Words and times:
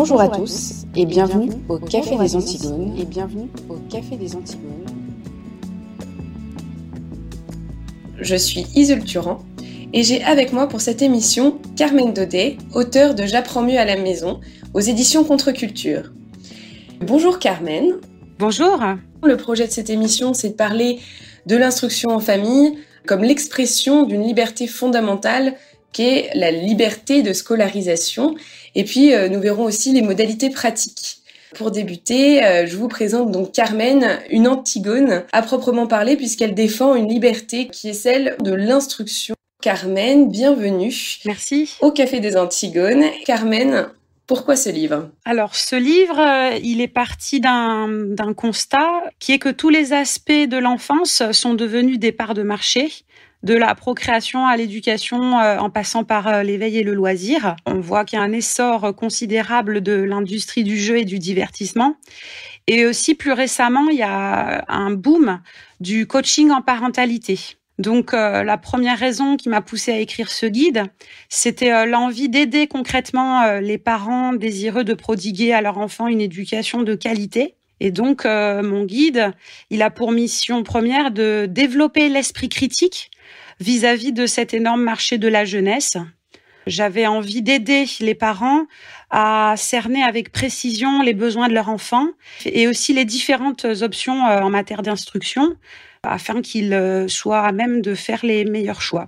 Bonjour 0.00 0.20
à 0.20 0.28
tous 0.28 0.84
et 0.94 1.04
bienvenue 1.06 1.50
au 1.68 1.76
Café 1.76 2.16
des 2.16 2.36
Antigones 2.36 2.94
et 2.96 3.04
bienvenue 3.04 3.48
au 3.68 3.74
Café 3.90 4.16
des 4.16 4.36
Antigones. 4.36 4.86
Je 8.20 8.36
suis 8.36 8.64
Isul 8.76 9.02
Turan 9.02 9.40
et 9.92 10.04
j'ai 10.04 10.22
avec 10.22 10.52
moi 10.52 10.68
pour 10.68 10.80
cette 10.80 11.02
émission 11.02 11.58
Carmen 11.74 12.12
Daudet, 12.12 12.58
auteure 12.74 13.16
de 13.16 13.26
J'apprends 13.26 13.62
mieux 13.62 13.76
à 13.76 13.84
la 13.84 13.96
maison 13.96 14.38
aux 14.72 14.78
éditions 14.78 15.24
Contre-Culture. 15.24 16.12
Bonjour 17.00 17.40
Carmen. 17.40 17.94
Bonjour. 18.38 18.80
Le 19.24 19.36
projet 19.36 19.66
de 19.66 19.72
cette 19.72 19.90
émission, 19.90 20.32
c'est 20.32 20.50
de 20.50 20.54
parler 20.54 21.00
de 21.46 21.56
l'instruction 21.56 22.10
en 22.10 22.20
famille 22.20 22.78
comme 23.04 23.24
l'expression 23.24 24.04
d'une 24.04 24.22
liberté 24.22 24.68
fondamentale 24.68 25.54
qu'est 25.92 26.30
la 26.34 26.50
liberté 26.50 27.22
de 27.22 27.32
scolarisation. 27.32 28.34
Et 28.74 28.84
puis, 28.84 29.14
euh, 29.14 29.28
nous 29.28 29.40
verrons 29.40 29.64
aussi 29.64 29.92
les 29.92 30.02
modalités 30.02 30.50
pratiques. 30.50 31.18
Pour 31.54 31.70
débuter, 31.70 32.44
euh, 32.44 32.66
je 32.66 32.76
vous 32.76 32.88
présente 32.88 33.30
donc 33.30 33.52
Carmen, 33.52 34.20
une 34.30 34.46
Antigone 34.46 35.24
à 35.32 35.42
proprement 35.42 35.86
parler 35.86 36.16
puisqu'elle 36.16 36.54
défend 36.54 36.94
une 36.94 37.08
liberté 37.08 37.68
qui 37.68 37.88
est 37.88 37.94
celle 37.94 38.36
de 38.40 38.52
l'instruction. 38.52 39.34
Carmen, 39.62 40.30
bienvenue. 40.30 40.94
Merci. 41.24 41.76
Au 41.80 41.90
Café 41.90 42.20
des 42.20 42.36
Antigones. 42.36 43.04
Carmen, 43.24 43.88
pourquoi 44.28 44.56
ce 44.56 44.68
livre? 44.68 45.08
Alors, 45.24 45.54
ce 45.56 45.74
livre, 45.74 46.20
euh, 46.20 46.58
il 46.62 46.82
est 46.82 46.86
parti 46.86 47.40
d'un 47.40 48.34
constat 48.36 49.04
qui 49.18 49.32
est 49.32 49.38
que 49.38 49.48
tous 49.48 49.70
les 49.70 49.94
aspects 49.94 50.30
de 50.30 50.58
l'enfance 50.58 51.22
sont 51.32 51.54
devenus 51.54 51.98
des 51.98 52.12
parts 52.12 52.34
de 52.34 52.42
marché 52.42 52.92
de 53.42 53.54
la 53.54 53.74
procréation 53.74 54.46
à 54.46 54.56
l'éducation 54.56 55.38
euh, 55.38 55.58
en 55.58 55.70
passant 55.70 56.04
par 56.04 56.26
euh, 56.26 56.42
l'éveil 56.42 56.78
et 56.78 56.82
le 56.82 56.94
loisir. 56.94 57.56
On 57.66 57.80
voit 57.80 58.04
qu'il 58.04 58.18
y 58.18 58.22
a 58.22 58.24
un 58.24 58.32
essor 58.32 58.94
considérable 58.94 59.80
de 59.80 59.92
l'industrie 59.92 60.64
du 60.64 60.76
jeu 60.76 60.98
et 60.98 61.04
du 61.04 61.18
divertissement. 61.18 61.96
Et 62.66 62.84
aussi 62.84 63.14
plus 63.14 63.32
récemment, 63.32 63.88
il 63.90 63.98
y 63.98 64.02
a 64.02 64.64
un 64.68 64.90
boom 64.90 65.40
du 65.80 66.06
coaching 66.06 66.50
en 66.50 66.62
parentalité. 66.62 67.38
Donc 67.78 68.12
euh, 68.12 68.42
la 68.42 68.58
première 68.58 68.98
raison 68.98 69.36
qui 69.36 69.48
m'a 69.48 69.62
poussée 69.62 69.92
à 69.92 69.98
écrire 69.98 70.30
ce 70.30 70.46
guide, 70.46 70.82
c'était 71.28 71.86
l'envie 71.86 72.28
d'aider 72.28 72.66
concrètement 72.66 73.60
les 73.60 73.78
parents 73.78 74.32
désireux 74.32 74.82
de 74.82 74.94
prodiguer 74.94 75.52
à 75.52 75.62
leur 75.62 75.78
enfant 75.78 76.08
une 76.08 76.20
éducation 76.20 76.82
de 76.82 76.96
qualité. 76.96 77.54
Et 77.78 77.92
donc 77.92 78.24
mon 78.24 78.84
guide, 78.84 79.30
il 79.70 79.82
a 79.82 79.90
pour 79.90 80.10
mission 80.10 80.64
première 80.64 81.12
de 81.12 81.46
développer 81.48 82.08
l'esprit 82.08 82.48
critique 82.48 83.12
vis-à-vis 83.60 84.12
de 84.12 84.26
cet 84.26 84.54
énorme 84.54 84.82
marché 84.82 85.18
de 85.18 85.28
la 85.28 85.44
jeunesse. 85.44 85.96
J'avais 86.68 87.06
envie 87.06 87.42
d'aider 87.42 87.86
les 88.00 88.14
parents 88.14 88.66
à 89.10 89.54
cerner 89.56 90.02
avec 90.02 90.30
précision 90.32 91.02
les 91.02 91.14
besoins 91.14 91.48
de 91.48 91.54
leur 91.54 91.70
enfant 91.70 92.06
et 92.44 92.68
aussi 92.68 92.92
les 92.92 93.06
différentes 93.06 93.64
options 93.80 94.26
euh, 94.26 94.40
en 94.40 94.50
matière 94.50 94.82
d'instruction 94.82 95.54
afin 96.02 96.42
qu'ils 96.42 96.74
euh, 96.74 97.08
soient 97.08 97.40
à 97.40 97.52
même 97.52 97.80
de 97.80 97.94
faire 97.94 98.20
les 98.22 98.44
meilleurs 98.44 98.82
choix. 98.82 99.06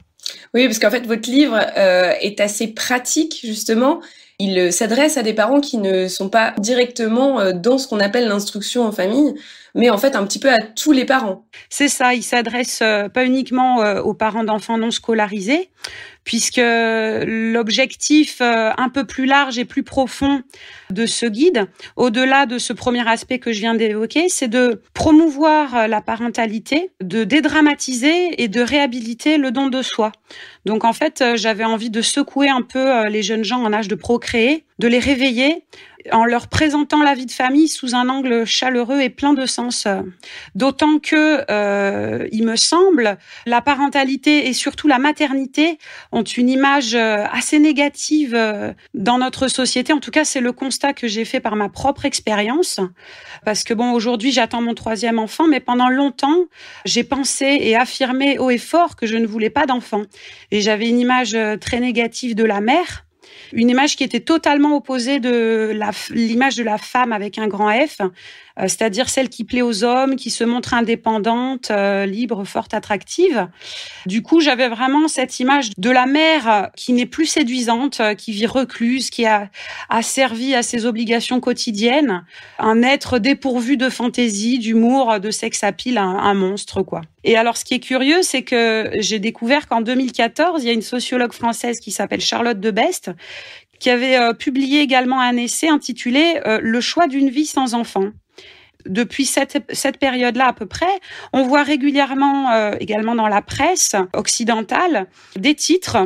Oui, 0.54 0.66
parce 0.66 0.78
qu'en 0.78 0.90
fait, 0.90 1.06
votre 1.06 1.30
livre 1.30 1.58
euh, 1.76 2.12
est 2.20 2.40
assez 2.40 2.68
pratique, 2.68 3.40
justement. 3.44 4.00
Il 4.38 4.72
s'adresse 4.72 5.18
à 5.18 5.22
des 5.22 5.34
parents 5.34 5.60
qui 5.60 5.76
ne 5.76 6.08
sont 6.08 6.30
pas 6.30 6.54
directement 6.56 7.52
dans 7.52 7.76
ce 7.76 7.86
qu'on 7.86 8.00
appelle 8.00 8.26
l'instruction 8.26 8.86
en 8.86 8.92
famille, 8.92 9.34
mais 9.74 9.90
en 9.90 9.98
fait 9.98 10.16
un 10.16 10.24
petit 10.24 10.38
peu 10.38 10.50
à 10.50 10.60
tous 10.60 10.92
les 10.92 11.04
parents. 11.04 11.44
C'est 11.68 11.88
ça, 11.88 12.14
il 12.14 12.22
s'adresse 12.22 12.80
euh, 12.82 13.08
pas 13.08 13.24
uniquement 13.24 13.82
euh, 13.82 14.00
aux 14.00 14.14
parents 14.14 14.44
d'enfants 14.44 14.78
non 14.78 14.90
scolarisés, 14.90 15.70
puisque 16.24 16.60
l'objectif 16.60 18.40
euh, 18.40 18.70
un 18.76 18.88
peu 18.88 19.04
plus 19.04 19.26
large 19.26 19.58
et 19.58 19.64
plus 19.64 19.82
profond 19.82 20.42
de 20.90 21.06
ce 21.06 21.26
guide, 21.26 21.66
au-delà 21.96 22.46
de 22.46 22.58
ce 22.58 22.72
premier 22.72 23.06
aspect 23.08 23.38
que 23.38 23.52
je 23.52 23.60
viens 23.60 23.74
d'évoquer, 23.74 24.28
c'est 24.28 24.48
de 24.48 24.82
promouvoir 24.94 25.88
la 25.88 26.00
parentalité, 26.00 26.90
de 27.00 27.24
dédramatiser 27.24 28.42
et 28.42 28.48
de 28.48 28.60
réhabiliter 28.60 29.38
le 29.38 29.50
don 29.50 29.68
de 29.68 29.82
soi. 29.82 30.12
Donc 30.66 30.84
en 30.84 30.92
fait, 30.92 31.24
j'avais 31.36 31.64
envie 31.64 31.90
de 31.90 32.02
secouer 32.02 32.48
un 32.48 32.62
peu 32.62 33.06
les 33.08 33.22
jeunes 33.22 33.44
gens 33.44 33.62
en 33.62 33.72
âge 33.72 33.88
de 33.88 33.94
procréer, 33.94 34.64
de 34.78 34.88
les 34.88 34.98
réveiller 34.98 35.64
en 36.12 36.24
leur 36.24 36.48
présentant 36.48 37.02
la 37.02 37.14
vie 37.14 37.26
de 37.26 37.30
famille 37.30 37.68
sous 37.68 37.94
un 37.94 38.08
angle 38.08 38.44
chaleureux 38.44 39.00
et 39.00 39.10
plein 39.10 39.34
de 39.34 39.46
sens. 39.46 39.86
D'autant 40.54 40.98
que, 40.98 41.44
euh, 41.50 42.26
il 42.32 42.44
me 42.44 42.56
semble, 42.56 43.18
la 43.46 43.60
parentalité 43.60 44.48
et 44.48 44.52
surtout 44.52 44.88
la 44.88 44.98
maternité 44.98 45.78
ont 46.12 46.22
une 46.22 46.48
image 46.48 46.94
euh, 46.94 47.24
assez 47.32 47.58
négative 47.58 48.34
euh, 48.34 48.72
dans 48.94 49.18
notre 49.18 49.48
société. 49.48 49.92
En 49.92 50.00
tout 50.00 50.10
cas, 50.10 50.24
c'est 50.24 50.40
le 50.40 50.52
constat 50.52 50.92
que 50.92 51.08
j'ai 51.08 51.24
fait 51.24 51.40
par 51.40 51.56
ma 51.56 51.68
propre 51.68 52.04
expérience. 52.04 52.80
Parce 53.44 53.64
que 53.64 53.74
bon, 53.74 53.92
aujourd'hui, 53.92 54.32
j'attends 54.32 54.62
mon 54.62 54.74
troisième 54.74 55.18
enfant, 55.18 55.46
mais 55.46 55.60
pendant 55.60 55.88
longtemps, 55.88 56.46
j'ai 56.84 57.04
pensé 57.04 57.58
et 57.60 57.76
affirmé 57.76 58.38
haut 58.38 58.50
et 58.50 58.58
fort 58.58 58.96
que 58.96 59.06
je 59.06 59.16
ne 59.16 59.26
voulais 59.26 59.50
pas 59.50 59.66
d'enfant. 59.66 60.02
Et 60.50 60.60
j'avais 60.60 60.88
une 60.88 61.00
image 61.00 61.36
très 61.60 61.80
négative 61.80 62.34
de 62.34 62.44
la 62.44 62.60
mère 62.60 63.04
une 63.52 63.70
image 63.70 63.96
qui 63.96 64.04
était 64.04 64.20
totalement 64.20 64.76
opposée 64.76 65.20
de 65.20 65.76
l'image 66.10 66.56
de 66.56 66.62
la 66.62 66.78
femme 66.78 67.12
avec 67.12 67.38
un 67.38 67.48
grand 67.48 67.70
F, 67.86 68.00
c'est-à-dire 68.58 69.08
celle 69.08 69.28
qui 69.28 69.44
plaît 69.44 69.62
aux 69.62 69.84
hommes, 69.84 70.16
qui 70.16 70.30
se 70.30 70.44
montre 70.44 70.74
indépendante, 70.74 71.70
euh, 71.70 72.06
libre, 72.06 72.44
forte, 72.44 72.74
attractive. 72.74 73.48
Du 74.06 74.22
coup, 74.22 74.40
j'avais 74.40 74.68
vraiment 74.68 75.08
cette 75.08 75.40
image 75.40 75.70
de 75.76 75.90
la 75.90 76.06
mère 76.06 76.70
qui 76.76 76.92
n'est 76.92 77.06
plus 77.06 77.26
séduisante, 77.26 78.00
euh, 78.00 78.14
qui 78.14 78.32
vit 78.32 78.46
recluse, 78.46 79.10
qui 79.10 79.26
a 79.26 79.48
asservi 79.88 80.54
à 80.54 80.62
ses 80.62 80.86
obligations 80.86 81.40
quotidiennes, 81.40 82.24
un 82.58 82.82
être 82.82 83.18
dépourvu 83.18 83.76
de 83.76 83.88
fantaisie, 83.88 84.58
d'humour, 84.58 85.20
de 85.20 85.30
sexe 85.30 85.64
à 85.64 85.72
pile, 85.72 85.98
un, 85.98 86.16
un 86.16 86.34
monstre 86.34 86.82
quoi. 86.82 87.02
Et 87.22 87.36
alors, 87.36 87.56
ce 87.56 87.64
qui 87.64 87.74
est 87.74 87.80
curieux, 87.80 88.22
c'est 88.22 88.42
que 88.42 88.90
j'ai 88.98 89.18
découvert 89.18 89.68
qu'en 89.68 89.82
2014, 89.82 90.62
il 90.62 90.66
y 90.66 90.70
a 90.70 90.72
une 90.72 90.80
sociologue 90.82 91.32
française 91.32 91.78
qui 91.78 91.90
s'appelle 91.90 92.20
Charlotte 92.20 92.58
de 92.58 92.70
Best 92.70 93.10
qui 93.78 93.88
avait 93.88 94.34
publié 94.34 94.80
également 94.80 95.20
un 95.20 95.38
essai 95.38 95.68
intitulé 95.68 96.38
Le 96.44 96.80
choix 96.82 97.06
d'une 97.06 97.30
vie 97.30 97.46
sans 97.46 97.72
enfant 97.72 98.10
depuis 98.86 99.24
cette, 99.24 99.62
cette 99.72 99.98
période-là 99.98 100.48
à 100.48 100.52
peu 100.52 100.66
près, 100.66 101.00
on 101.32 101.46
voit 101.46 101.62
régulièrement, 101.62 102.52
euh, 102.52 102.72
également 102.80 103.14
dans 103.14 103.28
la 103.28 103.42
presse 103.42 103.96
occidentale, 104.12 105.06
des 105.36 105.54
titres 105.54 105.98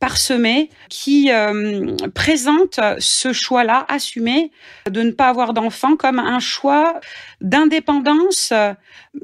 parsemés 0.00 0.70
qui 0.88 1.30
euh, 1.32 1.96
présentent 2.14 2.80
ce 2.98 3.32
choix-là 3.32 3.84
assumé 3.88 4.50
de 4.88 5.02
ne 5.02 5.10
pas 5.10 5.28
avoir 5.28 5.54
d'enfants 5.54 5.96
comme 5.96 6.18
un 6.18 6.40
choix 6.40 7.00
d'indépendance, 7.40 8.52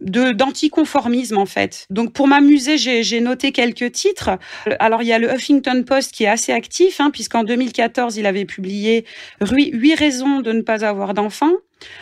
de 0.01 0.33
d'anticonformisme 0.33 1.39
en 1.39 1.47
fait. 1.47 1.87
Donc 1.91 2.13
pour 2.13 2.27
m'amuser, 2.27 2.79
j'ai 2.79 3.21
noté 3.21 3.53
quelques 3.53 3.93
titres. 3.93 4.31
Alors 4.79 5.03
il 5.03 5.09
y 5.09 5.13
a 5.13 5.19
le 5.19 5.33
Huffington 5.33 5.85
Post 5.87 6.13
qui 6.13 6.25
est 6.25 6.29
assez 6.29 6.53
actif, 6.53 7.01
hein, 7.01 7.11
puisqu'en 7.11 7.45
2014 7.45 8.17
il 8.17 8.27
avait 8.27 8.45
publié 8.45 9.05
huit 9.41 9.95
raisons 9.95 10.41
de 10.41 10.53
ne 10.53 10.63
pas 10.63 10.85
avoir 10.85 11.15
d'enfants. 11.15 11.55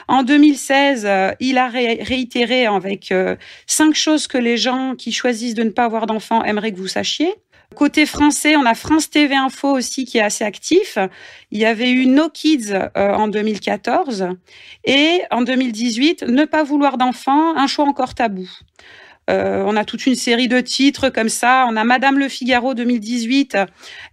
En 0.08 0.22
2016, 0.22 1.06
euh, 1.06 1.32
il 1.40 1.58
a 1.58 1.68
réitéré 1.68 2.66
avec 2.66 3.12
euh, 3.12 3.36
cinq 3.66 3.94
choses 3.94 4.26
que 4.26 4.38
les 4.38 4.56
gens 4.56 4.94
qui 4.96 5.12
choisissent 5.12 5.54
de 5.54 5.64
ne 5.64 5.70
pas 5.70 5.84
avoir 5.84 6.06
d'enfants 6.06 6.44
aimeraient 6.44 6.72
que 6.72 6.78
vous 6.78 6.88
sachiez. 6.88 7.34
Côté 7.72 8.06
français, 8.06 8.56
on 8.56 8.64
a 8.64 8.74
France 8.74 9.10
TV 9.10 9.34
Info 9.34 9.68
aussi 9.68 10.04
qui 10.04 10.18
est 10.18 10.22
assez 10.22 10.44
actif. 10.44 10.98
Il 11.50 11.58
y 11.58 11.64
avait 11.64 11.90
eu 11.90 12.06
No 12.06 12.28
Kids 12.28 12.72
euh, 12.72 13.14
en 13.14 13.28
2014 13.28 14.28
et 14.84 15.22
en 15.30 15.42
2018, 15.42 16.24
Ne 16.24 16.44
pas 16.44 16.62
vouloir 16.62 16.98
d'enfants, 16.98 17.56
un 17.56 17.66
choix 17.66 17.86
encore 17.86 18.14
tabou. 18.14 18.48
on 19.28 19.76
a 19.76 19.84
toute 19.84 20.06
une 20.06 20.14
série 20.14 20.48
de 20.48 20.60
titres 20.60 21.08
comme 21.08 21.28
ça. 21.28 21.66
On 21.68 21.76
a 21.76 21.84
Madame 21.84 22.18
Le 22.18 22.28
Figaro 22.28 22.74
2018. 22.74 23.56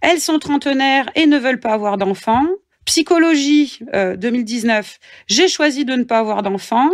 Elles 0.00 0.20
sont 0.20 0.38
trentenaires 0.38 1.10
et 1.14 1.26
ne 1.26 1.38
veulent 1.38 1.60
pas 1.60 1.72
avoir 1.72 1.96
d'enfants. 1.98 2.46
Psychologie 2.84 3.78
2019, 3.92 4.98
euh, 5.00 5.06
j'ai 5.28 5.48
choisi 5.48 5.84
de 5.84 5.94
ne 5.94 6.04
pas 6.04 6.18
avoir 6.18 6.42
d'enfants. 6.42 6.90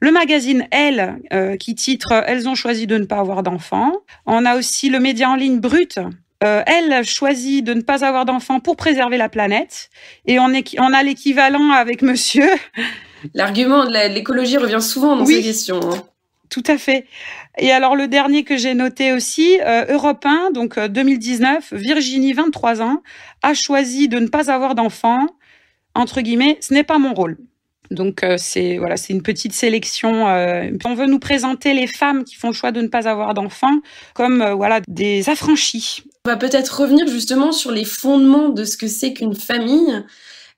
Le 0.00 0.10
magazine 0.10 0.66
Elle, 0.70 1.20
euh, 1.32 1.56
qui 1.56 1.74
titre 1.74 2.24
Elles 2.26 2.48
ont 2.48 2.54
choisi 2.54 2.86
de 2.86 2.96
ne 2.96 3.04
pas 3.04 3.18
avoir 3.18 3.42
d'enfants. 3.42 3.92
On 4.26 4.44
a 4.46 4.56
aussi 4.56 4.88
le 4.88 4.98
média 4.98 5.30
en 5.30 5.36
ligne 5.36 5.60
Brut. 5.60 6.00
Euh, 6.42 6.62
elle 6.66 7.04
choisit 7.04 7.62
de 7.62 7.74
ne 7.74 7.82
pas 7.82 8.04
avoir 8.04 8.24
d'enfants 8.24 8.60
pour 8.60 8.76
préserver 8.76 9.18
la 9.18 9.28
planète. 9.28 9.90
Et 10.26 10.38
on, 10.38 10.48
est, 10.50 10.74
on 10.78 10.92
a 10.92 11.02
l'équivalent 11.02 11.70
avec 11.72 12.00
monsieur. 12.00 12.48
L'argument 13.34 13.84
de 13.84 13.92
l'écologie 14.08 14.56
revient 14.56 14.80
souvent 14.80 15.16
dans 15.16 15.26
ces 15.26 15.42
questions. 15.42 15.80
Hein. 15.82 16.02
Tout 16.48 16.64
à 16.66 16.78
fait. 16.78 17.06
Et 17.58 17.70
alors 17.70 17.94
le 17.94 18.08
dernier 18.08 18.42
que 18.42 18.56
j'ai 18.56 18.74
noté 18.74 19.12
aussi, 19.12 19.60
euh, 19.60 19.84
Europe 19.90 20.24
1, 20.24 20.50
donc 20.52 20.78
2019, 20.78 21.72
euh, 21.72 21.76
Virginie, 21.76 22.32
23 22.32 22.80
ans, 22.80 23.02
a 23.42 23.52
choisi 23.52 24.08
de 24.08 24.18
ne 24.18 24.28
pas 24.28 24.50
avoir 24.50 24.74
d'enfant. 24.74 25.26
Entre 25.94 26.22
guillemets, 26.22 26.56
ce 26.60 26.72
n'est 26.72 26.84
pas 26.84 26.98
mon 26.98 27.12
rôle. 27.12 27.36
Donc 27.90 28.22
euh, 28.22 28.36
c'est 28.38 28.78
voilà, 28.78 28.96
c'est 28.96 29.12
une 29.12 29.22
petite 29.22 29.52
sélection. 29.52 30.28
Euh, 30.28 30.70
on 30.84 30.94
veut 30.94 31.06
nous 31.06 31.18
présenter 31.18 31.74
les 31.74 31.86
femmes 31.86 32.24
qui 32.24 32.36
font 32.36 32.48
le 32.48 32.54
choix 32.54 32.72
de 32.72 32.80
ne 32.80 32.88
pas 32.88 33.08
avoir 33.08 33.34
d'enfants 33.34 33.80
comme 34.14 34.44
voilà 34.52 34.80
des 34.88 35.28
affranchies. 35.28 36.04
On 36.24 36.30
va 36.30 36.36
peut-être 36.36 36.80
revenir 36.80 37.06
justement 37.08 37.52
sur 37.52 37.72
les 37.72 37.84
fondements 37.84 38.50
de 38.50 38.64
ce 38.64 38.76
que 38.76 38.86
c'est 38.86 39.12
qu'une 39.12 39.34
famille. 39.34 40.04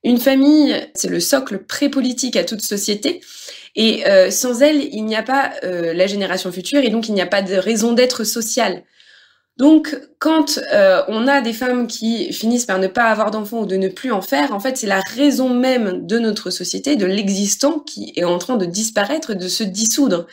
Une 0.04 0.18
famille, 0.18 0.74
c'est 0.94 1.08
le 1.08 1.20
socle 1.20 1.58
pré-politique 1.58 2.36
à 2.36 2.44
toute 2.44 2.60
société. 2.60 3.20
Et 3.74 4.06
euh, 4.06 4.30
sans 4.30 4.62
elle, 4.62 4.82
il 4.92 5.04
n'y 5.04 5.16
a 5.16 5.22
pas 5.22 5.52
euh, 5.64 5.94
la 5.94 6.06
génération 6.06 6.52
future 6.52 6.80
et 6.80 6.90
donc 6.90 7.08
il 7.08 7.14
n'y 7.14 7.22
a 7.22 7.26
pas 7.26 7.42
de 7.42 7.54
raison 7.54 7.92
d'être 7.92 8.24
sociale. 8.24 8.82
Donc, 9.58 9.96
quand 10.18 10.58
euh, 10.72 11.02
on 11.08 11.28
a 11.28 11.40
des 11.40 11.52
femmes 11.52 11.86
qui 11.86 12.32
finissent 12.32 12.64
par 12.64 12.78
ne 12.78 12.86
pas 12.86 13.04
avoir 13.04 13.30
d'enfants 13.30 13.60
ou 13.60 13.66
de 13.66 13.76
ne 13.76 13.88
plus 13.88 14.10
en 14.10 14.22
faire, 14.22 14.52
en 14.54 14.60
fait, 14.60 14.78
c'est 14.78 14.86
la 14.86 15.00
raison 15.00 15.50
même 15.50 16.06
de 16.06 16.18
notre 16.18 16.50
société, 16.50 16.96
de 16.96 17.06
l'existant, 17.06 17.78
qui 17.80 18.12
est 18.16 18.24
en 18.24 18.38
train 18.38 18.56
de 18.56 18.64
disparaître, 18.64 19.34
de 19.34 19.48
se 19.48 19.62
dissoudre. 19.62 20.26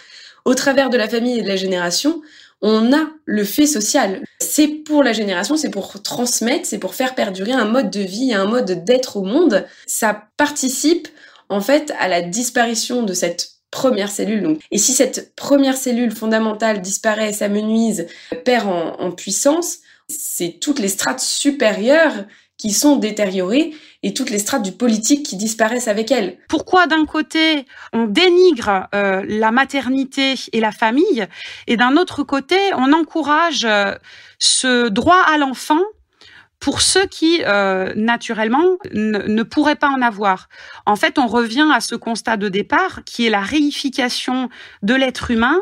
Au 0.46 0.56
travers 0.56 0.90
de 0.90 0.98
la 0.98 1.10
famille 1.10 1.38
et 1.38 1.42
de 1.42 1.48
la 1.48 1.58
génération, 1.58 2.22
on 2.62 2.94
a 2.94 3.10
le 3.26 3.44
fait 3.44 3.68
social. 3.68 4.24
C'est 4.40 4.68
pour 4.68 5.04
la 5.04 5.14
génération, 5.14 5.58
c'est 5.58 5.70
pour 5.70 6.02
transmettre, 6.02 6.66
c'est 6.66 6.80
pour 6.80 6.96
faire 6.96 7.16
perdurer 7.16 7.54
un 7.54 7.66
mode 7.66 7.90
de 7.90 8.02
vie, 8.02 8.34
un 8.34 8.46
mode 8.46 8.84
d'être 8.84 9.18
au 9.18 9.24
monde. 9.24 9.66
Ça 9.86 10.28
participe 10.38 11.08
en 11.50 11.62
fait 11.62 11.94
à 12.00 12.08
la 12.08 12.22
disparition 12.22 13.04
de 13.04 13.14
cette 13.14 13.59
première 13.72 14.12
cellule. 14.12 14.44
Donc. 14.44 14.60
Et 14.72 14.78
si 14.78 14.94
cette 14.94 15.36
première 15.36 15.78
cellule 15.78 16.12
fondamentale 16.12 16.82
disparaît, 16.82 17.34
s'amenuise, 17.34 18.08
perd 18.46 18.68
en, 18.68 19.12
puissance, 19.12 19.78
c'est 20.08 20.60
toutes 20.60 20.80
les 20.80 20.88
strates 20.88 21.20
supérieures 21.20 22.26
qui 22.58 22.72
sont 22.72 22.98
détériorées 22.98 23.74
et 24.04 24.14
toutes 24.14 24.30
les 24.30 24.40
strates 24.40 24.64
du 24.64 24.74
politique 24.74 25.26
qui 25.26 25.38
disparaissent 25.38 25.88
avec 25.88 26.12
elles. 26.12 26.38
Pourquoi 26.50 26.88
d'un 26.88 27.06
côté 27.06 27.66
on 27.94 28.06
dénigre 28.06 28.88
euh, 28.94 29.24
la 29.28 29.52
maternité 29.52 30.36
et 30.52 30.60
la 30.60 30.72
famille 30.72 31.26
et 31.68 31.78
d'un 31.78 31.96
autre 31.96 32.24
côté 32.24 32.58
on 32.76 32.92
encourage 32.92 33.64
euh, 33.64 33.94
ce 34.40 34.90
droit 34.90 35.22
à 35.26 35.38
l'enfant 35.38 35.82
pour 36.60 36.82
ceux 36.82 37.06
qui, 37.06 37.42
euh, 37.46 37.94
naturellement, 37.96 38.78
ne 38.92 39.44
pourraient 39.44 39.76
pas 39.76 39.90
en 39.90 40.02
avoir. 40.02 40.50
En 40.86 40.96
fait, 40.96 41.18
on 41.18 41.28
revient 41.28 41.68
à 41.74 41.80
ce 41.80 41.96
constat 41.96 42.38
de 42.38 42.50
départ 42.50 43.04
qui 43.06 43.26
est 43.26 43.30
la 43.30 43.42
réification 43.42 44.50
de 44.84 44.94
l'être 44.94 45.32
humain 45.32 45.62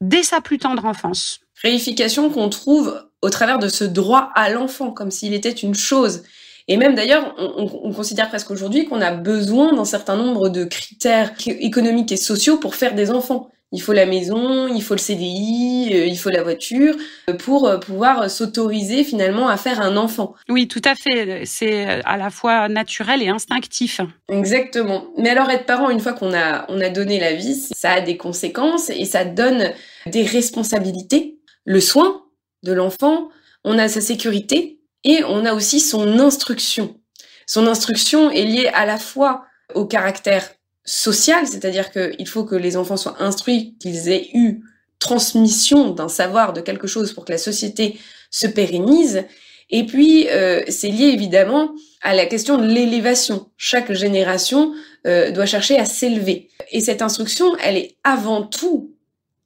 dès 0.00 0.22
sa 0.22 0.40
plus 0.40 0.58
tendre 0.58 0.84
enfance. 0.84 1.40
Réification 1.62 2.30
qu'on 2.30 2.48
trouve 2.48 3.04
au 3.20 3.30
travers 3.30 3.58
de 3.58 3.68
ce 3.68 3.84
droit 3.84 4.30
à 4.34 4.48
l'enfant, 4.48 4.92
comme 4.92 5.10
s'il 5.10 5.34
était 5.34 5.50
une 5.50 5.74
chose. 5.74 6.22
Et 6.68 6.76
même 6.76 6.94
d'ailleurs, 6.94 7.34
on, 7.38 7.80
on, 7.82 7.92
considère 7.92 8.28
presque 8.28 8.50
aujourd'hui 8.50 8.84
qu'on 8.84 9.00
a 9.00 9.10
besoin 9.10 9.72
d'un 9.72 9.86
certain 9.86 10.16
nombre 10.16 10.50
de 10.50 10.64
critères 10.64 11.32
économiques 11.46 12.12
et 12.12 12.16
sociaux 12.16 12.58
pour 12.58 12.74
faire 12.74 12.94
des 12.94 13.10
enfants. 13.10 13.50
Il 13.70 13.82
faut 13.82 13.92
la 13.92 14.06
maison, 14.06 14.66
il 14.66 14.82
faut 14.82 14.94
le 14.94 14.98
CDI, 14.98 15.90
euh, 15.92 16.06
il 16.06 16.18
faut 16.18 16.30
la 16.30 16.42
voiture 16.42 16.94
euh, 17.28 17.34
pour 17.34 17.68
euh, 17.68 17.76
pouvoir 17.76 18.30
s'autoriser 18.30 19.04
finalement 19.04 19.48
à 19.48 19.58
faire 19.58 19.82
un 19.82 19.98
enfant. 19.98 20.34
Oui, 20.48 20.68
tout 20.68 20.80
à 20.84 20.94
fait. 20.94 21.42
C'est 21.44 21.84
à 22.04 22.16
la 22.16 22.30
fois 22.30 22.68
naturel 22.68 23.22
et 23.22 23.28
instinctif. 23.28 24.00
Exactement. 24.30 25.08
Mais 25.18 25.28
alors 25.28 25.50
être 25.50 25.66
parent, 25.66 25.90
une 25.90 26.00
fois 26.00 26.14
qu'on 26.14 26.32
a, 26.32 26.64
on 26.70 26.80
a 26.80 26.88
donné 26.88 27.20
la 27.20 27.34
vie, 27.34 27.54
ça 27.54 27.92
a 27.92 28.00
des 28.00 28.16
conséquences 28.16 28.88
et 28.88 29.04
ça 29.04 29.26
donne 29.26 29.72
des 30.06 30.22
responsabilités. 30.22 31.38
Le 31.66 31.80
soin 31.80 32.22
de 32.62 32.72
l'enfant, 32.72 33.28
on 33.64 33.78
a 33.78 33.88
sa 33.88 34.00
sécurité 34.00 34.80
et 35.04 35.22
on 35.24 35.44
a 35.44 35.52
aussi 35.52 35.80
son 35.80 36.18
instruction. 36.18 36.98
Son 37.46 37.66
instruction 37.66 38.30
est 38.30 38.44
liée 38.44 38.70
à 38.72 38.86
la 38.86 38.96
fois 38.98 39.44
au 39.74 39.84
caractère 39.84 40.48
social, 40.88 41.46
c'est-à-dire 41.46 41.92
qu'il 41.92 42.26
faut 42.26 42.44
que 42.44 42.54
les 42.54 42.78
enfants 42.78 42.96
soient 42.96 43.22
instruits, 43.22 43.76
qu'ils 43.78 44.08
aient 44.08 44.30
eu 44.32 44.62
transmission 44.98 45.90
d'un 45.90 46.08
savoir, 46.08 46.54
de 46.54 46.62
quelque 46.62 46.86
chose 46.86 47.12
pour 47.12 47.26
que 47.26 47.32
la 47.32 47.38
société 47.38 47.98
se 48.30 48.46
pérennise. 48.46 49.24
Et 49.68 49.84
puis, 49.84 50.28
euh, 50.30 50.62
c'est 50.68 50.88
lié 50.88 51.08
évidemment 51.08 51.72
à 52.00 52.14
la 52.14 52.24
question 52.24 52.56
de 52.56 52.66
l'élévation. 52.66 53.50
Chaque 53.58 53.92
génération 53.92 54.72
euh, 55.06 55.30
doit 55.30 55.44
chercher 55.44 55.78
à 55.78 55.84
s'élever. 55.84 56.48
Et 56.70 56.80
cette 56.80 57.02
instruction, 57.02 57.54
elle 57.62 57.76
est 57.76 57.96
avant 58.02 58.42
tout 58.42 58.94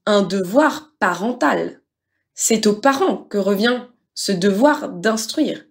un 0.07 0.23
devoir 0.23 0.93
parental. 1.01 1.81
C'est 2.35 2.69
aux 2.69 2.75
parents 2.77 3.17
que 3.17 3.39
revient 3.39 3.81
ce 4.15 4.31
devoir 4.31 4.91
d'instruire. 4.91 5.65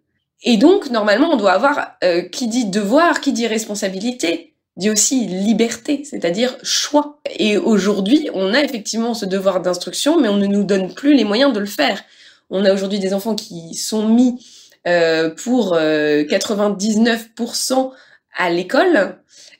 Et 0.44 0.58
donc, 0.58 0.90
normalement, 0.90 1.32
on 1.32 1.38
doit 1.38 1.54
avoir, 1.54 1.94
euh, 2.04 2.24
qui 2.24 2.48
dit 2.48 2.66
devoir, 2.66 3.22
qui 3.22 3.32
dit 3.32 3.48
responsabilité, 3.48 4.51
dit 4.78 4.90
aussi 4.90 5.28
liberté, 5.28 6.04
c'est-à-dire 6.04 6.58
choix. 6.64 7.20
Et 7.38 7.58
aujourd'hui, 7.58 8.30
on 8.34 8.54
a 8.54 8.62
effectivement 8.62 9.14
ce 9.14 9.26
devoir 9.26 9.62
d'instruction, 9.62 10.20
mais 10.20 10.30
on 10.30 10.38
ne 10.38 10.48
nous 10.48 10.64
donne 10.64 10.94
plus 10.94 11.14
les 11.14 11.24
moyens 11.24 11.54
de 11.54 11.60
le 11.60 11.66
faire. 11.66 12.02
On 12.50 12.66
a 12.66 12.74
aujourd'hui 12.74 13.00
des 13.00 13.14
enfants 13.14 13.36
qui 13.36 13.74
sont 13.76 14.08
mis 14.08 14.44
euh, 14.88 15.30
pour 15.30 15.76
99% 15.76 17.74
euh, 17.74 17.90
à 18.36 18.50
l'école 18.50 19.18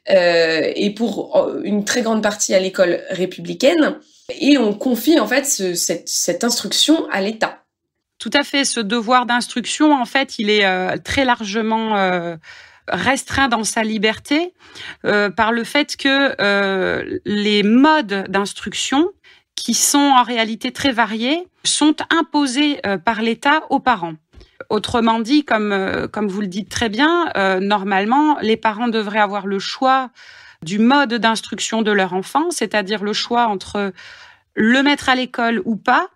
euh, 0.10 0.72
et 0.76 0.90
pour 0.92 1.48
une 1.64 1.86
très 1.86 2.02
grande 2.02 2.24
partie 2.24 2.54
à 2.54 2.60
l'école 2.60 3.02
républicaine, 3.10 3.98
et 4.40 4.58
on 4.58 4.74
confie 4.74 5.20
en 5.20 5.28
fait 5.28 5.46
ce, 5.46 5.74
cette, 5.74 6.08
cette 6.08 6.44
instruction 6.44 7.08
à 7.12 7.22
l'État. 7.22 7.60
Tout 8.18 8.32
à 8.34 8.44
fait, 8.44 8.66
ce 8.66 8.80
devoir 8.80 9.26
d'instruction, 9.26 9.94
en 9.94 10.06
fait, 10.06 10.40
il 10.40 10.50
est 10.50 10.98
très 11.00 11.26
largement 11.26 12.38
restreint 12.92 13.48
dans 13.48 13.64
sa 13.64 13.84
liberté 13.84 14.54
euh, 15.06 15.30
par 15.30 15.52
le 15.52 15.64
fait 15.64 15.96
que 15.98 16.36
euh, 16.42 17.20
les 17.26 17.64
modes 17.64 18.26
d'instruction, 18.30 19.10
qui 19.56 19.74
sont 19.74 19.98
en 19.98 20.24
réalité 20.24 20.72
très 20.72 20.92
variés, 20.92 21.48
sont 21.64 21.96
imposés 22.10 22.80
euh, 22.86 22.98
par 22.98 23.22
l'État 23.22 23.62
aux 23.70 23.80
parents. 23.80 24.16
Autrement 24.70 25.20
dit, 25.20 25.44
comme, 25.44 26.08
comme 26.12 26.28
vous 26.28 26.42
le 26.42 26.48
dites 26.48 26.70
très 26.70 26.88
bien, 26.88 27.32
normalement, 27.60 28.38
les 28.42 28.56
parents 28.56 28.88
devraient 28.88 29.20
avoir 29.20 29.48
le 29.48 29.60
choix 29.60 30.12
du 30.64 30.78
mode 30.78 31.16
d'instruction 31.16 31.82
de 31.82 31.92
leur 31.92 32.14
enfant, 32.14 32.52
c'est-à-dire 32.52 33.04
le 33.04 33.12
choix 33.12 33.48
entre 33.48 33.92
le 34.54 34.84
mettre 34.84 35.10
à 35.10 35.16
l'école 35.16 35.62
ou 35.66 35.76
pas, 35.76 36.10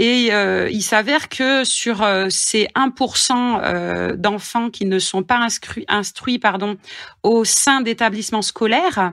et 0.00 0.32
euh, 0.32 0.66
il 0.70 0.80
s'avère 0.80 1.28
que 1.28 1.62
sur 1.62 2.02
euh, 2.02 2.28
ces 2.30 2.68
1% 2.74 3.60
euh, 3.62 4.16
d'enfants 4.16 4.70
qui 4.70 4.86
ne 4.86 4.98
sont 4.98 5.22
pas 5.22 5.46
instruits, 5.88 6.38
pardon, 6.38 6.78
au 7.22 7.44
sein 7.44 7.82
d'établissements 7.82 8.40
scolaires, 8.40 9.12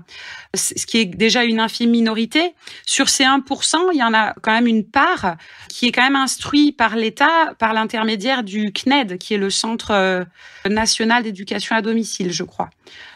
ce 0.56 0.86
qui 0.86 1.00
est 1.00 1.06
déjà 1.06 1.44
une 1.44 1.60
infime 1.60 1.90
minorité, 1.90 2.54
sur 2.86 3.10
ces 3.10 3.26
1%, 3.26 3.90
il 3.92 4.00
y 4.00 4.04
en 4.04 4.14
a 4.14 4.34
quand 4.42 4.54
même 4.54 4.66
une 4.66 4.86
part 4.86 5.36
qui 5.68 5.88
est 5.88 5.92
quand 5.92 6.04
même 6.04 6.16
instruit 6.16 6.72
par 6.72 6.96
l'État 6.96 7.54
par 7.60 7.74
l'intermédiaire 7.74 8.44
du 8.44 8.72
CNED, 8.72 9.18
qui 9.18 9.34
est 9.34 9.38
le 9.38 9.50
Centre 9.50 10.26
national 10.66 11.24
d'éducation 11.24 11.76
à 11.76 11.82
domicile, 11.82 12.32
je 12.32 12.46
crois. 12.46 12.70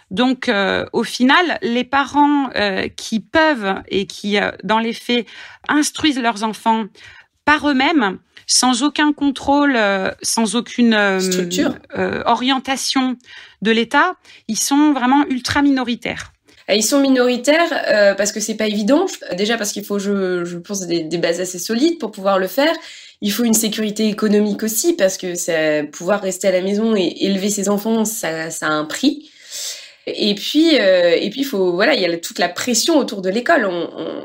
Donc, 0.10 0.52
au 0.92 1.04
final, 1.04 1.58
les 1.62 1.86
parents 1.86 2.50
qui 2.98 3.22
peuvent 3.22 3.82
et 3.88 4.08
qui, 4.08 4.38
dans 4.64 4.80
les 4.80 4.94
faits, 4.94 5.26
instruisent 5.70 6.20
leurs 6.20 6.44
enfants 6.44 6.88
par 7.52 7.70
eux-mêmes, 7.70 8.18
sans 8.48 8.82
aucun 8.82 9.12
contrôle, 9.12 9.76
euh, 9.76 10.10
sans 10.22 10.56
aucune 10.56 10.94
euh, 10.94 11.20
structure, 11.20 11.74
euh, 11.98 12.24
orientation 12.26 13.18
de 13.62 13.72
l'État, 13.72 14.14
ils 14.48 14.58
sont 14.58 14.94
vraiment 14.94 15.26
ultra 15.30 15.62
minoritaires. 15.62 16.32
Ils 16.70 16.84
sont 16.84 17.02
minoritaires 17.02 18.16
parce 18.16 18.32
que 18.32 18.40
c'est 18.40 18.56
pas 18.56 18.68
évident. 18.68 19.06
Déjà 19.36 19.58
parce 19.58 19.74
qu'il 19.74 19.84
faut, 19.84 20.00
je, 20.00 20.46
je 20.46 20.58
pense, 20.58 20.88
des, 20.88 21.04
des, 21.04 21.18
bases 21.18 21.42
assez 21.42 21.60
solides 21.60 22.00
pour 22.00 22.12
pouvoir 22.12 22.40
le 22.40 22.48
faire. 22.48 22.74
Il 23.20 23.34
faut 23.34 23.44
une 23.44 23.54
sécurité 23.54 24.08
économique 24.08 24.64
aussi 24.64 24.94
parce 24.94 25.18
que 25.18 25.36
ça, 25.36 25.84
pouvoir 25.92 26.22
rester 26.22 26.48
à 26.48 26.52
la 26.52 26.62
maison 26.62 26.96
et 26.96 27.14
élever 27.20 27.50
ses 27.50 27.68
enfants, 27.68 28.06
ça, 28.06 28.50
ça 28.52 28.68
a 28.68 28.72
un 28.72 28.86
prix. 28.86 29.31
Et 30.16 30.36
puis, 30.36 30.80
euh, 30.80 31.16
et 31.20 31.30
puis, 31.30 31.44
faut, 31.44 31.74
voilà, 31.74 31.94
il 31.94 32.02
y 32.02 32.06
a 32.06 32.18
toute 32.18 32.40
la 32.40 32.50
pression 32.50 32.98
autour 32.98 33.22
de 33.22 33.30
l'école. 33.30 33.70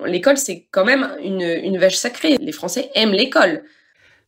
l'école, 0.06 0.36
c'est 0.36 0.66
quand 0.70 0.84
même 0.84 1.10
une, 1.22 1.78
vache 1.78 1.96
sacrée. 1.96 2.36
Les 2.40 2.52
Français 2.52 2.90
aiment 2.94 3.12
l'école. 3.12 3.62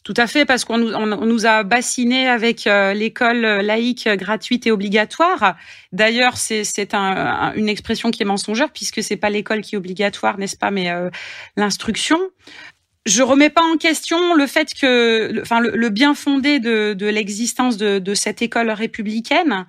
Tout 0.05 0.15
à 0.17 0.27
fait, 0.27 0.45
parce 0.45 0.65
qu'on 0.65 0.79
nous, 0.79 1.47
a 1.47 1.65
bassinés 1.65 2.29
avec 2.29 2.67
euh, 2.67 2.95
l'école 2.95 3.41
laïque 3.41 4.09
gratuite 4.09 4.67
et 4.67 4.71
obligatoire. 4.71 5.57
D'ailleurs, 5.93 6.37
c'est, 6.37 6.65
c'est 6.65 6.95
un, 6.95 7.53
une 7.55 7.69
expression 7.69 8.11
qui 8.11 8.23
est 8.23 8.27
mensongère 8.27 8.71
puisque 8.71 9.03
c'est 9.03 9.17
pas 9.17 9.29
l'école 9.29 9.61
qui 9.61 9.75
est 9.75 9.79
obligatoire, 9.79 10.39
n'est-ce 10.39 10.57
pas, 10.57 10.71
mais 10.71 10.91
euh, 10.91 11.11
l'instruction 11.57 12.19
je 13.09 13.23
remets 13.23 13.51
pas 13.51 13.63
en 13.63 13.77
question 13.77 14.35
le 14.35 14.47
fait 14.47 14.75
que, 14.75 15.41
enfin, 15.41 15.61
le, 15.61 15.89
bien 15.89 16.15
fondé 16.15 16.61
de, 16.61 16.93
de 16.93 17.07
l'existence 17.07 17.77
de, 17.77 17.99
de, 17.99 18.15
cette 18.15 18.43
école 18.43 18.71
républicaine. 18.71 19.67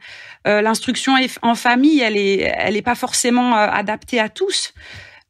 Euh, 0.48 0.62
L'instruction 0.62 1.14
en 1.42 1.56
famille, 1.56 2.02
elle 2.02 2.18
est, 2.18 2.54
elle 2.58 2.76
est 2.76 2.82
pas 2.82 2.96
forcément 2.96 3.56
euh, 3.56 3.68
adaptée 3.68 4.20
à 4.20 4.30
tous, 4.30 4.74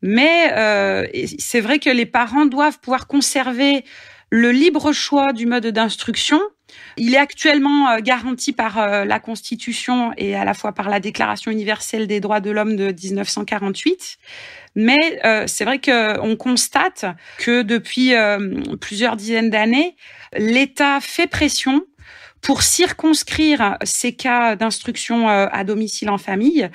mais 0.02 0.52
euh, 0.54 1.06
c'est 1.38 1.62
vrai 1.62 1.80
que 1.80 1.90
les 1.90 2.06
parents 2.06 2.46
doivent 2.46 2.80
pouvoir 2.80 3.08
conserver 3.08 3.84
le 4.30 4.52
libre 4.52 4.92
choix 4.92 5.34
du 5.34 5.46
mode 5.46 5.68
d'instruction. 5.68 6.40
Il 6.98 7.16
est 7.16 7.20
actuellement 7.20 7.90
euh, 7.90 8.00
garanti 8.00 8.54
par 8.54 8.78
euh, 8.78 9.06
la 9.06 9.20
Constitution 9.20 10.12
et 10.18 10.36
à 10.36 10.46
la 10.46 10.54
fois 10.54 10.72
par 10.72 10.90
la 10.90 11.00
Déclaration 11.00 11.52
universelle 11.52 12.08
des 12.08 12.20
droits 12.20 12.42
de 12.42 12.52
l'homme 12.52 12.76
de 12.76 12.92
1948. 12.92 14.18
Mais 14.76 15.20
euh, 15.26 15.46
c'est 15.48 15.66
vrai 15.66 15.80
qu'on 15.80 16.36
constate 16.36 17.06
que 17.40 17.64
depuis 17.64 18.14
plusieurs 18.80 19.16
dizaines 19.16 19.50
d'années, 19.50 19.96
l'État 20.38 21.00
fait 21.02 21.28
pression 21.28 21.82
pour 22.42 22.62
circonscrire 22.62 23.78
ces 23.84 24.14
cas 24.14 24.56
d'instruction 24.56 25.28
à 25.28 25.64
domicile 25.66 26.10
en 26.10 26.18
famille 26.18 26.70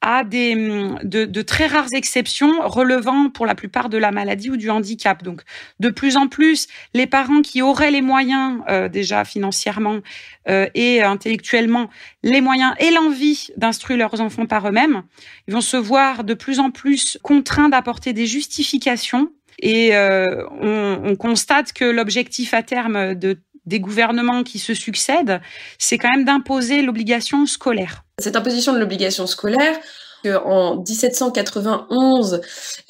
à 0.00 0.24
des, 0.24 0.54
de, 0.54 1.24
de, 1.24 1.42
très 1.42 1.66
rares 1.66 1.92
exceptions 1.92 2.66
relevant 2.68 3.30
pour 3.30 3.46
la 3.46 3.54
plupart 3.54 3.88
de 3.88 3.98
la 3.98 4.10
maladie 4.10 4.50
ou 4.50 4.56
du 4.56 4.70
handicap. 4.70 5.22
Donc, 5.22 5.42
de 5.80 5.88
plus 5.88 6.16
en 6.16 6.28
plus, 6.28 6.68
les 6.94 7.06
parents 7.06 7.42
qui 7.42 7.62
auraient 7.62 7.90
les 7.90 8.02
moyens 8.02 8.60
déjà 8.90 9.24
financièrement 9.24 10.00
et 10.46 11.02
intellectuellement, 11.02 11.88
les 12.22 12.40
moyens 12.40 12.74
et 12.78 12.90
l'envie 12.90 13.48
d'instruire 13.56 13.98
leurs 13.98 14.20
enfants 14.20 14.46
par 14.46 14.68
eux-mêmes, 14.68 15.02
ils 15.48 15.54
vont 15.54 15.60
se 15.60 15.76
voir 15.76 16.24
de 16.24 16.34
plus 16.34 16.58
en 16.58 16.70
plus 16.70 17.18
contraints 17.22 17.68
d'apporter 17.68 18.12
des 18.12 18.26
justifications 18.26 19.30
et 19.58 19.94
euh, 19.94 20.44
on, 20.60 21.00
on, 21.04 21.16
constate 21.16 21.72
que 21.72 21.84
l'objectif 21.84 22.54
à 22.54 22.62
terme 22.62 23.14
de, 23.14 23.38
des 23.66 23.80
gouvernements 23.80 24.42
qui 24.42 24.58
se 24.58 24.74
succèdent, 24.74 25.40
c'est 25.78 25.98
quand 25.98 26.10
même 26.14 26.24
d'imposer 26.24 26.82
l'obligation 26.82 27.46
scolaire. 27.46 28.04
Cette 28.18 28.36
imposition 28.36 28.72
de 28.72 28.78
l'obligation 28.78 29.26
scolaire, 29.26 29.76
en 30.24 30.76
1791, 30.76 32.40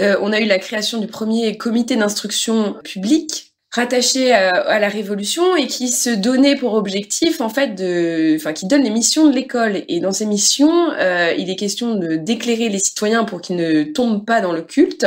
euh, 0.01 0.17
on 0.21 0.33
a 0.33 0.41
eu 0.41 0.45
la 0.45 0.59
création 0.59 0.99
du 0.99 1.07
premier 1.07 1.57
comité 1.57 1.97
d'instruction 1.97 2.75
publique 2.85 3.52
rattaché 3.73 4.33
à, 4.33 4.79
la 4.79 4.89
Révolution 4.89 5.57
et 5.57 5.67
qui 5.67 5.89
se 5.89 6.11
donnait 6.11 6.57
pour 6.57 6.75
objectif 6.75 7.41
en 7.41 7.49
fait 7.49 7.75
de, 7.75 8.37
enfin 8.37 8.53
qui 8.53 8.67
donne 8.67 8.83
les 8.83 8.91
missions 8.91 9.27
de 9.27 9.35
l'école 9.35 9.83
et 9.89 10.01
dans 10.01 10.13
ces 10.13 10.27
missions, 10.27 10.91
euh, 10.93 11.33
il 11.39 11.49
est 11.49 11.57
question 11.57 11.95
de 11.95 12.17
d'éclairer 12.17 12.69
les 12.69 12.79
citoyens 12.79 13.25
pour 13.25 13.41
qu'ils 13.41 13.57
ne 13.57 13.83
tombent 13.83 14.27
pas 14.27 14.43
dans 14.43 14.53
le 14.53 14.61
culte 14.61 15.07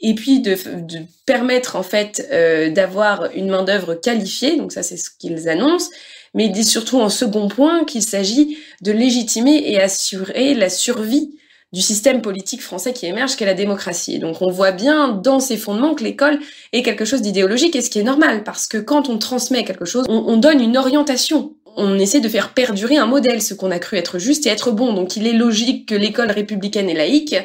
et 0.00 0.14
puis 0.14 0.40
de, 0.40 0.54
de 0.54 1.00
permettre 1.26 1.76
en 1.76 1.82
fait 1.82 2.26
euh, 2.32 2.70
d'avoir 2.70 3.28
une 3.34 3.50
main 3.50 3.62
d'œuvre 3.62 3.94
qualifiée. 3.94 4.56
Donc 4.56 4.72
ça 4.72 4.82
c'est 4.82 4.96
ce 4.96 5.10
qu'ils 5.10 5.48
annoncent. 5.48 5.90
Mais 6.34 6.46
il 6.46 6.52
dit 6.52 6.64
surtout 6.64 7.00
en 7.00 7.08
second 7.10 7.48
point 7.48 7.84
qu'il 7.84 8.02
s'agit 8.02 8.58
de 8.82 8.92
légitimer 8.92 9.70
et 9.70 9.80
assurer 9.80 10.54
la 10.54 10.70
survie 10.70 11.38
du 11.72 11.82
système 11.82 12.22
politique 12.22 12.62
français 12.62 12.92
qui 12.92 13.06
émerge 13.06 13.36
qu'est 13.36 13.44
la 13.44 13.54
démocratie. 13.54 14.18
donc 14.18 14.40
on 14.40 14.50
voit 14.50 14.72
bien 14.72 15.08
dans 15.08 15.38
ses 15.38 15.56
fondements 15.56 15.94
que 15.94 16.02
l'école 16.02 16.38
est 16.72 16.82
quelque 16.82 17.04
chose 17.04 17.20
d'idéologique 17.20 17.76
et 17.76 17.82
ce 17.82 17.90
qui 17.90 17.98
est 17.98 18.04
normal 18.04 18.42
parce 18.42 18.66
que 18.66 18.78
quand 18.78 19.08
on 19.08 19.18
transmet 19.18 19.64
quelque 19.64 19.84
chose, 19.84 20.06
on, 20.08 20.24
on 20.26 20.36
donne 20.36 20.62
une 20.62 20.76
orientation. 20.76 21.54
On 21.76 21.98
essaie 21.98 22.20
de 22.20 22.28
faire 22.28 22.54
perdurer 22.54 22.96
un 22.96 23.06
modèle, 23.06 23.40
ce 23.40 23.54
qu'on 23.54 23.70
a 23.70 23.78
cru 23.78 23.96
être 23.98 24.18
juste 24.18 24.46
et 24.46 24.48
être 24.48 24.72
bon. 24.72 24.94
Donc 24.94 25.14
il 25.14 25.26
est 25.28 25.32
logique 25.32 25.88
que 25.88 25.94
l'école 25.94 26.30
républicaine 26.30 26.90
et 26.90 26.94
laïque 26.94 27.36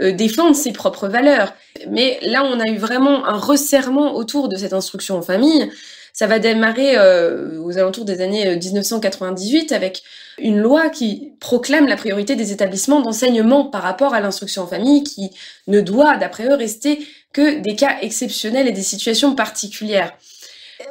euh, 0.00 0.10
défende 0.10 0.56
ses 0.56 0.72
propres 0.72 1.06
valeurs. 1.06 1.54
Mais 1.88 2.18
là, 2.22 2.44
on 2.44 2.58
a 2.58 2.68
eu 2.68 2.76
vraiment 2.76 3.26
un 3.26 3.36
resserrement 3.36 4.16
autour 4.16 4.48
de 4.48 4.56
cette 4.56 4.72
instruction 4.72 5.16
en 5.18 5.22
famille 5.22 5.70
ça 6.14 6.28
va 6.28 6.38
démarrer 6.38 6.96
euh, 6.96 7.60
aux 7.60 7.76
alentours 7.76 8.04
des 8.04 8.20
années 8.20 8.56
1998 8.56 9.72
euh, 9.72 9.76
avec 9.76 10.04
une 10.38 10.60
loi 10.60 10.88
qui 10.88 11.32
proclame 11.40 11.88
la 11.88 11.96
priorité 11.96 12.36
des 12.36 12.52
établissements 12.52 13.00
d'enseignement 13.00 13.64
par 13.64 13.82
rapport 13.82 14.14
à 14.14 14.20
l'instruction 14.20 14.62
en 14.62 14.66
famille, 14.68 15.02
qui 15.02 15.32
ne 15.66 15.80
doit, 15.80 16.16
d'après 16.16 16.46
eux, 16.46 16.54
rester 16.54 17.04
que 17.32 17.58
des 17.58 17.74
cas 17.74 17.98
exceptionnels 18.00 18.68
et 18.68 18.72
des 18.72 18.82
situations 18.82 19.34
particulières. 19.34 20.16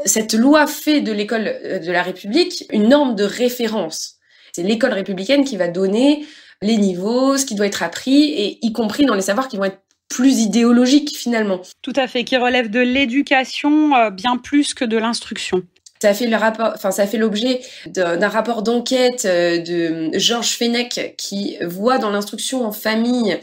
Cette 0.06 0.34
loi 0.34 0.68
fait 0.68 1.00
de 1.00 1.14
l'école 1.14 1.48
euh, 1.48 1.80
de 1.80 1.92
la 1.92 2.04
République 2.04 2.66
une 2.74 2.90
norme 2.90 3.16
de 3.16 3.24
référence. 3.24 4.16
C'est 4.52 4.64
l'école 4.64 4.92
républicaine 4.92 5.46
qui 5.46 5.56
va 5.56 5.70
donner 5.70 6.26
les 6.62 6.76
niveaux, 6.76 7.38
ce 7.38 7.46
qui 7.46 7.56
doit 7.56 7.68
être 7.68 7.82
appris, 7.82 8.26
et 8.34 8.60
y 8.62 8.74
compris 8.74 9.06
dans 9.06 9.16
les 9.16 9.22
savoirs 9.22 9.48
qui 9.48 9.56
vont 9.56 9.64
être 9.64 9.83
plus 10.14 10.42
idéologique 10.42 11.18
finalement. 11.18 11.62
Tout 11.82 11.94
à 11.96 12.08
fait, 12.08 12.24
qui 12.24 12.38
relève 12.38 12.70
de 12.70 12.80
l'éducation 12.80 13.96
euh, 13.96 14.10
bien 14.12 14.38
plus 14.38 14.76
que 14.76 14.86
de 14.86 14.98
l'instruction. 14.98 15.64
Ça 16.04 16.14
fait 16.14 16.28
le 16.28 16.36
rapport, 16.36 16.74
enfin 16.76 16.92
ça 16.92 17.08
fait 17.08 17.18
l'objet 17.18 17.62
d'un 17.88 18.28
rapport 18.28 18.62
d'enquête 18.62 19.24
euh, 19.24 19.60
de 19.60 20.10
Georges 20.20 20.58
Fenech 20.58 21.16
qui 21.18 21.56
voit 21.62 21.98
dans 21.98 22.10
l'instruction 22.10 22.66
en 22.66 22.74
famille 22.74 23.40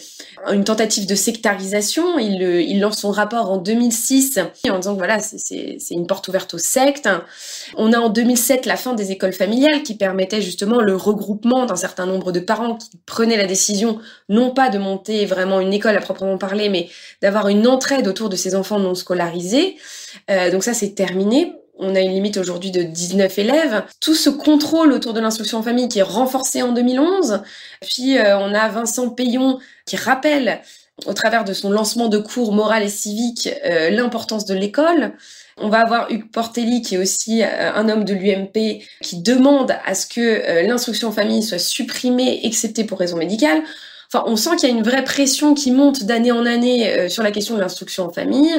une 0.53 0.65
tentative 0.65 1.07
de 1.07 1.15
sectarisation. 1.15 2.19
Il, 2.19 2.43
il 2.43 2.79
lance 2.79 2.99
son 2.99 3.13
rapport 3.13 3.51
en 3.51 3.57
2006 3.57 4.41
en 4.69 4.79
disant 4.79 4.93
que 4.93 4.99
voilà 4.99 5.21
c'est 5.21 5.79
une 5.91 6.07
porte 6.07 6.29
ouverte 6.29 6.53
aux 6.53 6.59
sectes. 6.59 7.09
On 7.79 7.95
a 7.95 7.99
en 7.99 8.11
2007 8.11 8.67
la 8.67 8.77
fin 8.77 8.93
des 8.93 9.11
écoles 9.11 9.33
familiales 9.33 9.83
qui 9.83 9.95
permettait 9.95 10.43
justement 10.43 10.83
le 10.83 10.97
regroupement 10.97 11.65
d'un 11.65 11.77
certain 11.77 12.05
nombre 12.05 12.31
de 12.31 12.41
parents 12.41 12.77
qui 12.77 12.91
prenaient 13.07 13.39
la 13.39 13.47
décision 13.47 14.01
non 14.29 14.51
pas 14.51 14.69
de 14.69 14.77
monter 14.77 15.25
vraiment 15.25 15.61
une 15.61 15.73
école 15.73 15.97
à 15.97 16.01
proprement 16.01 16.37
parler, 16.37 16.69
mais 16.69 16.91
d'avoir 17.23 17.49
une 17.49 17.67
entraide 17.67 18.07
autour 18.07 18.29
de 18.29 18.37
ces 18.37 18.55
enfants 18.55 18.79
non 18.79 18.95
scolarisés. 18.95 19.77
Euh, 20.31 20.51
donc 20.51 20.63
ça 20.63 20.75
c'est 20.75 20.95
terminé 20.95 21.55
on 21.81 21.95
a 21.95 22.01
une 22.01 22.13
limite 22.13 22.37
aujourd'hui 22.37 22.71
de 22.71 22.83
19 22.83 23.39
élèves. 23.39 23.83
Tout 24.01 24.15
ce 24.15 24.31
contrôle 24.31 24.93
autour 24.93 25.15
de 25.15 25.21
l'instruction 25.21 25.59
en 25.59 25.63
famille 25.63 25.89
qui 25.89 25.99
est 25.99 26.03
renforcé 26.03 26.63
en 26.63 26.73
2011. 26.73 27.41
Puis 27.81 28.19
euh, 28.19 28.39
on 28.39 28.55
a 28.55 28.69
Vincent 28.69 29.09
Payon 29.09 29.59
qui 29.87 29.97
rappelle 29.97 30.61
au 31.07 31.15
travers 31.15 31.45
de 31.45 31.55
son 31.55 31.71
lancement 31.71 32.09
de 32.09 32.19
cours 32.19 32.53
moral 32.53 32.83
et 32.83 32.91
civique 32.91 33.49
euh, 33.65 33.89
l'importance 33.89 34.45
de 34.45 34.55
l'école. 34.55 35.15
On 35.57 35.71
va 35.71 35.81
avoir 35.81 36.11
Hugues 36.11 36.31
Portelli, 36.31 36.83
qui 36.83 36.97
est 36.97 36.99
aussi 36.99 37.43
euh, 37.43 37.73
un 37.75 37.89
homme 37.89 38.05
de 38.05 38.13
l'UMP, 38.13 38.83
qui 39.01 39.23
demande 39.23 39.75
à 39.87 39.95
ce 39.95 40.07
que 40.07 40.67
l'instruction 40.67 41.09
en 41.09 41.13
famille 41.13 41.43
soit 41.43 41.59
supprimée, 41.59 42.41
excepté 42.45 42.85
pour 42.85 42.99
raison 42.99 43.17
médicale. 43.17 43.63
Enfin, 44.13 44.25
on 44.27 44.37
sent 44.37 44.57
qu'il 44.57 44.69
y 44.69 44.73
a 44.73 44.75
une 44.75 44.83
vraie 44.83 45.05
pression 45.05 45.55
qui 45.55 45.71
monte 45.71 46.05
d'année 46.05 46.33
en 46.33 46.45
année 46.45 47.09
sur 47.09 47.23
la 47.23 47.31
question 47.31 47.55
de 47.55 47.61
l'instruction 47.61 48.07
en 48.07 48.13
famille, 48.13 48.53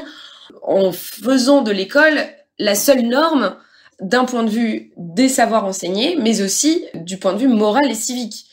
en 0.63 0.92
faisant 0.92 1.62
de 1.62 1.72
l'école 1.72 2.25
la 2.60 2.75
seule 2.75 3.01
norme 3.01 3.55
d'un 4.00 4.25
point 4.25 4.43
de 4.43 4.50
vue 4.50 4.91
des 4.98 5.29
savoirs 5.29 5.65
enseignés, 5.65 6.17
mais 6.20 6.41
aussi 6.41 6.86
du 6.96 7.17
point 7.17 7.34
de 7.34 7.39
vue 7.39 7.48
moral 7.48 7.89
et 7.89 7.96
civique. 7.96 8.46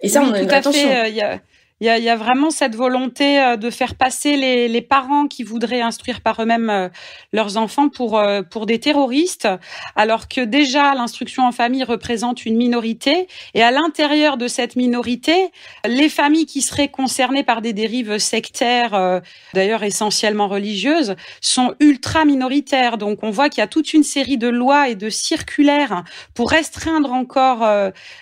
Et 0.00 0.08
ça, 0.08 0.22
on 0.22 0.32
a 0.32 0.40
une 0.40 0.50
attention. 0.50 0.88
Euh, 0.90 1.36
il 1.82 1.86
y 1.86 1.88
a, 1.88 1.98
y 1.98 2.08
a, 2.08 2.14
vraiment 2.14 2.50
cette 2.50 2.76
volonté 2.76 3.40
euh, 3.40 3.56
de 3.56 3.68
faire 3.68 3.96
passer 3.96 4.36
les, 4.36 4.68
les 4.68 4.82
parents 4.82 5.26
qui 5.26 5.42
voudraient 5.42 5.80
instruire 5.80 6.20
par 6.20 6.40
eux-mêmes 6.40 6.70
euh, 6.70 6.88
leurs 7.32 7.56
enfants 7.56 7.88
pour, 7.88 8.20
euh, 8.20 8.42
pour 8.42 8.66
des 8.66 8.78
terroristes, 8.78 9.48
alors 9.96 10.28
que 10.28 10.42
déjà 10.42 10.94
l'instruction 10.94 11.44
en 11.44 11.50
famille 11.50 11.82
représente 11.82 12.46
une 12.46 12.56
minorité. 12.56 13.26
Et 13.54 13.64
à 13.64 13.72
l'intérieur 13.72 14.36
de 14.36 14.46
cette 14.46 14.76
minorité, 14.76 15.50
les 15.84 16.08
familles 16.08 16.46
qui 16.46 16.62
seraient 16.62 16.86
concernées 16.86 17.42
par 17.42 17.60
des 17.62 17.72
dérives 17.72 18.18
sectaires, 18.18 19.20
d'ailleurs 19.52 19.82
essentiellement 19.82 20.46
religieuses, 20.46 21.16
sont 21.40 21.74
ultra 21.80 22.24
minoritaires. 22.24 22.96
Donc 22.96 23.24
on 23.24 23.30
voit 23.30 23.48
qu'il 23.48 23.60
y 23.60 23.64
a 23.64 23.66
toute 23.66 23.92
une 23.92 24.04
série 24.04 24.38
de 24.38 24.46
lois 24.48 24.88
et 24.88 24.94
de 24.94 25.10
circulaires 25.10 26.04
pour 26.34 26.50
restreindre 26.50 27.12
encore 27.12 27.66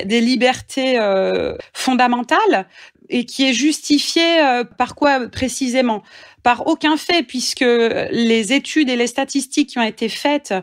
des 0.03 0.21
libertés 0.21 0.99
fondamentales 1.75 2.67
et 3.11 3.25
qui 3.25 3.47
est 3.47 3.53
justifié 3.53 4.41
euh, 4.41 4.65
par 4.65 4.95
quoi 4.95 5.29
précisément? 5.29 6.03
Par 6.43 6.67
aucun 6.67 6.97
fait, 6.97 7.23
puisque 7.23 7.61
les 7.61 8.53
études 8.55 8.89
et 8.89 8.97
les 8.97 9.07
statistiques 9.07 9.69
qui 9.69 9.79
ont 9.79 9.83
été 9.83 10.09
faites 10.09 10.55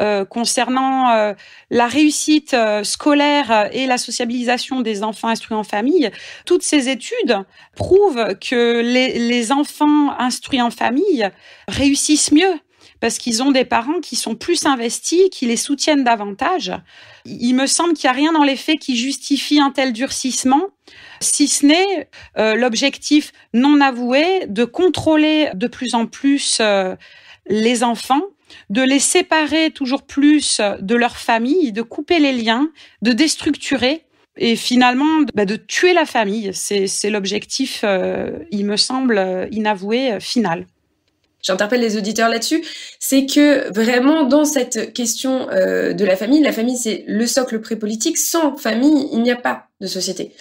euh, 0.00 0.24
concernant 0.24 1.10
euh, 1.10 1.34
la 1.68 1.86
réussite 1.86 2.56
scolaire 2.82 3.68
et 3.72 3.84
la 3.84 3.98
sociabilisation 3.98 4.80
des 4.80 5.02
enfants 5.02 5.28
instruits 5.28 5.56
en 5.56 5.64
famille, 5.64 6.10
toutes 6.46 6.62
ces 6.62 6.88
études 6.88 7.44
prouvent 7.76 8.38
que 8.38 8.80
les 8.80 9.52
enfants 9.52 10.18
instruits 10.18 10.62
en 10.62 10.70
famille 10.70 11.28
réussissent 11.68 12.32
mieux 12.32 12.58
parce 13.00 13.18
qu'ils 13.18 13.42
ont 13.42 13.52
des 13.52 13.64
parents 13.64 14.00
qui 14.00 14.16
sont 14.16 14.34
plus 14.34 14.66
investis, 14.66 15.28
qui 15.30 15.46
les 15.46 15.56
soutiennent 15.56 16.04
davantage. 16.04 16.72
Il 17.24 17.54
me 17.54 17.66
semble 17.66 17.94
qu'il 17.94 18.08
n'y 18.08 18.16
a 18.16 18.16
rien 18.16 18.32
dans 18.32 18.44
les 18.44 18.56
faits 18.56 18.78
qui 18.78 18.96
justifie 18.96 19.60
un 19.60 19.70
tel 19.70 19.92
durcissement 19.92 20.62
si 21.20 21.48
ce 21.48 21.66
n'est 21.66 22.08
euh, 22.38 22.54
l'objectif 22.54 23.32
non 23.54 23.80
avoué 23.80 24.46
de 24.46 24.64
contrôler 24.64 25.50
de 25.54 25.66
plus 25.66 25.94
en 25.94 26.06
plus 26.06 26.58
euh, 26.60 26.94
les 27.48 27.82
enfants, 27.82 28.22
de 28.70 28.82
les 28.82 28.98
séparer 28.98 29.70
toujours 29.70 30.02
plus 30.02 30.60
de 30.80 30.94
leur 30.94 31.16
famille, 31.16 31.72
de 31.72 31.82
couper 31.82 32.18
les 32.18 32.32
liens, 32.32 32.70
de 33.02 33.12
déstructurer 33.12 34.04
et 34.36 34.54
finalement 34.54 35.24
bah, 35.34 35.44
de 35.44 35.56
tuer 35.56 35.92
la 35.92 36.06
famille. 36.06 36.50
C'est 36.54 37.10
l'objectif, 37.10 37.80
euh, 37.84 38.38
il 38.50 38.64
me 38.64 38.76
semble, 38.76 39.48
inavoué 39.50 40.20
final 40.20 40.66
j'interpelle 41.42 41.80
les 41.80 41.96
auditeurs 41.96 42.28
là-dessus, 42.28 42.64
c'est 42.98 43.26
que 43.26 43.72
vraiment 43.72 44.24
dans 44.24 44.44
cette 44.44 44.92
question 44.92 45.48
euh, 45.50 45.92
de 45.92 46.04
la 46.04 46.16
famille, 46.16 46.42
la 46.42 46.52
famille 46.52 46.76
c'est 46.76 47.04
le 47.06 47.26
socle 47.26 47.60
prépolitique. 47.60 48.18
Sans 48.18 48.56
famille, 48.56 49.08
il 49.12 49.22
n'y 49.22 49.30
a 49.30 49.36
pas 49.36 49.66
de 49.80 49.86
société. 49.86 50.32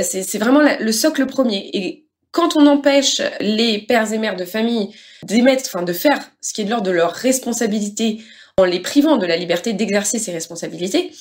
C'est 0.00 0.38
vraiment 0.38 0.60
le 0.78 0.92
socle 0.92 1.26
premier. 1.26 1.70
Et 1.72 2.04
quand 2.30 2.56
on 2.56 2.66
empêche 2.66 3.20
les 3.40 3.78
pères 3.78 4.12
et 4.12 4.18
mères 4.18 4.36
de 4.36 4.44
famille 4.44 4.90
d'émettre, 5.22 5.64
enfin 5.66 5.82
de 5.82 5.92
faire 5.92 6.30
ce 6.40 6.52
qui 6.52 6.62
est 6.62 6.64
de 6.64 6.70
l'ordre 6.70 6.86
de 6.86 6.92
leur 6.92 7.12
responsabilité 7.12 8.20
en 8.56 8.64
les 8.64 8.80
privant 8.80 9.16
de 9.16 9.26
la 9.26 9.36
liberté 9.36 9.72
d'exercer 9.72 10.18
ces 10.18 10.32
responsabilités, 10.32 11.12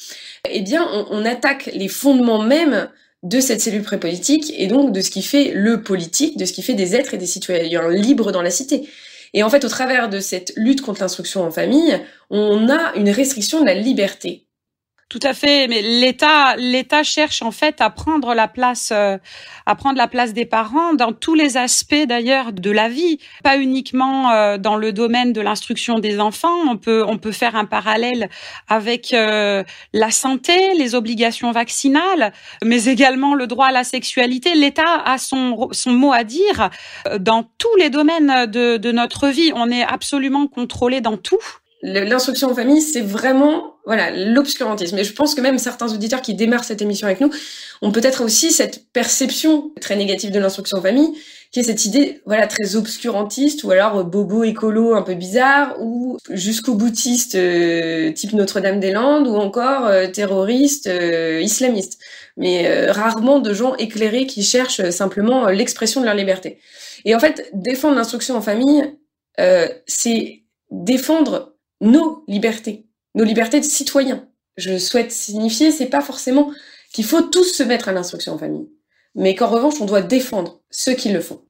eh 0.50 0.62
bien 0.62 0.88
on, 0.92 1.08
on 1.10 1.25
attaque 1.25 1.70
les 1.74 1.88
fondements 1.88 2.42
mêmes 2.44 2.90
de 3.24 3.40
cette 3.40 3.62
cellule 3.62 3.84
prépolitique 3.84 4.54
et 4.58 4.68
donc 4.68 4.92
de 4.92 5.02
ce 5.02 5.10
qui 5.10 5.24
fait 5.24 5.52
le 5.56 5.82
politique, 5.82 6.38
de 6.38 6.46
ce 6.46 6.52
qui 6.52 6.62
fait 6.62 6.74
des 6.74 6.94
êtres 6.96 7.13
et 7.13 7.18
des 7.18 7.25
citoyens 7.25 7.90
libres 7.90 8.32
dans 8.32 8.42
la 8.42 8.52
cité. 8.52 8.88
Et 9.34 9.44
en 9.44 9.50
fait, 9.50 9.66
au 9.66 9.70
travers 9.70 10.10
de 10.10 10.20
cette 10.20 10.54
lutte 10.56 10.82
contre 10.82 11.02
l'instruction 11.02 11.44
en 11.44 11.52
famille, 11.52 12.00
on 12.30 12.70
a 12.70 12.94
une 12.96 13.10
restriction 13.10 13.62
de 13.62 13.66
la 13.66 13.74
liberté. 13.74 14.48
Tout 15.13 15.20
à 15.22 15.36
fait, 15.36 15.67
mais 15.67 15.84
l'État, 15.84 16.55
l'État 16.55 17.03
cherche 17.03 17.43
en 17.43 17.51
fait 17.51 17.82
à 17.82 17.91
prendre 17.91 18.34
la 18.34 18.48
place, 18.48 18.89
euh, 18.91 19.20
à 19.67 19.75
prendre 19.75 19.96
la 19.96 20.08
place 20.08 20.34
des 20.34 20.46
parents 20.46 20.96
dans 20.96 21.13
tous 21.13 21.36
les 21.36 21.55
aspects 21.55 22.08
d'ailleurs 22.08 22.51
de 22.51 22.72
la 22.72 22.89
vie, 22.89 23.20
pas 23.43 23.60
uniquement 23.60 24.32
euh, 24.32 24.58
dans 24.58 24.75
le 24.75 24.91
domaine 24.91 25.32
de 25.32 25.39
l'instruction 25.39 26.00
des 26.00 26.20
enfants. 26.20 26.58
On 26.67 26.77
peut, 26.77 27.05
on 27.08 27.20
peut 27.20 27.32
faire 27.32 27.55
un 27.55 27.65
parallèle 27.65 28.27
avec 28.67 29.13
euh, 29.13 29.63
la 29.93 30.10
santé, 30.10 30.74
les 30.79 30.96
obligations 30.96 31.51
vaccinales, 31.51 32.34
mais 32.63 32.86
également 32.86 33.36
le 33.36 33.46
droit 33.46 33.67
à 33.67 33.72
la 33.72 33.84
sexualité. 33.84 34.55
L'État 34.55 35.03
a 35.05 35.20
son, 35.20 35.67
son 35.74 35.91
mot 35.91 36.12
à 36.12 36.24
dire 36.24 36.72
dans 37.20 37.43
tous 37.60 37.75
les 37.77 37.91
domaines 37.91 38.48
de, 38.48 38.77
de 38.77 38.91
notre 38.91 39.27
vie. 39.27 39.51
On 39.53 39.70
est 39.70 39.84
absolument 39.84 40.48
contrôlé 40.48 41.01
dans 41.01 41.17
tout 41.17 41.38
l'instruction 41.84 42.50
en 42.50 42.56
famille, 42.56 42.82
c'est 42.82 43.02
vraiment 43.02 43.74
voilà 43.86 44.10
l'obscurantisme. 44.12 44.98
Et 44.98 45.04
je 45.04 45.13
pense 45.13 45.36
que 45.36 45.42
même 45.42 45.58
certains 45.58 45.92
auditeurs 45.94 46.22
qui 46.22 46.34
démarrent 46.34 46.63
cette 46.63 46.82
émission 46.82 47.08
avec 47.08 47.20
nous 47.20 47.30
ont 47.82 47.92
peut-être 47.92 48.24
aussi 48.24 48.52
cette 48.52 48.86
perception 48.94 49.72
très 49.82 49.98
négative 49.98 50.32
de 50.32 50.40
l'instruction 50.40 50.78
en 50.78 50.82
famille, 50.82 51.10
qui 51.52 51.60
est 51.60 51.63
cette 51.63 51.84
idée 51.84 52.22
voilà 52.25 52.48
très 52.48 52.78
obscurantiste 52.78 53.66
ou 53.66 53.72
alors 53.72 53.98
euh, 53.98 54.04
bobo 54.04 54.46
écolo 54.46 54.96
un 54.96 55.02
peu 55.02 55.13
bizarre 55.13 55.75
ou 55.82 56.18
jusqu'au 56.30 56.75
boutiste 56.75 57.36
euh, 57.36 58.13
type 58.13 58.32
Notre-Dame-des-Landes 58.32 59.28
ou 59.28 59.36
encore 59.36 59.86
euh, 59.88 60.08
terroriste 60.08 60.90
islamiste. 61.42 62.00
Mais 62.38 62.90
rarement 62.90 63.40
de 63.40 63.54
gens 63.54 63.75
éclairés 63.75 64.25
qui 64.25 64.42
cherchent 64.42 64.90
simplement 64.90 65.50
l'expression 65.50 66.00
de 66.00 66.06
leur 66.06 66.16
liberté. 66.16 66.58
Et 67.06 67.13
en 67.13 67.20
fait, 67.20 67.52
défendre 67.54 67.96
l'instruction 67.96 68.36
en 68.36 68.42
famille, 68.42 68.84
c'est 69.86 70.44
défendre 70.72 71.52
nos 71.84 72.24
libertés, 72.28 72.88
nos 73.13 73.24
libertés 73.24 73.60
de 73.60 73.66
citoyens. 73.66 74.28
Je 74.58 74.78
souhaite 74.78 75.12
signifier, 75.12 75.72
c'est 75.72 75.88
pas 75.88 76.02
forcément 76.02 76.52
qu'il 76.94 77.06
faut 77.06 77.22
tous 77.22 77.54
se 77.54 77.63
mettre 77.63 77.90
à 77.90 77.92
l'instruction 77.92 78.34
en 78.34 78.38
famille, 78.38 78.70
mais 79.16 79.36
qu'en 79.36 79.48
revanche, 79.50 79.82
on 79.82 79.86
doit 79.86 80.02
défendre 80.02 80.62
ceux 80.70 80.94
qui 80.94 81.10
le 81.10 81.22
font. 81.22 81.42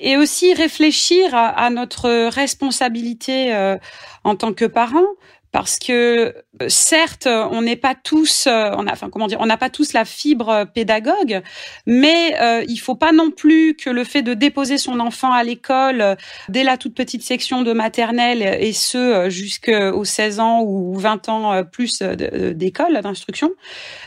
Et 0.00 0.16
aussi 0.16 0.54
réfléchir 0.54 1.34
à, 1.34 1.70
notre 1.70 2.28
responsabilité 2.28 3.54
euh, 3.54 3.76
en 4.22 4.36
tant 4.36 4.52
que 4.52 4.64
parents, 4.64 5.16
parce 5.52 5.78
que 5.78 6.34
certes, 6.68 7.26
on 7.26 7.62
n'est 7.62 7.76
pas 7.76 7.94
tous, 7.94 8.46
euh, 8.46 8.70
on 8.76 8.86
enfin 8.86 9.08
comment 9.10 9.26
dire, 9.26 9.38
on 9.40 9.46
n'a 9.46 9.56
pas 9.56 9.70
tous 9.70 9.92
la 9.92 10.04
fibre 10.04 10.66
pédagogue, 10.74 11.42
mais 11.86 12.34
euh, 12.40 12.64
il 12.68 12.78
faut 12.78 12.94
pas 12.94 13.12
non 13.12 13.30
plus 13.30 13.74
que 13.74 13.90
le 13.90 14.04
fait 14.04 14.22
de 14.22 14.34
déposer 14.34 14.78
son 14.78 15.00
enfant 15.00 15.32
à 15.32 15.42
l'école 15.42 16.00
euh, 16.00 16.14
dès 16.48 16.64
la 16.64 16.76
toute 16.76 16.94
petite 16.94 17.22
section 17.22 17.62
de 17.62 17.72
maternelle 17.72 18.42
et 18.60 18.72
ce 18.72 18.98
euh, 18.98 19.30
jusqu'aux 19.30 20.04
16 20.04 20.40
ans 20.40 20.62
ou 20.62 20.98
20 20.98 21.28
ans 21.28 21.64
plus 21.64 22.02
d'école 22.02 23.00
d'instruction, 23.00 23.50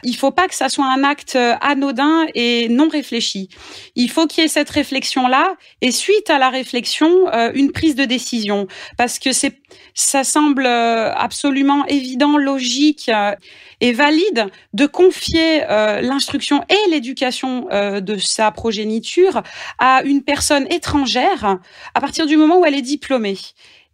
il 0.03 0.15
faut 0.15 0.31
pas 0.31 0.47
que 0.47 0.55
ça 0.55 0.69
soit 0.69 0.85
un 0.85 1.03
acte 1.03 1.37
anodin 1.61 2.25
et 2.35 2.67
non 2.69 2.89
réfléchi. 2.89 3.49
Il 3.95 4.09
faut 4.09 4.27
qu'il 4.27 4.43
y 4.43 4.45
ait 4.45 4.49
cette 4.49 4.69
réflexion 4.69 5.27
là 5.27 5.55
et 5.81 5.91
suite 5.91 6.29
à 6.29 6.37
la 6.37 6.49
réflexion, 6.49 7.09
une 7.53 7.71
prise 7.71 7.95
de 7.95 8.05
décision 8.05 8.67
parce 8.97 9.19
que 9.19 9.31
c'est 9.31 9.60
ça 9.93 10.23
semble 10.23 10.65
absolument 10.65 11.85
évident 11.87 12.37
logique 12.37 13.09
euh, 13.09 13.35
et 13.79 13.93
valide 13.93 14.47
de 14.73 14.85
confier 14.85 15.63
euh, 15.69 16.01
l'instruction 16.01 16.63
et 16.69 16.89
l'éducation 16.89 17.67
euh, 17.71 17.99
de 17.99 18.17
sa 18.17 18.51
progéniture 18.51 19.41
à 19.79 20.01
une 20.03 20.23
personne 20.23 20.67
étrangère 20.71 21.57
à 21.95 22.01
partir 22.01 22.25
du 22.25 22.37
moment 22.37 22.59
où 22.59 22.65
elle 22.65 22.75
est 22.75 22.81
diplômée. 22.81 23.37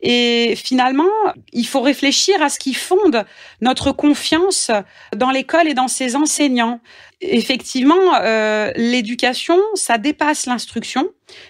Et 0.01 0.55
finalement, 0.55 1.09
il 1.53 1.65
faut 1.65 1.81
réfléchir 1.81 2.41
à 2.41 2.49
ce 2.49 2.59
qui 2.59 2.73
fonde 2.73 3.25
notre 3.61 3.91
confiance 3.91 4.69
dans 5.15 5.31
l'école 5.31 5.67
et 5.67 5.73
dans 5.73 5.87
ses 5.87 6.15
enseignants. 6.15 6.79
Effectivement, 7.21 8.15
euh, 8.21 8.71
l'éducation, 8.75 9.57
ça 9.73 9.97
dépasse 9.97 10.45
l'instruction, 10.45 11.09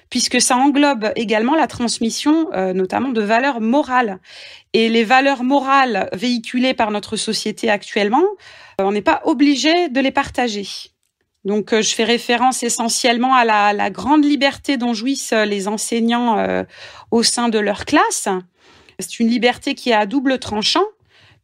puisque 0.09 0.39
ça 0.39 0.55
englobe 0.55 1.11
également 1.17 1.55
la 1.55 1.67
transmission, 1.67 2.47
euh, 2.53 2.71
notamment 2.71 3.09
de 3.09 3.21
valeurs 3.21 3.59
morales. 3.59 4.19
Et 4.71 4.87
les 4.87 5.03
valeurs 5.03 5.43
morales 5.43 6.09
véhiculées 6.13 6.73
par 6.73 6.91
notre 6.91 7.17
société 7.17 7.69
actuellement, 7.69 8.23
euh, 8.79 8.85
on 8.85 8.93
n'est 8.93 9.01
pas 9.01 9.21
obligé 9.25 9.89
de 9.89 9.99
les 9.99 10.11
partager. 10.11 10.67
Donc, 11.45 11.73
je 11.73 11.95
fais 11.95 12.03
référence 12.03 12.63
essentiellement 12.63 13.33
à 13.33 13.45
la, 13.45 13.73
la, 13.73 13.89
grande 13.89 14.25
liberté 14.25 14.77
dont 14.77 14.93
jouissent 14.93 15.33
les 15.33 15.67
enseignants 15.67 16.65
au 17.11 17.23
sein 17.23 17.47
de 17.47 17.59
leur 17.59 17.85
classe. 17.85 18.27
C'est 18.99 19.19
une 19.19 19.29
liberté 19.29 19.75
qui 19.75 19.91
est 19.91 19.93
à 19.93 20.05
double 20.05 20.39
tranchant 20.39 20.83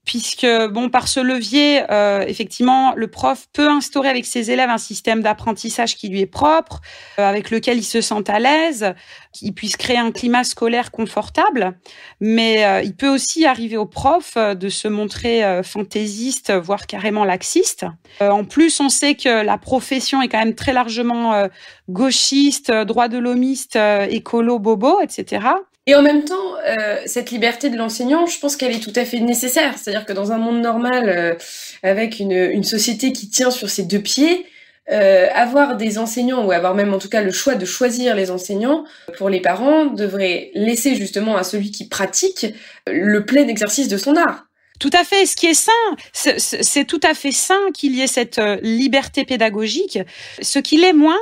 puisque 0.06 0.48
bon 0.72 0.90
par 0.90 1.08
ce 1.08 1.20
levier 1.20 1.82
euh, 1.90 2.26
effectivement 2.28 2.94
le 2.96 3.08
prof 3.08 3.48
peut 3.54 3.70
instaurer 3.70 4.10
avec 4.10 4.26
ses 4.26 4.52
élèves 4.52 4.70
un 4.70 4.78
système 4.78 5.22
d'apprentissage 5.22 5.96
qui 5.96 6.10
lui 6.10 6.20
est 6.20 6.26
propre 6.26 6.82
euh, 7.20 7.28
avec 7.28 7.52
lequel 7.52 7.78
ils 7.78 7.84
se 7.84 8.02
sentent 8.02 8.30
à 8.30 8.40
l'aise 8.40 8.94
qu'il 9.32 9.54
puisse 9.54 9.78
créer 9.78 9.98
un 9.98 10.12
climat 10.12 10.44
scolaire 10.44 10.92
confortable. 10.92 11.74
Mais 12.20 12.66
euh, 12.66 12.82
il 12.84 12.96
peut 12.96 13.08
aussi 13.08 13.46
arriver 13.46 13.78
au 13.78 13.86
prof 13.86 14.36
de 14.38 14.70
se 14.70 14.88
montrer 14.88 15.62
fantaisiste 15.64 16.52
voire 16.52 16.86
carrément 16.86 17.24
laxiste. 17.24 17.86
En 18.20 18.44
plus 18.44 18.80
on 18.80 18.90
sait 18.90 19.16
que 19.16 19.44
la 19.44 19.58
profession 19.58 20.22
est 20.22 20.28
quand 20.28 20.40
même 20.40 20.56
très 20.56 20.74
largement 20.74 21.48
gauchiste 21.90 22.72
droit 22.72 23.08
de 23.08 23.18
l'homiste 23.18 23.78
écolo 24.10 24.60
bobo 24.60 25.00
etc 25.02 25.42
et 25.86 25.96
en 25.96 26.02
même 26.02 26.24
temps, 26.24 26.56
euh, 26.66 27.02
cette 27.06 27.32
liberté 27.32 27.70
de 27.70 27.78
l'enseignant, 27.78 28.26
je 28.26 28.40
pense 28.40 28.56
qu'elle 28.56 28.74
est 28.74 28.84
tout 28.84 28.94
à 28.96 29.04
fait 29.04 29.20
nécessaire. 29.20 29.78
C'est-à-dire 29.78 30.06
que 30.06 30.14
dans 30.14 30.32
un 30.32 30.38
monde 30.38 30.62
normal, 30.62 31.10
euh, 31.10 31.36
avec 31.84 32.20
une, 32.20 32.32
une, 32.32 32.64
société 32.64 33.12
qui 33.12 33.30
tient 33.30 33.52
sur 33.52 33.70
ses 33.70 33.84
deux 33.84 34.00
pieds, 34.00 34.46
euh, 34.92 35.28
avoir 35.34 35.78
des 35.78 35.98
enseignants 35.98 36.46
ou 36.46 36.52
avoir 36.52 36.76
même 36.76 36.94
en 36.94 37.00
tout 37.00 37.08
cas 37.08 37.22
le 37.22 37.32
choix 37.32 37.56
de 37.56 37.66
choisir 37.66 38.16
les 38.16 38.32
enseignants 38.32 38.84
pour 39.18 39.30
les 39.30 39.40
parents 39.40 39.86
devrait 39.86 40.52
laisser 40.56 40.96
justement 40.96 41.38
à 41.38 41.44
celui 41.44 41.72
qui 41.72 41.88
pratique 41.88 42.48
le 42.88 43.26
plein 43.26 43.48
exercice 43.48 43.88
de 43.88 43.98
son 43.98 44.18
art. 44.18 44.46
Tout 44.80 44.90
à 44.92 45.06
fait. 45.06 45.26
Ce 45.26 45.38
qui 45.38 45.48
est 45.48 45.54
sain, 45.54 45.72
c'est 46.12 46.84
tout 46.84 47.00
à 47.04 47.14
fait 47.14 47.32
sain 47.32 47.72
qu'il 47.74 47.96
y 47.96 48.02
ait 48.02 48.08
cette 48.08 48.40
euh, 48.40 48.58
liberté 48.62 49.24
pédagogique. 49.24 50.00
Ce 50.42 50.60
qui 50.60 50.78
l'est 50.78 50.92
moins, 50.92 51.20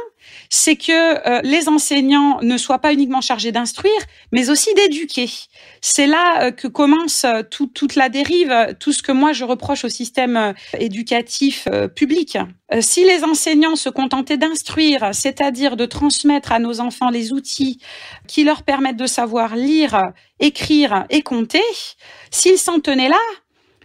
c'est 0.54 0.76
que 0.76 0.92
euh, 0.92 1.40
les 1.44 1.70
enseignants 1.70 2.40
ne 2.42 2.58
soient 2.58 2.80
pas 2.80 2.92
uniquement 2.92 3.22
chargés 3.22 3.54
d'instruire, 3.54 4.02
mais 4.34 4.50
aussi 4.50 4.74
d'éduquer. 4.74 5.30
C'est 5.80 6.08
là 6.08 6.44
euh, 6.44 6.52
que 6.52 6.68
commence 6.68 7.24
euh, 7.24 7.42
toute 7.50 7.96
la 7.96 8.10
dérive, 8.10 8.54
tout 8.78 8.92
ce 8.92 9.02
que 9.02 9.14
moi 9.14 9.32
je 9.32 9.46
reproche 9.46 9.86
au 9.86 9.90
système 9.90 10.54
éducatif 10.78 11.70
public. 11.96 12.38
si 12.82 13.06
les 13.06 13.24
enseignants 13.24 13.78
se 13.78 13.90
contentaient 13.90 14.38
d'instruire, 14.38 15.12
c'est-à-dire 15.14 15.78
de 15.78 15.86
transmettre 15.86 16.52
à 16.52 16.60
nos 16.60 16.82
enfants 16.82 17.10
les 17.10 17.32
outils 17.32 17.80
qui 18.28 18.44
leur 18.44 18.64
permettent 18.64 18.98
de 18.98 19.08
savoir 19.08 19.56
lire, 19.56 20.12
écrire 20.40 21.06
et 21.10 21.22
compter, 21.22 21.64
s'ils 22.30 22.58
s'en 22.58 22.80
tenaient 22.82 23.10
là, 23.10 23.24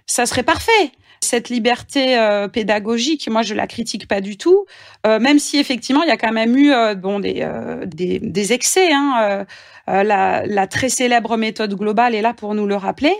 ça 0.06 0.26
serait 0.26 0.42
parfait 0.42 0.90
cette 1.20 1.48
liberté 1.48 2.18
euh, 2.18 2.48
pédagogique, 2.48 3.28
moi 3.28 3.42
je 3.42 3.54
la 3.54 3.66
critique 3.66 4.08
pas 4.08 4.20
du 4.20 4.36
tout, 4.36 4.66
euh, 5.06 5.18
même 5.18 5.38
si 5.38 5.58
effectivement 5.58 6.02
il 6.02 6.08
y 6.08 6.12
a 6.12 6.16
quand 6.16 6.32
même 6.32 6.56
eu 6.56 6.72
euh, 6.72 6.94
bon 6.94 7.20
des, 7.20 7.46
des, 7.86 8.18
des 8.20 8.52
excès. 8.52 8.92
Hein, 8.92 9.44
la, 9.88 10.44
la, 10.44 10.66
très 10.66 10.88
célèbre 10.88 11.36
méthode 11.36 11.74
globale 11.74 12.14
est 12.14 12.22
là 12.22 12.34
pour 12.34 12.54
nous 12.54 12.66
le 12.66 12.74
rappeler. 12.74 13.14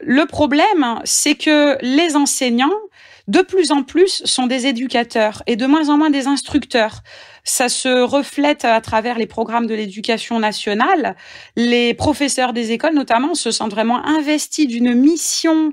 Le 0.00 0.26
problème, 0.26 1.00
c'est 1.04 1.36
que 1.36 1.78
les 1.80 2.16
enseignants, 2.16 2.70
de 3.28 3.40
plus 3.40 3.72
en 3.72 3.82
plus, 3.82 4.22
sont 4.26 4.46
des 4.46 4.66
éducateurs 4.66 5.42
et 5.46 5.56
de 5.56 5.64
moins 5.64 5.88
en 5.88 5.96
moins 5.96 6.10
des 6.10 6.26
instructeurs. 6.26 7.02
Ça 7.44 7.70
se 7.70 8.02
reflète 8.02 8.66
à 8.66 8.80
travers 8.82 9.16
les 9.16 9.26
programmes 9.26 9.66
de 9.66 9.74
l'éducation 9.74 10.38
nationale. 10.38 11.16
Les 11.56 11.94
professeurs 11.94 12.52
des 12.52 12.72
écoles, 12.72 12.94
notamment, 12.94 13.34
se 13.34 13.50
sentent 13.50 13.72
vraiment 13.72 14.04
investis 14.04 14.66
d'une 14.66 14.94
mission 14.94 15.72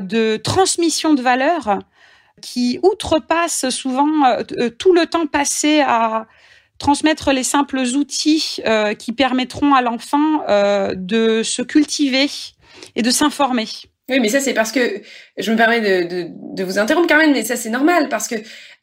de 0.00 0.36
transmission 0.36 1.14
de 1.14 1.22
valeurs 1.22 1.78
qui 2.42 2.78
outrepasse 2.82 3.68
souvent 3.70 4.24
euh, 4.24 4.42
euh, 4.58 4.70
tout 4.70 4.92
le 4.92 5.06
temps 5.06 5.26
passé 5.26 5.80
à 5.80 6.26
transmettre 6.78 7.32
les 7.32 7.44
simples 7.44 7.78
outils 7.78 8.58
euh, 8.66 8.94
qui 8.94 9.12
permettront 9.12 9.74
à 9.74 9.80
l'enfant 9.80 10.44
de 10.94 11.42
se 11.42 11.62
cultiver 11.62 12.28
et 12.96 13.02
de 13.02 13.10
s'informer. 13.10 13.66
Oui, 14.10 14.20
mais 14.20 14.28
ça 14.28 14.40
c'est 14.40 14.52
parce 14.52 14.70
que 14.70 15.00
je 15.38 15.50
me 15.50 15.56
permets 15.56 15.80
de, 15.80 16.06
de, 16.08 16.28
de 16.30 16.62
vous 16.62 16.78
interrompre, 16.78 17.06
Carmen, 17.08 17.32
mais 17.32 17.42
ça 17.42 17.56
c'est 17.56 17.70
normal 17.70 18.10
parce 18.10 18.28
que 18.28 18.34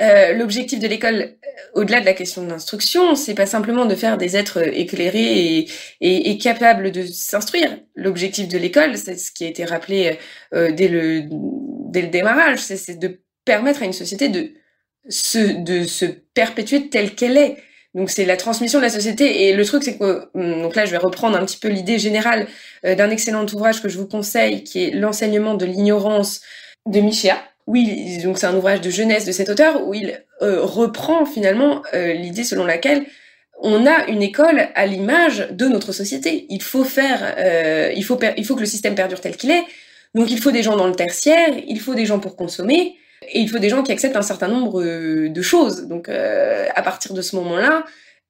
euh, 0.02 0.34
l'objectif 0.34 0.80
de 0.80 0.88
l'école, 0.88 1.22
euh, 1.22 1.36
au-delà 1.76 2.00
de 2.02 2.06
la 2.06 2.14
question 2.14 2.44
de 2.44 2.50
l'instruction, 2.50 3.14
c'est 3.14 3.36
pas 3.36 3.46
simplement 3.46 3.86
de 3.86 3.94
faire 3.94 4.18
des 4.18 4.36
êtres 4.36 4.58
éclairés 4.76 5.60
et, 5.60 5.70
et, 6.02 6.32
et 6.32 6.38
capables 6.40 6.90
de 6.92 7.04
s'instruire. 7.06 7.78
L'objectif 7.96 8.48
de 8.48 8.58
l'école, 8.58 8.98
c'est 8.98 9.16
ce 9.16 9.32
qui 9.32 9.46
a 9.46 9.48
été 9.48 9.64
rappelé 9.64 10.18
euh, 10.56 10.72
dès 10.72 10.88
le 10.88 11.24
dès 11.92 12.02
le 12.02 12.08
démarrage, 12.08 12.60
c'est 12.60 12.98
de 12.98 13.22
permettre 13.46 13.84
à 13.84 13.86
une 13.86 13.94
société 13.94 14.28
de 14.30 14.54
se 15.10 15.62
de 15.64 15.84
se 15.84 16.06
perpétuer 16.34 16.90
telle 16.90 17.14
qu'elle 17.16 17.38
est. 17.38 17.58
Donc 17.94 18.10
c'est 18.10 18.26
la 18.26 18.38
transmission 18.38 18.80
de 18.80 18.84
la 18.84 18.90
société 18.90 19.48
et 19.48 19.54
le 19.54 19.66
truc 19.66 19.84
c'est 19.84 19.98
que 19.98 20.30
hum, 20.34 20.62
donc 20.62 20.76
là 20.76 20.86
je 20.86 20.92
vais 20.92 20.98
reprendre 20.98 21.38
un 21.38 21.46
petit 21.46 21.58
peu 21.58 21.68
l'idée 21.68 22.00
générale 22.00 22.48
euh, 22.86 22.96
d'un 22.96 23.10
excellent 23.10 23.46
ouvrage 23.54 23.82
que 23.82 23.90
je 23.90 23.98
vous 23.98 24.08
conseille 24.08 24.64
qui 24.64 24.84
est 24.84 24.92
l'enseignement 24.92 25.56
de 25.56 25.66
l'ignorance 25.66 26.42
de 26.86 27.00
Michéa 27.00 27.38
Oui, 27.68 28.20
donc 28.24 28.38
c'est 28.38 28.48
un 28.48 28.56
ouvrage 28.56 28.82
de 28.82 28.90
jeunesse 28.90 29.26
de 29.26 29.32
cet 29.32 29.50
auteur 29.50 29.86
où 29.88 29.94
il 29.94 30.24
euh, 30.42 30.64
reprend 30.64 31.26
finalement 31.26 31.84
euh, 31.94 32.14
l'idée 32.14 32.44
selon 32.44 32.66
laquelle 32.66 33.06
on 33.62 33.86
a 33.86 34.08
une 34.08 34.24
école 34.24 34.70
à 34.74 34.88
l'image 34.88 35.48
de 35.52 35.68
notre 35.68 35.92
société. 35.92 36.48
Il 36.50 36.64
faut 36.64 36.84
faire, 36.84 37.36
euh, 37.38 37.92
il 37.96 38.04
faut, 38.04 38.20
il 38.36 38.44
faut 38.44 38.56
que 38.56 38.62
le 38.62 38.66
système 38.66 38.96
perdure 38.96 39.22
tel 39.22 39.38
qu'il 39.38 39.52
est. 39.52 39.64
Donc 40.16 40.32
il 40.32 40.40
faut 40.40 40.52
des 40.52 40.64
gens 40.64 40.76
dans 40.76 40.88
le 40.88 40.96
tertiaire, 40.96 41.50
il 41.68 41.80
faut 41.80 41.94
des 41.94 42.08
gens 42.08 42.20
pour 42.20 42.36
consommer, 42.36 42.96
et 43.34 43.40
il 43.40 43.50
faut 43.50 43.60
des 43.60 43.70
gens 43.70 43.84
qui 43.84 43.92
acceptent 43.92 44.16
un 44.16 44.22
certain 44.22 44.48
nombre 44.48 44.84
de 44.84 45.42
choses. 45.42 45.88
Donc 45.88 46.10
à 46.10 46.82
partir 46.82 47.14
de 47.14 47.22
ce 47.22 47.36
moment-là, 47.38 47.86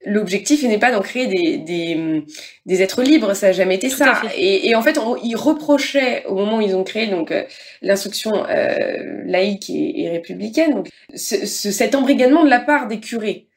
l'objectif 0.05 0.63
n'est 0.63 0.79
pas 0.79 0.91
d'en 0.91 1.01
créer 1.01 1.27
des, 1.27 1.57
des, 1.57 2.23
des, 2.65 2.81
êtres 2.81 3.03
libres, 3.03 3.33
ça 3.33 3.47
n'a 3.47 3.53
jamais 3.53 3.75
été 3.75 3.89
ça. 3.89 4.21
Et, 4.35 4.69
et, 4.69 4.75
en 4.75 4.81
fait, 4.81 4.97
on, 4.97 5.15
ils 5.17 5.35
reprochaient 5.35 6.25
au 6.25 6.35
moment 6.35 6.57
où 6.57 6.61
ils 6.61 6.75
ont 6.75 6.83
créé 6.83 7.07
donc 7.07 7.31
euh, 7.31 7.43
l'instruction 7.81 8.45
euh, 8.49 9.21
laïque 9.25 9.69
et, 9.69 10.03
et, 10.03 10.09
républicaine, 10.09 10.73
donc 10.73 10.89
ce, 11.15 11.45
ce, 11.45 11.71
cet 11.71 11.95
embrigadement 11.95 12.43
de 12.43 12.49
la 12.49 12.59
part 12.59 12.87
des 12.87 12.99
curés. 12.99 13.47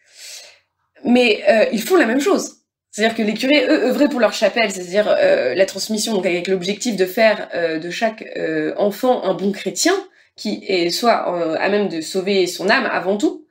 Mais 1.04 1.42
euh, 1.48 1.66
ils 1.72 1.83
font 1.83 1.96
la 1.96 2.07
même 2.07 2.20
chose. 2.20 2.57
C'est-à-dire 2.90 3.16
que 3.16 3.22
les 3.22 3.35
curés, 3.35 3.66
eux, 3.68 3.87
œuvraient 3.87 4.09
pour 4.09 4.20
leur 4.20 4.33
chapelle, 4.33 4.70
c'est-à-dire 4.70 5.09
euh, 5.09 5.54
la 5.54 5.66
transmission, 5.66 6.12
donc 6.12 6.26
avec 6.26 6.46
l'objectif 6.46 6.96
de 6.96 7.07
faire 7.07 7.48
euh, 7.54 7.78
de 7.78 7.90
chaque 7.90 8.24
enfant 8.76 9.24
un 9.24 9.35
bon 9.35 9.50
chrétien, 9.50 9.94
qui 10.36 10.64
est 10.66 10.90
soit 10.90 11.58
à 11.58 11.68
même 11.68 11.88
de 11.88 12.00
sauver 12.00 12.46
son 12.46 12.68
âme 12.68 12.88
avant 12.90 13.16
tout. 13.16 13.46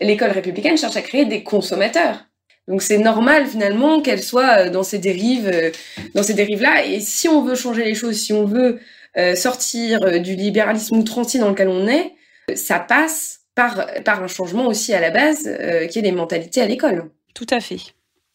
L'école 0.00 0.30
républicaine 0.30 0.76
cherche 0.76 0.96
à 0.96 1.02
créer 1.02 1.24
des 1.24 1.42
consommateurs 1.42 2.28
donc 2.68 2.82
c'est 2.82 2.98
normal 2.98 3.46
finalement 3.46 4.02
qu'elle 4.02 4.22
soit 4.22 4.66
euh, 4.66 4.70
dans 4.70 4.82
ces 4.82 4.98
dérives, 4.98 5.50
euh, 5.52 5.70
dans 6.14 6.22
ces 6.22 6.34
dérives-là. 6.34 6.84
Et 6.84 7.00
si 7.00 7.28
on 7.28 7.42
veut 7.42 7.54
changer 7.54 7.82
les 7.82 7.94
choses, 7.94 8.16
si 8.16 8.32
on 8.34 8.44
veut 8.44 8.78
euh, 9.16 9.34
sortir 9.34 10.20
du 10.20 10.36
libéralisme 10.36 10.98
outrancier 10.98 11.40
dans 11.40 11.48
lequel 11.48 11.68
on 11.68 11.88
est, 11.88 12.12
ça 12.54 12.78
passe 12.78 13.40
par, 13.54 13.86
par 14.04 14.22
un 14.22 14.28
changement 14.28 14.66
aussi 14.66 14.94
à 14.94 15.00
la 15.00 15.10
base, 15.10 15.44
qui 15.90 15.98
est 15.98 16.02
les 16.02 16.12
mentalités 16.12 16.60
à 16.60 16.66
l'école. 16.66 17.10
Tout 17.34 17.46
à 17.50 17.60
fait. 17.60 17.78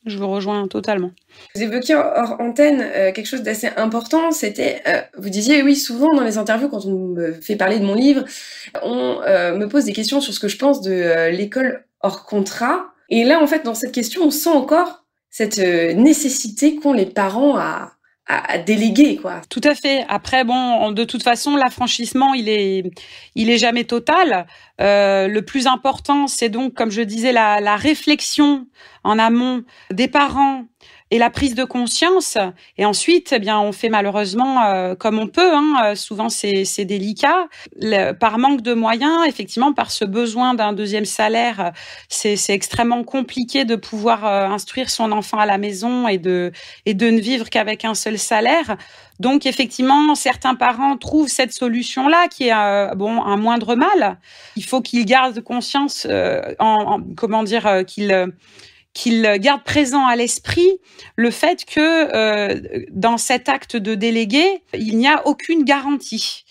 Je 0.06 0.18
vous 0.18 0.28
rejoins 0.28 0.68
totalement. 0.68 1.12
Vous 1.56 1.62
évoquiez 1.62 1.96
hors 1.96 2.36
antenne 2.40 2.80
quelque 3.14 3.26
chose 3.26 3.42
d'assez 3.42 3.70
important, 3.78 4.32
c'était, 4.32 4.84
vous 5.18 5.30
disiez, 5.30 5.64
oui, 5.64 5.76
souvent 5.76 6.14
dans 6.14 6.24
les 6.24 6.38
interviews, 6.38 6.68
quand 6.68 6.86
on 6.86 7.08
me 7.08 7.32
fait 7.34 7.56
parler 7.56 7.80
de 7.80 7.86
mon 7.86 7.96
livre, 7.96 8.26
on 8.82 9.20
me 9.22 9.66
pose 9.66 9.86
des 9.86 9.94
questions 9.94 10.20
sur 10.20 10.34
ce 10.34 10.40
que 10.40 10.50
je 10.50 10.58
pense 10.58 10.82
de 10.82 11.30
l'école 11.30 11.86
hors 12.02 12.26
contrat. 12.26 12.94
Et 13.10 13.24
là, 13.24 13.42
en 13.42 13.48
fait, 13.48 13.64
dans 13.64 13.76
cette 13.76 13.94
question, 13.94 14.24
on 14.24 14.32
sent 14.32 14.50
encore 14.50 15.04
cette 15.34 15.58
euh, 15.58 15.94
nécessité 15.94 16.76
qu'ont 16.76 16.94
les 16.94 17.08
parents 17.08 17.58
à, 17.58 17.94
à, 18.28 18.58
déléguer, 18.58 19.18
quoi. 19.18 19.42
Tout 19.50 19.62
à 19.64 19.76
fait. 19.76 20.06
Après, 20.08 20.44
bon, 20.44 20.92
de 20.92 21.04
toute 21.04 21.24
façon, 21.24 21.58
l'affranchissement, 21.58 22.34
il 22.34 22.48
est, 22.48 22.90
il 23.36 23.50
est 23.50 23.58
jamais 23.58 23.84
total. 23.84 24.48
Euh, 24.80 25.28
le 25.28 25.42
plus 25.42 25.68
important, 25.68 26.28
c'est 26.28 26.50
donc, 26.50 26.74
comme 26.74 26.90
je 26.90 27.02
disais, 27.02 27.34
la, 27.34 27.60
la 27.60 27.76
réflexion 27.76 28.68
en 29.04 29.20
amont 29.20 29.64
des 29.92 30.08
parents 30.08 30.66
et 31.14 31.20
la 31.20 31.30
prise 31.30 31.54
de 31.54 31.64
conscience. 31.64 32.40
Et 32.80 32.86
ensuite, 32.86 33.34
eh 33.34 33.40
bien, 33.40 33.60
on 33.60 33.72
fait 33.72 33.90
malheureusement 33.90 34.64
euh, 34.64 34.96
comme 34.96 35.20
on 35.20 35.28
peut. 35.28 35.54
Hein. 35.54 35.76
Euh, 35.84 35.96
souvent, 35.96 36.28
c'est 36.28 36.86
délicat. 36.86 37.50
par 38.20 38.40
manque 38.40 38.62
de 38.62 38.74
moyens, 38.74 39.28
effectivement, 39.28 39.74
par 39.74 39.92
ce 39.92 40.06
besoin 40.06 40.56
d'un 40.56 40.74
deuxième 40.74 41.06
salaire, 41.06 41.72
c'est 42.10 42.36
extrêmement 42.50 43.04
compliqué 43.04 43.64
de 43.64 43.76
pouvoir 43.76 44.26
euh, 44.26 44.48
instruire 44.48 44.90
son 44.90 45.12
enfant 45.12 45.38
à 45.38 45.46
la 45.46 45.60
maison 45.60 46.08
et 46.08 46.18
de 46.18 46.52
et 46.88 46.96
de 46.96 47.08
ne 47.12 47.20
vivre 47.20 47.48
qu'avec 47.48 47.86
un 47.86 47.94
seul 47.94 48.18
salaire. 48.18 48.76
Donc, 49.20 49.46
effectivement, 49.46 50.16
certains 50.16 50.56
parents 50.56 50.98
trouvent 50.98 51.28
cette 51.28 51.54
solution-là 51.54 52.28
qui 52.28 52.48
est 52.48 52.96
bon 52.96 53.22
un 53.24 53.38
moindre 53.38 53.76
mal. 53.76 54.18
Il 54.56 54.66
faut 54.66 54.82
qu'ils 54.82 55.06
gardent 55.06 55.42
conscience, 55.42 56.08
en, 56.58 57.00
comment 57.16 57.44
dire, 57.44 57.84
qu'ils 57.86 58.34
qu'il 58.94 59.24
garde 59.40 59.64
présent 59.64 60.06
à 60.06 60.16
l'esprit 60.16 60.70
le 61.16 61.32
fait 61.32 61.66
que 61.66 61.80
euh, 61.80 62.86
dans 62.92 63.18
cet 63.18 63.50
acte 63.50 63.76
de 63.76 63.96
délégué, 63.96 64.64
il 64.74 64.98
n'y 64.98 65.08
a 65.08 65.26
aucune 65.28 65.64
garantie. 65.64 66.46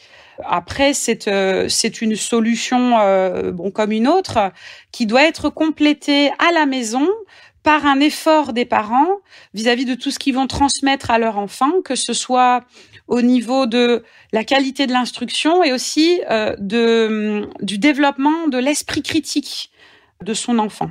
Après, 0.45 0.93
c'est 0.93 1.29
euh, 1.29 1.69
c'est 1.69 2.03
une 2.03 2.17
solution 2.17 2.99
euh, 2.99 3.53
bon 3.53 3.71
comme 3.71 3.93
une 3.93 4.09
autre 4.09 4.51
qui 4.91 5.07
doit 5.07 5.23
être 5.23 5.51
complétée 5.51 6.31
à 6.39 6.51
la 6.53 6.67
maison 6.67 7.09
par 7.63 7.87
un 7.87 8.01
effort 8.01 8.53
des 8.53 8.65
parents 8.65 9.19
vis-à-vis 9.55 9.85
de 9.85 9.95
tout 9.95 10.11
ce 10.11 10.19
qu'ils 10.19 10.35
vont 10.35 10.49
transmettre 10.49 11.13
à 11.13 11.19
leur 11.19 11.39
enfant, 11.39 11.71
que 11.85 11.95
ce 11.95 12.13
soit 12.13 12.65
au 13.07 13.23
niveau 13.23 13.67
de 13.67 14.03
la 14.33 14.43
qualité 14.43 14.89
de 14.89 14.93
l'instruction 14.93 15.63
et 15.63 15.73
aussi 15.73 16.21
de 16.59 17.49
du 17.61 17.79
développement 17.79 18.49
de 18.49 18.59
l'esprit 18.59 19.03
critique 19.03 19.71
de 20.23 20.35
son 20.35 20.59
enfant. 20.59 20.91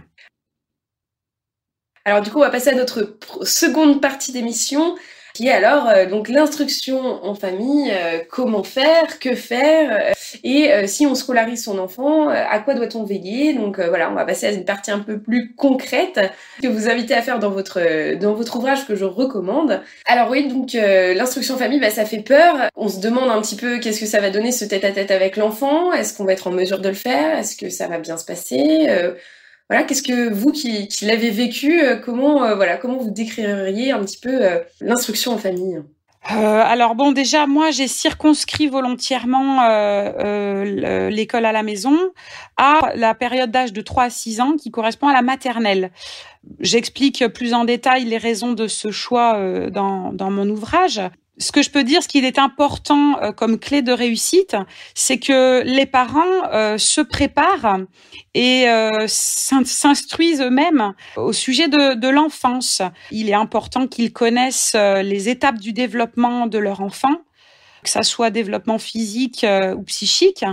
Alors 2.04 2.22
du 2.22 2.32
coup, 2.32 2.40
on 2.40 2.42
va 2.42 2.50
passer 2.50 2.70
à 2.70 2.76
notre 2.76 3.18
seconde 3.44 4.02
partie 4.02 4.32
d'émission, 4.32 4.96
qui 5.36 5.48
est 5.48 5.52
alors 5.52 5.88
euh, 5.88 6.08
donc 6.08 6.30
l'instruction 6.30 7.24
en 7.24 7.36
famille, 7.36 7.92
euh, 7.92 8.20
comment 8.30 8.64
faire, 8.64 9.20
que 9.20 9.36
faire, 9.36 10.10
euh, 10.10 10.14
et 10.44 10.88
si 10.88 11.06
on 11.06 11.14
scolarise 11.14 11.64
son 11.64 11.78
enfant, 11.78 12.30
à 12.30 12.58
quoi 12.60 12.74
doit-on 12.74 13.04
veiller? 13.04 13.54
Donc 13.54 13.80
voilà, 13.80 14.10
on 14.10 14.16
va 14.16 14.26
passer 14.26 14.48
à 14.48 14.52
une 14.52 14.64
partie 14.64 14.90
un 14.90 15.00
peu 15.00 15.20
plus 15.20 15.54
concrète 15.56 16.20
que 16.64 16.68
vous 16.68 16.88
invitez 16.88 17.14
à 17.14 17.22
faire 17.22 17.38
dans 17.38 17.50
votre 17.50 18.16
dans 18.16 18.34
votre 18.34 18.56
ouvrage 18.56 18.88
que 18.88 18.96
je 18.96 19.04
recommande. 19.04 19.82
Alors 20.06 20.30
oui, 20.30 20.48
donc 20.48 20.72
l'instruction 20.74 21.56
en 21.56 21.58
famille, 21.58 21.82
bah, 21.82 21.90
ça 21.90 22.06
fait 22.06 22.22
peur. 22.22 22.56
On 22.78 22.88
se 22.88 23.02
demande 23.02 23.30
un 23.30 23.42
petit 23.42 23.58
peu 23.58 23.80
qu'est-ce 23.80 24.00
que 24.00 24.06
ça 24.06 24.22
va 24.22 24.30
donner 24.30 24.54
ce 24.54 24.64
tête-à-tête 24.64 25.12
avec 25.12 25.36
l'enfant? 25.36 25.92
Est-ce 25.92 26.16
qu'on 26.16 26.24
va 26.24 26.32
être 26.32 26.48
en 26.48 26.52
mesure 26.52 26.80
de 26.80 26.88
le 26.88 26.96
faire? 26.96 27.38
Est-ce 27.38 27.58
que 27.58 27.70
ça 27.70 27.88
va 27.88 28.00
bien 28.00 28.16
se 28.16 28.24
passer? 28.24 28.88
Voilà, 29.72 29.86
qu'est-ce 29.86 30.04
que 30.04 30.30
vous 30.30 30.52
qui, 30.52 30.90
l'avez 31.02 31.30
vécu, 31.30 31.82
euh, 31.82 31.96
comment 31.96 32.44
euh, 32.44 32.56
voilà, 32.56 32.76
comment 32.76 32.98
vous 32.98 33.10
décririez 33.10 33.94
un 33.94 34.04
petit 34.04 34.18
peu 34.18 34.44
euh, 34.44 34.60
l'instruction 34.82 35.32
en 35.32 35.38
famille? 35.38 35.82
Alors 36.24 36.94
bon, 36.94 37.14
déjà 37.14 37.48
moi 37.48 37.72
j'ai 37.72 37.88
circonscrit 37.88 38.68
volontairement 38.68 39.62
l'école 41.10 41.46
à 41.46 41.52
la 41.52 41.64
maison 41.64 41.98
à 42.58 42.92
la 42.96 43.16
période 43.16 43.50
d'âge 43.50 43.74
de 43.74 43.82
3 43.82 44.04
à 44.04 44.10
6 44.12 44.42
ans 44.42 44.56
qui 44.56 44.70
correspond 44.70 45.08
à 45.08 45.14
la 45.14 45.24
maternelle. 45.24 45.90
J'explique 46.60 47.28
plus 47.30 47.56
en 47.56 47.64
détail 47.66 48.04
les 48.04 48.20
raisons 48.20 48.52
de 48.52 48.68
ce 48.68 48.92
choix 48.92 49.40
dans, 49.72 50.14
dans 50.14 50.30
mon 50.30 50.48
ouvrage 50.48 51.02
ce 51.42 51.52
que 51.52 51.62
je 51.62 51.72
peux 51.72 51.84
dire, 51.84 52.04
ce 52.04 52.08
qui 52.08 52.20
est 52.20 52.40
important 52.40 53.20
euh, 53.22 53.32
comme 53.32 53.60
clé 53.60 53.82
de 53.82 53.92
réussite, 53.92 54.56
c'est 54.94 55.18
que 55.18 55.64
les 55.64 55.86
parents 55.86 56.46
euh, 56.54 56.78
se 56.78 57.02
préparent 57.02 57.80
et 58.34 58.70
euh, 58.70 59.08
s'instruisent 59.08 60.42
eux-mêmes 60.42 60.94
au 61.18 61.34
sujet 61.34 61.68
de, 61.68 61.96
de 61.96 62.08
l'enfance. 62.08 62.82
Il 63.12 63.30
est 63.30 63.34
important 63.34 63.88
qu'ils 63.88 64.14
connaissent 64.14 64.76
les 64.76 65.30
étapes 65.30 65.58
du 65.58 65.74
développement 65.74 66.48
de 66.48 66.58
leur 66.58 66.82
enfant, 66.82 67.16
que 67.84 67.90
ça 67.90 68.04
soit 68.04 68.30
développement 68.30 68.78
physique 68.78 69.46
ou 69.76 69.82
psychique, 69.84 70.46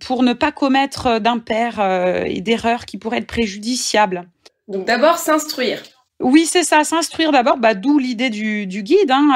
pour 0.00 0.22
ne 0.22 0.32
pas 0.32 0.52
commettre 0.52 1.18
d'impairs 1.18 1.80
et 2.26 2.40
d'erreurs 2.40 2.84
qui 2.84 2.98
pourraient 2.98 3.18
être 3.18 3.26
préjudiciables. 3.26 4.28
Donc 4.68 4.84
d'abord 4.84 5.18
s'instruire. 5.18 5.82
Oui, 6.20 6.46
c'est 6.46 6.64
ça, 6.64 6.82
s'instruire 6.82 7.30
d'abord, 7.30 7.58
bah, 7.58 7.74
d'où 7.74 7.98
l'idée 7.98 8.28
du, 8.28 8.66
du, 8.66 8.82
guide, 8.82 9.10
hein, 9.12 9.30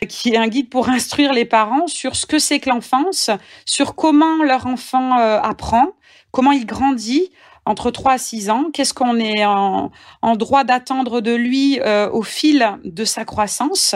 euh, 0.00 0.06
qui 0.06 0.30
est 0.30 0.36
un 0.36 0.48
guide 0.48 0.68
pour 0.68 0.88
instruire 0.88 1.32
les 1.32 1.44
parents 1.44 1.86
sur 1.86 2.16
ce 2.16 2.26
que 2.26 2.40
c'est 2.40 2.58
que 2.58 2.68
l'enfance, 2.70 3.30
sur 3.66 3.94
comment 3.94 4.42
leur 4.42 4.66
enfant 4.66 5.16
euh, 5.18 5.38
apprend, 5.40 5.92
comment 6.32 6.50
il 6.50 6.66
grandit 6.66 7.30
entre 7.66 7.92
3 7.92 8.12
à 8.12 8.18
6 8.18 8.50
ans, 8.50 8.64
qu'est-ce 8.72 8.92
qu'on 8.92 9.16
est 9.18 9.46
en, 9.46 9.92
en 10.22 10.36
droit 10.36 10.64
d'attendre 10.64 11.20
de 11.20 11.32
lui 11.32 11.78
euh, 11.80 12.10
au 12.10 12.22
fil 12.22 12.68
de 12.82 13.04
sa 13.04 13.24
croissance. 13.24 13.94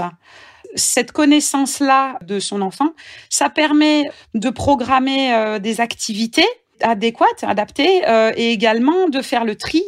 Cette 0.76 1.10
connaissance-là 1.10 2.20
de 2.22 2.38
son 2.38 2.62
enfant, 2.62 2.92
ça 3.30 3.50
permet 3.50 4.04
de 4.34 4.48
programmer 4.50 5.58
des 5.60 5.80
activités 5.80 6.46
adéquates, 6.82 7.42
adaptées, 7.42 8.02
et 8.36 8.52
également 8.52 9.08
de 9.08 9.22
faire 9.22 9.44
le 9.44 9.56
tri 9.56 9.82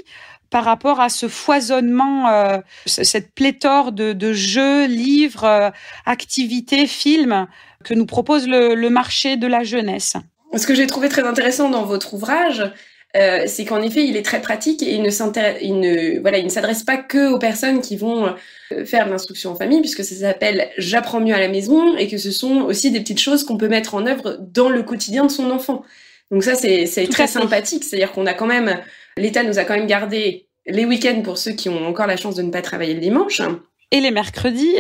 par 0.50 0.64
rapport 0.64 1.00
à 1.00 1.08
ce 1.08 1.28
foisonnement, 1.28 2.28
euh, 2.28 2.58
cette 2.86 3.32
pléthore 3.32 3.92
de, 3.92 4.12
de 4.12 4.32
jeux, 4.32 4.86
livres, 4.86 5.44
euh, 5.44 5.70
activités, 6.06 6.86
films 6.86 7.46
que 7.84 7.94
nous 7.94 8.06
propose 8.06 8.46
le, 8.46 8.74
le, 8.74 8.90
marché 8.90 9.36
de 9.36 9.46
la 9.46 9.62
jeunesse. 9.62 10.14
Ce 10.54 10.66
que 10.66 10.74
j'ai 10.74 10.86
trouvé 10.86 11.08
très 11.08 11.22
intéressant 11.22 11.70
dans 11.70 11.84
votre 11.84 12.14
ouvrage, 12.14 12.70
euh, 13.16 13.44
c'est 13.46 13.64
qu'en 13.64 13.82
effet, 13.82 14.06
il 14.06 14.16
est 14.16 14.22
très 14.24 14.40
pratique 14.40 14.82
et 14.82 14.94
il 14.94 15.02
ne 15.02 15.10
s'intéresse, 15.10 15.58
il 15.62 15.80
ne, 15.80 16.20
voilà, 16.20 16.38
il 16.38 16.44
ne 16.44 16.50
s'adresse 16.50 16.84
pas 16.84 16.96
que 16.96 17.32
aux 17.32 17.38
personnes 17.38 17.80
qui 17.80 17.96
vont 17.96 18.34
euh, 18.72 18.84
faire 18.84 19.08
l'instruction 19.08 19.50
en 19.50 19.56
famille, 19.56 19.80
puisque 19.80 20.04
ça 20.04 20.14
s'appelle 20.14 20.68
J'apprends 20.78 21.20
mieux 21.20 21.34
à 21.34 21.40
la 21.40 21.48
maison 21.48 21.96
et 21.96 22.06
que 22.06 22.18
ce 22.18 22.30
sont 22.30 22.60
aussi 22.60 22.92
des 22.92 23.00
petites 23.00 23.20
choses 23.20 23.42
qu'on 23.42 23.56
peut 23.56 23.68
mettre 23.68 23.94
en 23.94 24.06
œuvre 24.06 24.38
dans 24.40 24.68
le 24.68 24.82
quotidien 24.84 25.24
de 25.24 25.30
son 25.30 25.50
enfant. 25.50 25.82
Donc 26.30 26.44
ça, 26.44 26.54
c'est 26.54 27.08
très 27.10 27.26
sympathique. 27.26 27.82
C'est-à-dire 27.82 28.12
qu'on 28.12 28.26
a 28.26 28.34
quand 28.34 28.46
même, 28.46 28.78
l'État 29.20 29.42
nous 29.42 29.59
a 29.59 29.64
quand 29.64 29.74
même 29.74 29.87
gardé 29.87 30.46
les 30.66 30.85
week-ends 30.85 31.22
pour 31.22 31.38
ceux 31.38 31.52
qui 31.52 31.68
ont 31.68 31.87
encore 31.87 32.06
la 32.06 32.16
chance 32.16 32.35
de 32.35 32.42
ne 32.42 32.50
pas 32.50 32.62
travailler 32.62 32.94
le 32.94 33.00
dimanche. 33.00 33.42
Et 33.90 34.00
les 34.00 34.11
mercredis. 34.11 34.74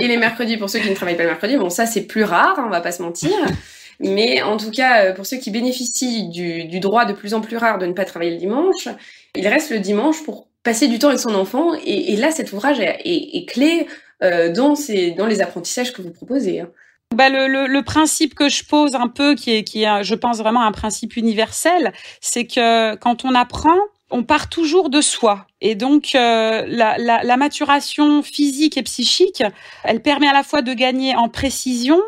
et, 0.00 0.06
les 0.06 0.16
mercredis 0.16 0.56
pour 0.56 0.70
ceux 0.70 0.78
qui 0.78 0.90
ne 0.90 0.94
travaillent 0.94 1.16
pas 1.16 1.22
le 1.22 1.30
mercredi. 1.30 1.56
Bon, 1.56 1.70
ça, 1.70 1.86
c'est 1.86 2.02
plus 2.02 2.24
rare, 2.24 2.58
hein, 2.58 2.64
on 2.66 2.70
va 2.70 2.80
pas 2.80 2.92
se 2.92 3.02
mentir. 3.02 3.30
Mais 4.00 4.42
en 4.42 4.56
tout 4.56 4.70
cas, 4.70 5.12
pour 5.12 5.26
ceux 5.26 5.38
qui 5.38 5.50
bénéficient 5.50 6.28
du, 6.28 6.80
droit 6.80 7.04
de 7.04 7.12
plus 7.12 7.34
en 7.34 7.40
plus 7.40 7.56
rare 7.56 7.78
de 7.78 7.86
ne 7.86 7.92
pas 7.92 8.04
travailler 8.04 8.30
le 8.30 8.36
dimanche, 8.36 8.88
il 9.34 9.46
reste 9.48 9.70
le 9.70 9.80
dimanche 9.80 10.22
pour 10.22 10.46
passer 10.62 10.86
du 10.86 11.00
temps 11.00 11.08
avec 11.08 11.18
son 11.18 11.34
enfant. 11.34 11.72
Et, 11.84 12.14
là, 12.14 12.30
cet 12.30 12.52
ouvrage 12.52 12.78
est, 12.80 13.48
clé 13.48 13.88
dans, 14.20 14.76
ces, 14.76 15.10
dans 15.10 15.26
les 15.26 15.40
apprentissages 15.40 15.92
que 15.92 16.00
vous 16.00 16.12
proposez. 16.12 16.60
Hein. 16.60 16.70
Bah, 17.14 17.30
le, 17.30 17.48
le, 17.48 17.66
le, 17.66 17.82
principe 17.82 18.34
que 18.34 18.48
je 18.48 18.64
pose 18.64 18.94
un 18.94 19.08
peu, 19.08 19.34
qui 19.34 19.56
est, 19.56 19.64
qui 19.64 19.82
est, 19.82 20.04
je 20.04 20.14
pense 20.14 20.38
vraiment 20.38 20.62
un 20.62 20.72
principe 20.72 21.16
universel, 21.16 21.92
c'est 22.20 22.46
que 22.46 22.96
quand 22.96 23.24
on 23.24 23.34
apprend, 23.34 23.78
on 24.10 24.22
part 24.22 24.48
toujours 24.48 24.88
de 24.88 25.00
soi. 25.00 25.46
Et 25.60 25.74
donc, 25.74 26.14
euh, 26.14 26.64
la, 26.66 26.96
la, 26.98 27.22
la, 27.22 27.36
maturation 27.36 28.22
physique 28.22 28.76
et 28.76 28.82
psychique, 28.82 29.42
elle 29.84 30.00
permet 30.00 30.28
à 30.28 30.32
la 30.32 30.42
fois 30.42 30.62
de 30.62 30.72
gagner 30.72 31.14
en 31.16 31.28
précision 31.28 32.00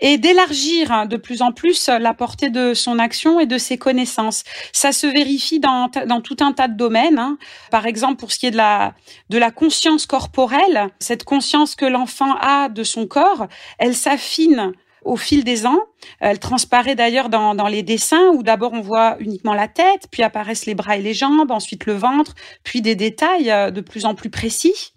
et 0.00 0.18
d'élargir 0.18 0.90
hein, 0.90 1.06
de 1.06 1.16
plus 1.16 1.42
en 1.42 1.52
plus 1.52 1.88
la 1.88 2.14
portée 2.14 2.48
de 2.48 2.74
son 2.74 2.98
action 2.98 3.38
et 3.38 3.46
de 3.46 3.58
ses 3.58 3.78
connaissances. 3.78 4.44
Ça 4.72 4.92
se 4.92 5.06
vérifie 5.06 5.60
dans, 5.60 5.90
dans 6.06 6.20
tout 6.20 6.36
un 6.40 6.52
tas 6.52 6.68
de 6.68 6.76
domaines. 6.76 7.18
Hein. 7.18 7.38
Par 7.70 7.86
exemple, 7.86 8.16
pour 8.16 8.32
ce 8.32 8.38
qui 8.38 8.46
est 8.46 8.50
de 8.50 8.56
la, 8.56 8.94
de 9.28 9.38
la 9.38 9.50
conscience 9.50 10.06
corporelle, 10.06 10.88
cette 10.98 11.24
conscience 11.24 11.74
que 11.74 11.86
l'enfant 11.86 12.34
a 12.40 12.68
de 12.68 12.82
son 12.82 13.06
corps, 13.06 13.46
elle 13.78 13.94
s'affine 13.94 14.72
au 15.06 15.16
fil 15.16 15.44
des 15.44 15.66
ans. 15.66 15.78
Elle 16.20 16.38
transparaît 16.38 16.94
d'ailleurs 16.94 17.28
dans, 17.28 17.54
dans 17.54 17.68
les 17.68 17.82
dessins 17.82 18.28
où 18.34 18.42
d'abord 18.42 18.72
on 18.72 18.80
voit 18.80 19.16
uniquement 19.20 19.54
la 19.54 19.68
tête, 19.68 20.08
puis 20.10 20.22
apparaissent 20.22 20.66
les 20.66 20.74
bras 20.74 20.96
et 20.96 21.02
les 21.02 21.14
jambes, 21.14 21.50
ensuite 21.50 21.86
le 21.86 21.94
ventre, 21.94 22.34
puis 22.64 22.82
des 22.82 22.96
détails 22.96 23.50
euh, 23.50 23.70
de 23.70 23.80
plus 23.80 24.04
en 24.04 24.14
plus 24.14 24.30
précis. 24.30 24.92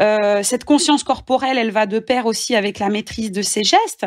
Euh, 0.00 0.42
cette 0.42 0.64
conscience 0.64 1.04
corporelle, 1.04 1.58
elle 1.58 1.70
va 1.70 1.84
de 1.86 1.98
pair 1.98 2.24
aussi 2.24 2.56
avec 2.56 2.78
la 2.78 2.88
maîtrise 2.88 3.30
de 3.30 3.42
ses 3.42 3.62
gestes. 3.62 4.06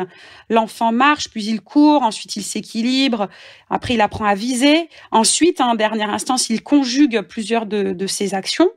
L'enfant 0.50 0.90
marche, 0.92 1.28
puis 1.30 1.44
il 1.44 1.60
court, 1.60 2.02
ensuite 2.02 2.34
il 2.36 2.42
s'équilibre, 2.42 3.28
après 3.70 3.94
il 3.94 4.00
apprend 4.00 4.24
à 4.24 4.34
viser, 4.34 4.88
ensuite, 5.12 5.60
en 5.60 5.76
dernière 5.76 6.10
instance, 6.10 6.50
il 6.50 6.62
conjugue 6.62 7.22
plusieurs 7.22 7.66
de, 7.66 7.92
de 7.92 8.06
ses 8.06 8.34
actions. 8.34 8.68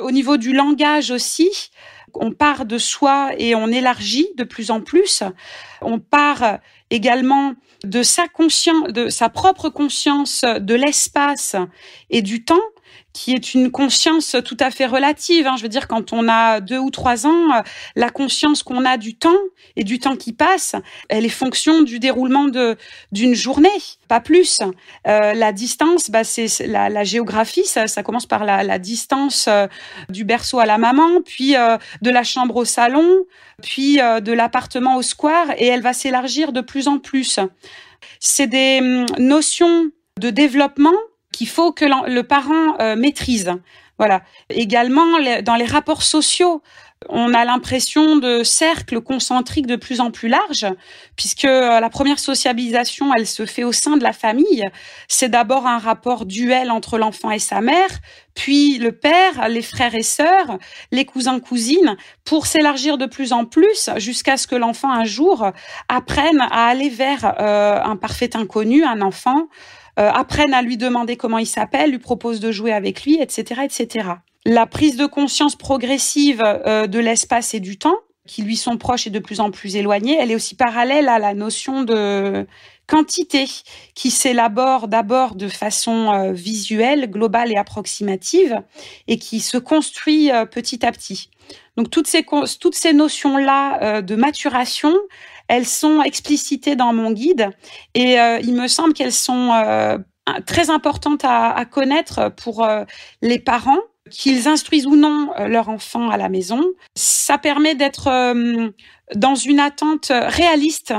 Au 0.00 0.10
niveau 0.10 0.36
du 0.36 0.52
langage 0.52 1.10
aussi, 1.10 1.50
on 2.20 2.32
part 2.32 2.66
de 2.66 2.78
soi 2.78 3.30
et 3.38 3.54
on 3.54 3.68
élargit 3.68 4.28
de 4.36 4.44
plus 4.44 4.70
en 4.70 4.80
plus. 4.80 5.22
On 5.80 5.98
part 5.98 6.58
également 6.90 7.54
de 7.84 8.02
sa 8.02 8.28
conscience, 8.28 8.88
de 8.88 9.08
sa 9.08 9.28
propre 9.28 9.68
conscience 9.68 10.44
de 10.44 10.74
l'espace 10.74 11.56
et 12.10 12.22
du 12.22 12.44
temps 12.44 12.60
qui 13.16 13.32
est 13.32 13.54
une 13.54 13.70
conscience 13.70 14.36
tout 14.44 14.58
à 14.60 14.70
fait 14.70 14.84
relative. 14.84 15.46
Hein. 15.46 15.54
Je 15.56 15.62
veux 15.62 15.70
dire, 15.70 15.88
quand 15.88 16.12
on 16.12 16.28
a 16.28 16.60
deux 16.60 16.78
ou 16.78 16.90
trois 16.90 17.26
ans, 17.26 17.62
la 17.94 18.10
conscience 18.10 18.62
qu'on 18.62 18.84
a 18.84 18.98
du 18.98 19.16
temps 19.16 19.40
et 19.74 19.84
du 19.84 19.98
temps 19.98 20.16
qui 20.16 20.34
passe, 20.34 20.76
elle 21.08 21.24
est 21.24 21.30
fonction 21.30 21.80
du 21.80 21.98
déroulement 21.98 22.44
de 22.44 22.76
d'une 23.12 23.34
journée, 23.34 23.70
pas 24.06 24.20
plus. 24.20 24.60
Euh, 25.06 25.32
la 25.32 25.52
distance, 25.52 26.10
bah, 26.10 26.24
c'est 26.24 26.66
la, 26.66 27.04
géographie. 27.04 27.64
Ça, 27.64 28.02
commence 28.02 28.26
par 28.26 28.44
la, 28.44 28.62
la 28.62 28.78
distance 28.78 29.46
euh, 29.48 29.66
du 30.10 30.24
berceau 30.24 30.58
à 30.58 30.66
la 30.66 30.76
maman, 30.76 31.22
puis 31.24 31.56
euh, 31.56 31.78
de 32.02 32.10
la 32.10 32.22
chambre 32.22 32.56
au 32.56 32.66
salon, 32.66 33.24
puis 33.62 33.96
de 33.96 34.32
l'appartement 34.32 34.96
au 34.96 35.02
square, 35.02 35.46
et 35.56 35.66
elle 35.66 35.80
va 35.80 35.94
s'élargir 35.94 36.52
de 36.52 36.60
plus 36.60 36.86
en 36.86 36.98
plus. 36.98 37.40
C'est 38.20 38.46
des 38.46 38.80
hum, 38.82 39.06
notions 39.18 39.86
de 40.20 40.28
développement 40.28 40.98
qu'il 41.36 41.48
faut 41.48 41.70
que 41.70 41.84
le 41.84 42.22
parent 42.22 42.78
euh, 42.80 42.96
maîtrise. 42.96 43.52
Voilà. 43.98 44.22
Également, 44.48 45.20
dans 45.42 45.54
les 45.54 45.66
rapports 45.66 46.02
sociaux, 46.02 46.62
on 47.10 47.34
a 47.34 47.44
l'impression 47.44 48.16
de 48.16 48.42
cercles 48.42 49.02
concentriques 49.02 49.66
de 49.66 49.76
plus 49.76 50.00
en 50.00 50.10
plus 50.10 50.28
larges, 50.28 50.66
puisque 51.14 51.44
euh, 51.44 51.78
la 51.78 51.90
première 51.90 52.18
sociabilisation, 52.18 53.12
elle 53.14 53.26
se 53.26 53.44
fait 53.44 53.64
au 53.64 53.72
sein 53.72 53.98
de 53.98 54.02
la 54.02 54.14
famille. 54.14 54.64
C'est 55.08 55.28
d'abord 55.28 55.66
un 55.66 55.76
rapport 55.76 56.24
duel 56.24 56.70
entre 56.70 56.96
l'enfant 56.96 57.30
et 57.30 57.38
sa 57.38 57.60
mère, 57.60 57.90
puis 58.34 58.78
le 58.78 58.92
père, 58.92 59.48
les 59.50 59.62
frères 59.62 59.94
et 59.94 60.02
sœurs, 60.02 60.58
les 60.90 61.04
cousins 61.04 61.38
cousines, 61.38 61.96
pour 62.24 62.46
s'élargir 62.46 62.96
de 62.96 63.06
plus 63.06 63.34
en 63.34 63.44
plus 63.44 63.90
jusqu'à 63.96 64.38
ce 64.38 64.46
que 64.46 64.56
l'enfant 64.56 64.90
un 64.90 65.04
jour 65.04 65.50
apprenne 65.88 66.40
à 66.50 66.66
aller 66.68 66.88
vers 66.88 67.34
euh, 67.40 67.78
un 67.82 67.96
parfait 67.96 68.36
inconnu, 68.36 68.84
un 68.84 69.02
enfant 69.02 69.48
euh, 69.98 70.10
apprennent 70.10 70.52
à 70.52 70.60
lui 70.60 70.76
demander 70.76 71.16
comment 71.16 71.38
il 71.38 71.46
s'appelle, 71.46 71.90
lui 71.90 71.98
proposent 71.98 72.40
de 72.40 72.52
jouer 72.52 72.70
avec 72.70 73.04
lui, 73.04 73.18
etc., 73.18 73.62
etc. 73.64 74.08
La 74.44 74.66
prise 74.66 74.96
de 74.96 75.06
conscience 75.06 75.56
progressive 75.56 76.42
euh, 76.44 76.86
de 76.86 76.98
l'espace 76.98 77.54
et 77.54 77.60
du 77.60 77.78
temps, 77.78 77.96
qui 78.26 78.42
lui 78.42 78.56
sont 78.56 78.76
proches 78.76 79.06
et 79.06 79.10
de 79.10 79.18
plus 79.20 79.40
en 79.40 79.50
plus 79.50 79.76
éloignés, 79.76 80.18
elle 80.20 80.30
est 80.30 80.34
aussi 80.34 80.54
parallèle 80.54 81.08
à 81.08 81.18
la 81.18 81.32
notion 81.32 81.82
de 81.82 82.46
quantité 82.86 83.46
qui 83.94 84.10
s'élabore 84.10 84.86
d'abord 84.86 85.34
de 85.34 85.48
façon 85.48 86.12
euh, 86.12 86.32
visuelle, 86.32 87.10
globale 87.10 87.50
et 87.52 87.56
approximative 87.56 88.60
et 89.08 89.18
qui 89.18 89.40
se 89.40 89.56
construit 89.56 90.30
petit 90.50 90.84
à 90.84 90.92
petit. 90.92 91.30
Donc 91.78 91.88
toutes 91.90 92.06
ces 92.06 92.24
toutes 92.60 92.74
ces 92.74 92.92
notions 92.92 93.38
là 93.38 94.02
de 94.02 94.16
maturation, 94.16 94.94
elles 95.48 95.66
sont 95.66 96.02
explicitées 96.02 96.76
dans 96.76 96.92
mon 96.92 97.12
guide 97.12 97.50
et 97.94 98.20
euh, 98.20 98.38
il 98.42 98.54
me 98.54 98.68
semble 98.68 98.92
qu'elles 98.94 99.12
sont 99.12 99.52
euh, 99.52 99.98
très 100.46 100.70
importantes 100.70 101.22
à, 101.24 101.64
connaître 101.64 102.32
pour 102.36 102.64
euh, 102.64 102.84
les 103.22 103.38
parents 103.38 103.78
qu'ils 104.10 104.46
instruisent 104.46 104.86
ou 104.86 104.94
non 104.94 105.30
leur 105.48 105.68
enfant 105.68 106.10
à 106.10 106.16
la 106.16 106.28
maison. 106.28 106.62
Ça 106.94 107.38
permet 107.38 107.74
d'être 107.74 108.34
dans 109.16 109.34
une 109.34 109.58
attente 109.58 110.12
réaliste 110.12 110.94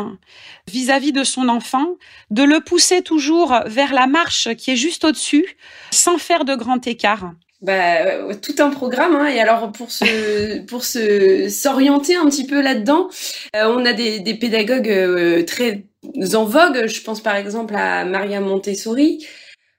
vis-à-vis 0.68 1.12
-vis 1.12 1.20
de 1.20 1.24
son 1.24 1.48
enfant, 1.48 1.88
de 2.32 2.44
le 2.44 2.60
pousser 2.60 3.02
toujours 3.04 3.58
vers 3.66 3.94
la 3.94 4.08
marche 4.08 4.54
qui 4.56 4.72
est 4.72 4.76
juste 4.76 5.06
au-dessus, 5.06 5.46
sans 5.92 6.18
faire 6.18 6.44
de 6.44 6.56
grand 6.56 6.86
écart 6.86 7.32
bah, 7.62 8.06
euh, 8.06 8.34
tout 8.36 8.56
un 8.60 8.70
programme. 8.70 9.16
Hein. 9.16 9.28
Et 9.28 9.40
alors 9.40 9.72
pour 9.72 9.92
se 9.92 10.60
pour 10.66 10.84
se 10.84 11.50
s'orienter 11.50 12.16
un 12.16 12.26
petit 12.26 12.46
peu 12.46 12.62
là-dedans, 12.62 13.10
euh, 13.56 13.74
on 13.76 13.86
a 13.86 13.94
des, 13.94 14.20
des 14.20 14.36
pédagogues 14.36 14.90
euh, 14.90 15.44
très 15.44 15.86
en 16.34 16.46
vogue. 16.46 16.88
Je 16.88 17.02
pense 17.02 17.22
par 17.22 17.36
exemple 17.36 17.76
à 17.76 18.06
Maria 18.06 18.42
Montessori 18.42 19.26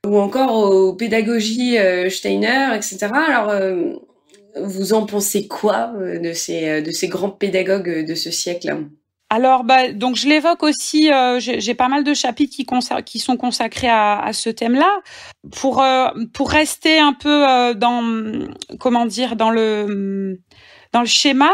ou 0.07 0.19
encore 0.19 0.55
aux 0.55 0.95
pédagogies 0.95 1.77
Steiner, 2.09 2.69
etc. 2.75 3.09
Alors 3.12 3.53
vous 4.57 4.93
en 4.93 5.07
pensez 5.07 5.49
quoi 5.49 5.93
de 5.97 6.33
ces 6.33 6.83
de 6.83 6.91
ces 6.91 7.09
grands 7.09 7.31
pédagogues 7.31 8.05
de 8.05 8.14
ce 8.14 8.31
siècle? 8.31 8.77
Alors, 9.31 9.64
bah, 9.64 9.93
donc 9.93 10.17
je 10.17 10.27
l'évoque 10.27 10.62
aussi. 10.62 11.12
Euh, 11.12 11.38
J'ai 11.38 11.75
pas 11.75 11.88
mal 11.88 12.03
de 12.03 12.14
chapitres 12.14 12.55
qui, 12.55 12.67
qui 13.05 13.19
sont 13.19 13.37
consacrés 13.37 13.88
à, 13.88 14.19
à 14.21 14.33
ce 14.33 14.49
thème-là, 14.49 15.01
pour 15.53 15.83
euh, 15.83 16.09
pour 16.33 16.51
rester 16.51 16.99
un 16.99 17.12
peu 17.12 17.47
euh, 17.49 17.75
dans 17.75 18.49
comment 18.81 19.05
dire 19.05 19.37
dans 19.37 19.51
le 19.51 20.41
dans 20.92 21.01
le 21.01 21.07
schéma, 21.07 21.51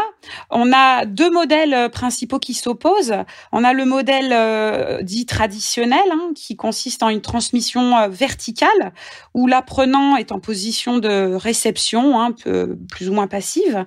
on 0.49 0.71
a 0.71 1.05
deux 1.05 1.29
modèles 1.29 1.73
euh, 1.73 1.89
principaux 1.89 2.39
qui 2.39 2.53
s'opposent. 2.53 3.13
On 3.51 3.63
a 3.63 3.73
le 3.73 3.83
modèle 3.83 4.31
euh, 4.31 5.01
dit 5.01 5.25
traditionnel, 5.25 5.99
hein, 6.11 6.31
qui 6.35 6.55
consiste 6.55 7.03
en 7.03 7.09
une 7.09 7.21
transmission 7.21 7.97
euh, 7.97 8.07
verticale, 8.07 8.93
où 9.33 9.45
l'apprenant 9.47 10.15
est 10.15 10.31
en 10.31 10.39
position 10.39 10.99
de 10.99 11.35
réception, 11.35 12.19
hein, 12.19 12.31
peu, 12.31 12.77
plus 12.89 13.09
ou 13.09 13.13
moins 13.13 13.27
passive. 13.27 13.85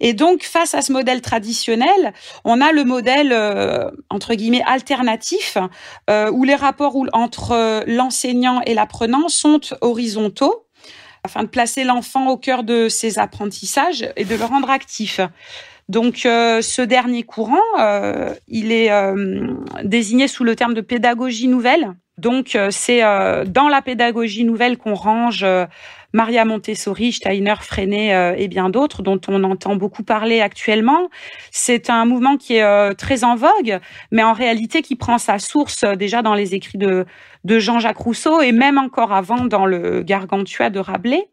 Et 0.00 0.14
donc, 0.14 0.44
face 0.44 0.74
à 0.74 0.80
ce 0.80 0.92
modèle 0.92 1.20
traditionnel, 1.20 2.14
on 2.44 2.60
a 2.62 2.72
le 2.72 2.84
modèle 2.84 3.34
entre 4.10 4.34
guillemets 4.34 4.62
alternatif, 4.66 5.58
où 6.08 6.44
les 6.44 6.54
rapports 6.54 6.96
entre 7.12 7.84
l'enseignant 7.86 8.60
et 8.66 8.74
l'apprenant 8.74 9.28
sont 9.28 9.60
horizontaux 9.80 10.65
afin 11.26 11.42
de 11.42 11.48
placer 11.48 11.82
l'enfant 11.82 12.28
au 12.30 12.36
cœur 12.36 12.62
de 12.62 12.88
ses 12.88 13.18
apprentissages 13.18 14.08
et 14.16 14.24
de 14.24 14.36
le 14.36 14.44
rendre 14.44 14.70
actif. 14.70 15.20
Donc 15.88 16.26
euh, 16.26 16.62
ce 16.62 16.82
dernier 16.82 17.22
courant, 17.22 17.62
euh, 17.80 18.34
il 18.48 18.72
est 18.72 18.90
euh, 18.90 19.54
désigné 19.84 20.26
sous 20.26 20.44
le 20.44 20.56
terme 20.56 20.74
de 20.74 20.80
pédagogie 20.80 21.48
nouvelle. 21.48 21.92
Donc 22.18 22.56
c'est 22.70 23.02
dans 23.02 23.68
la 23.68 23.82
pédagogie 23.82 24.44
nouvelle 24.44 24.78
qu'on 24.78 24.94
range 24.94 25.44
Maria 26.14 26.46
Montessori, 26.46 27.12
Steiner, 27.12 27.56
Freinet 27.60 28.34
et 28.38 28.48
bien 28.48 28.70
d'autres 28.70 29.02
dont 29.02 29.20
on 29.28 29.44
entend 29.44 29.76
beaucoup 29.76 30.02
parler 30.02 30.40
actuellement. 30.40 31.10
C'est 31.50 31.90
un 31.90 32.06
mouvement 32.06 32.38
qui 32.38 32.56
est 32.56 32.94
très 32.94 33.22
en 33.22 33.36
vogue, 33.36 33.80
mais 34.12 34.22
en 34.22 34.32
réalité 34.32 34.80
qui 34.80 34.96
prend 34.96 35.18
sa 35.18 35.38
source 35.38 35.84
déjà 35.84 36.22
dans 36.22 36.32
les 36.32 36.54
écrits 36.54 36.78
de 36.78 37.04
de 37.46 37.60
Jean-Jacques 37.60 37.98
Rousseau 37.98 38.40
et 38.40 38.50
même 38.50 38.76
encore 38.76 39.12
avant 39.12 39.44
dans 39.44 39.66
le 39.66 40.02
Gargantua 40.02 40.68
de 40.68 40.80
Rabelais. 40.80 41.28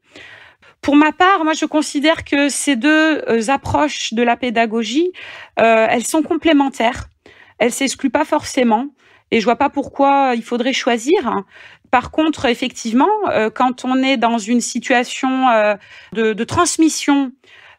Pour 0.81 0.95
ma 0.95 1.11
part, 1.11 1.43
moi, 1.43 1.53
je 1.53 1.65
considère 1.65 2.23
que 2.23 2.49
ces 2.49 2.75
deux 2.75 3.23
euh, 3.27 3.47
approches 3.47 4.13
de 4.13 4.21
la 4.21 4.37
pédagogie, 4.37 5.11
euh, 5.59 5.87
elles 5.89 6.05
sont 6.05 6.21
complémentaires. 6.21 7.05
Elles 7.57 7.71
s'excluent 7.71 8.11
pas 8.11 8.25
forcément, 8.25 8.87
et 9.31 9.39
je 9.39 9.45
vois 9.45 9.55
pas 9.55 9.69
pourquoi 9.69 10.33
il 10.35 10.43
faudrait 10.43 10.73
choisir. 10.73 11.43
Par 11.89 12.11
contre, 12.11 12.45
effectivement, 12.45 13.09
euh, 13.29 13.49
quand 13.49 13.85
on 13.85 14.03
est 14.03 14.17
dans 14.17 14.37
une 14.37 14.61
situation 14.61 15.47
de 16.11 16.43
transmission 16.43 17.31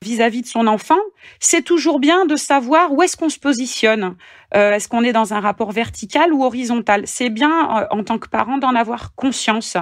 vis-à-vis 0.05 0.43
de 0.43 0.47
son 0.47 0.67
enfant, 0.67 1.01
c'est 1.41 1.63
toujours 1.63 1.99
bien 1.99 2.27
de 2.27 2.37
savoir 2.37 2.93
où 2.93 3.03
est-ce 3.03 3.17
qu'on 3.17 3.31
se 3.31 3.39
positionne. 3.39 4.17
Euh, 4.55 4.73
est-ce 4.73 4.87
qu'on 4.87 5.03
est 5.03 5.13
dans 5.13 5.33
un 5.35 5.41
rapport 5.41 5.73
vertical 5.73 6.33
ou 6.33 6.45
horizontal? 6.45 7.03
C'est 7.07 7.31
bien, 7.31 7.81
euh, 7.81 7.87
en 7.91 8.05
tant 8.05 8.19
que 8.19 8.29
parent, 8.29 8.59
d'en 8.59 8.75
avoir 8.75 9.15
conscience, 9.15 9.77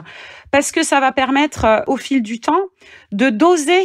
parce 0.51 0.73
que 0.73 0.83
ça 0.83 1.01
va 1.01 1.13
permettre, 1.13 1.65
euh, 1.65 1.81
au 1.89 1.97
fil 1.97 2.23
du 2.23 2.41
temps, 2.41 2.63
de 3.11 3.29
doser 3.29 3.85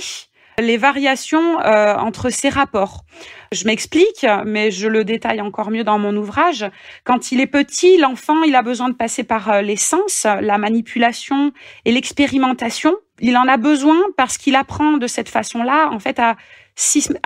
les 0.60 0.78
variations 0.78 1.58
entre 1.60 2.32
ces 2.32 2.50
rapports. 2.50 3.04
Je 3.52 3.66
m'explique, 3.66 4.26
mais 4.44 4.72
je 4.72 4.88
le 4.88 5.04
détaille 5.04 5.40
encore 5.40 5.70
mieux 5.70 5.84
dans 5.84 6.00
mon 6.00 6.16
ouvrage. 6.18 6.66
Quand 7.04 7.32
il 7.32 7.40
est 7.42 7.46
petit, 7.46 8.00
l'enfant, 8.00 8.42
il 8.42 8.56
a 8.56 8.64
besoin 8.64 8.90
de 8.90 8.96
passer 8.96 9.24
par 9.24 9.62
les 9.62 9.76
sens, 9.76 10.26
la 10.26 10.58
manipulation 10.58 11.52
et 11.86 11.92
l'expérimentation. 11.92 12.96
Il 13.20 13.36
en 13.38 13.48
a 13.48 13.58
besoin 13.58 13.98
parce 14.16 14.38
qu'il 14.38 14.56
apprend 14.56 14.98
de 14.98 15.08
cette 15.08 15.30
façon-là, 15.30 15.90
en 15.92 16.00
fait, 16.00 16.20
à 16.20 16.36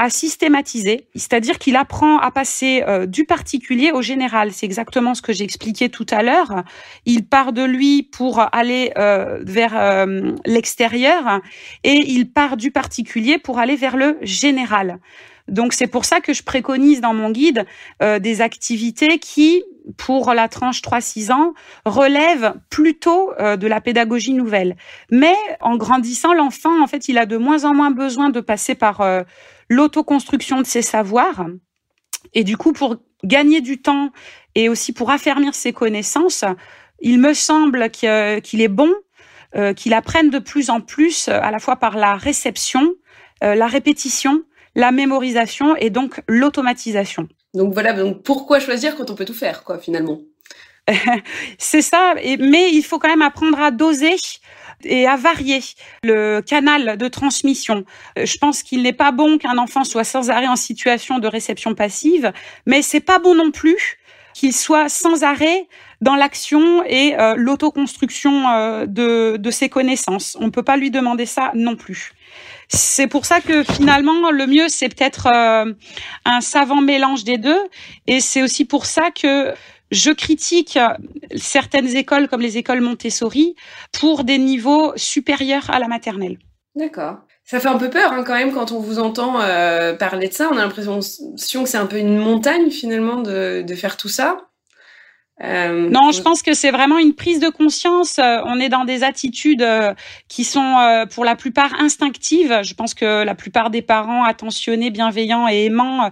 systématiser, 0.10 1.08
c'est-à-dire 1.13 1.60
qu'il 1.60 1.75
apprend 1.75 2.17
à 2.19 2.32
passer 2.32 2.84
euh, 2.88 3.06
du 3.06 3.25
particulier 3.25 3.91
au 3.91 4.01
général. 4.01 4.54
C'est 4.54 4.65
exactement 4.65 5.13
ce 5.13 5.21
que 5.21 5.34
j'ai 5.34 5.43
expliqué 5.43 5.89
tout 5.89 6.06
à 6.10 6.23
l'heure. 6.23 6.63
Il 7.06 7.25
part 7.25 7.51
de 7.51 7.63
lui 7.63 8.04
pour 8.04 8.39
aller 8.56 8.93
euh, 8.97 9.39
vers 9.41 9.77
euh, 9.77 10.32
l'extérieur 10.45 11.41
et 11.84 11.99
il 12.08 12.32
part 12.32 12.56
du 12.56 12.71
particulier 12.71 13.38
pour 13.39 13.60
aller 13.60 13.75
vers 13.75 13.97
le 13.97 14.17
général. 14.21 14.99
Donc 15.47 15.73
c'est 15.73 15.88
pour 15.88 16.06
ça 16.06 16.21
que 16.21 16.34
je 16.34 16.43
préconise 16.43 17.01
dans 17.01 17.13
mon 17.13 17.32
guide 17.32 17.65
des 17.99 18.41
activités 18.41 19.19
qui, 19.19 19.63
pour 19.97 20.34
la 20.34 20.47
tranche 20.47 20.82
3-6 20.82 21.32
ans, 21.32 21.54
relèvent 21.86 22.54
plutôt 22.69 23.32
de 23.39 23.67
la 23.67 23.82
pédagogie 23.82 24.34
nouvelle. 24.34 24.75
Mais 25.10 25.36
en 25.60 25.77
grandissant, 25.77 26.34
l'enfant, 26.34 26.82
en 26.82 26.88
fait, 26.88 27.08
il 27.10 27.17
a 27.17 27.25
de 27.25 27.38
moins 27.38 27.65
en 27.65 27.73
moins 27.73 27.91
besoin 27.91 28.30
de 28.30 28.39
passer 28.39 28.75
par 28.75 29.04
l'autoconstruction 29.69 30.62
de 30.62 30.65
ses 30.65 30.82
savoirs. 30.82 31.47
Et 32.34 32.43
du 32.43 32.58
coup, 32.58 32.73
pour 32.73 32.97
gagner 33.23 33.62
du 33.62 33.82
temps 33.82 34.12
et 34.56 34.69
aussi 34.69 34.93
pour 34.93 35.12
affermir 35.12 35.56
ses 35.56 35.73
connaissances, 35.73 36.45
il 37.01 37.19
me 37.19 37.34
semble 37.34 37.89
qu'il 37.89 38.62
est 38.62 38.67
bon 38.67 38.93
euh, 39.56 39.73
qu'il 39.73 39.93
apprenne 39.93 40.30
de 40.30 40.39
plus 40.39 40.69
en 40.69 40.80
plus 40.80 41.27
à 41.27 41.51
la 41.51 41.60
fois 41.60 41.75
par 41.75 41.97
la 41.97 42.15
réception, 42.15 42.93
euh, 43.43 43.54
la 43.56 43.67
répétition, 43.67 44.43
la 44.75 44.91
mémorisation 44.91 45.75
et 45.75 45.89
donc 45.89 46.21
l'automatisation. 46.27 47.27
Donc 47.53 47.73
voilà, 47.73 47.93
donc 47.93 48.23
pourquoi 48.23 48.60
choisir 48.60 48.95
quand 48.95 49.10
on 49.10 49.15
peut 49.15 49.25
tout 49.25 49.34
faire, 49.34 49.63
quoi, 49.63 49.77
finalement? 49.77 50.19
C'est 51.57 51.81
ça, 51.81 52.15
mais 52.39 52.71
il 52.71 52.81
faut 52.84 52.99
quand 52.99 53.10
même 53.10 53.21
apprendre 53.21 53.60
à 53.60 53.71
doser 53.71 54.15
et 54.84 55.05
à 55.07 55.15
varier 55.15 55.62
le 56.03 56.41
canal 56.41 56.97
de 56.97 57.07
transmission. 57.07 57.86
Euh, 58.17 58.25
je 58.25 58.38
pense 58.38 58.63
qu'il 58.63 58.81
n'est 58.81 58.93
pas 58.93 59.12
bon 59.12 59.38
qu'un 59.38 59.57
enfant 59.57 59.84
soit 59.84 60.03
sans 60.03 60.29
arrêt 60.29 60.47
en 60.47 60.55
situation 60.55 61.19
de 61.19 61.27
réception 61.27 61.75
passive, 61.75 62.31
mais 62.65 62.81
c'est 62.81 62.99
pas 62.99 63.19
bon 63.19 63.36
non 63.36 63.51
plus 63.51 63.99
qu'il 64.34 64.53
soit 64.53 64.89
sans 64.89 65.23
arrêt 65.23 65.67
dans 65.99 66.15
l'action 66.15 66.84
et 66.86 67.15
euh, 67.19 67.36
l'autoconstruction 67.36 68.49
euh, 68.49 68.86
de, 68.88 69.38
de 69.38 69.51
ses 69.51 69.69
connaissances. 69.69 70.38
On 70.39 70.45
ne 70.45 70.49
peut 70.49 70.63
pas 70.63 70.77
lui 70.77 70.89
demander 70.89 71.25
ça 71.25 71.51
non 71.53 71.75
plus. 71.75 72.13
C'est 72.73 73.07
pour 73.07 73.25
ça 73.25 73.41
que 73.41 73.63
finalement, 73.63 74.31
le 74.31 74.47
mieux, 74.47 74.69
c'est 74.69 74.88
peut-être 74.88 75.27
un 75.27 76.41
savant 76.41 76.81
mélange 76.81 77.25
des 77.25 77.38
deux. 77.38 77.60
Et 78.07 78.21
c'est 78.21 78.41
aussi 78.41 78.63
pour 78.63 78.86
ça 78.86 79.12
que 79.12 79.53
je 79.91 80.12
critique 80.12 80.79
certaines 81.36 81.95
écoles 81.95 82.27
comme 82.27 82.41
les 82.41 82.57
écoles 82.57 82.81
Montessori 82.81 83.55
pour 83.91 84.23
des 84.23 84.38
niveaux 84.38 84.93
supérieurs 84.95 85.69
à 85.69 85.79
la 85.79 85.88
maternelle. 85.88 86.39
D'accord. 86.75 87.17
Ça 87.43 87.60
fait 87.60 87.67
un 87.67 87.77
peu 87.77 87.89
peur 87.89 88.13
hein, 88.13 88.23
quand 88.25 88.36
même 88.36 88.53
quand 88.53 88.71
on 88.71 88.79
vous 88.79 88.99
entend 88.99 89.41
euh, 89.41 89.93
parler 89.93 90.29
de 90.29 90.34
ça. 90.34 90.49
On 90.51 90.57
a 90.57 90.62
l'impression 90.62 90.99
que 90.99 91.69
c'est 91.69 91.77
un 91.77 91.86
peu 91.86 91.97
une 91.97 92.17
montagne 92.17 92.69
finalement 92.69 93.17
de, 93.17 93.62
de 93.62 93.75
faire 93.75 93.97
tout 93.97 94.07
ça. 94.07 94.38
Euh, 95.43 95.89
non, 95.89 96.12
je 96.12 96.21
pense 96.21 96.43
que 96.43 96.54
c'est 96.54 96.71
vraiment 96.71 96.99
une 96.99 97.15
prise 97.15 97.39
de 97.39 97.49
conscience. 97.49 98.19
Euh, 98.19 98.38
on 98.45 98.60
est 98.60 98.69
dans 98.69 98.86
des 98.86 99.04
attitudes 99.04 99.63
euh, 99.63 99.93
qui 100.27 100.43
sont 100.43 100.62
pour 101.13 101.25
la 101.25 101.36
plupart 101.36 101.73
instinctives. 101.80 102.60
Je 102.63 102.73
pense 102.73 102.93
que 102.93 103.23
la 103.23 103.36
plupart 103.36 103.69
des 103.69 103.82
parents 103.82 104.23
attentionnés, 104.23 104.91
bienveillants 104.91 105.47
et 105.47 105.65
aimants 105.65 106.10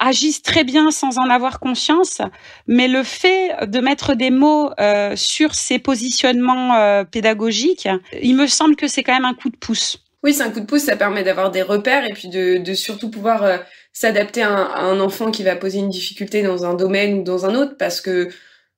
agissent 0.00 0.42
très 0.42 0.64
bien 0.64 0.90
sans 0.90 1.18
en 1.18 1.30
avoir 1.30 1.60
conscience. 1.60 2.20
Mais 2.66 2.88
le 2.88 3.02
fait 3.02 3.54
de 3.66 3.80
mettre 3.80 4.14
des 4.14 4.30
mots 4.30 4.70
sur 5.14 5.54
ces 5.54 5.78
positionnements 5.78 7.04
pédagogiques, 7.04 7.88
il 8.20 8.36
me 8.36 8.46
semble 8.46 8.76
que 8.76 8.88
c'est 8.88 9.02
quand 9.02 9.14
même 9.14 9.24
un 9.24 9.34
coup 9.34 9.50
de 9.50 9.56
pouce. 9.56 9.98
Oui, 10.24 10.34
c'est 10.34 10.42
un 10.42 10.50
coup 10.50 10.60
de 10.60 10.66
pouce. 10.66 10.82
Ça 10.82 10.96
permet 10.96 11.22
d'avoir 11.22 11.50
des 11.50 11.62
repères 11.62 12.04
et 12.04 12.12
puis 12.12 12.28
de, 12.28 12.58
de 12.58 12.74
surtout 12.74 13.10
pouvoir 13.10 13.60
s'adapter 13.92 14.42
à, 14.42 14.54
à, 14.54 14.82
un 14.82 15.00
enfant 15.00 15.30
qui 15.30 15.44
va 15.44 15.56
poser 15.56 15.78
une 15.78 15.90
difficulté 15.90 16.42
dans 16.42 16.64
un 16.64 16.74
domaine 16.74 17.20
ou 17.20 17.22
dans 17.22 17.46
un 17.46 17.54
autre 17.54 17.76
parce 17.78 18.00
que 18.00 18.28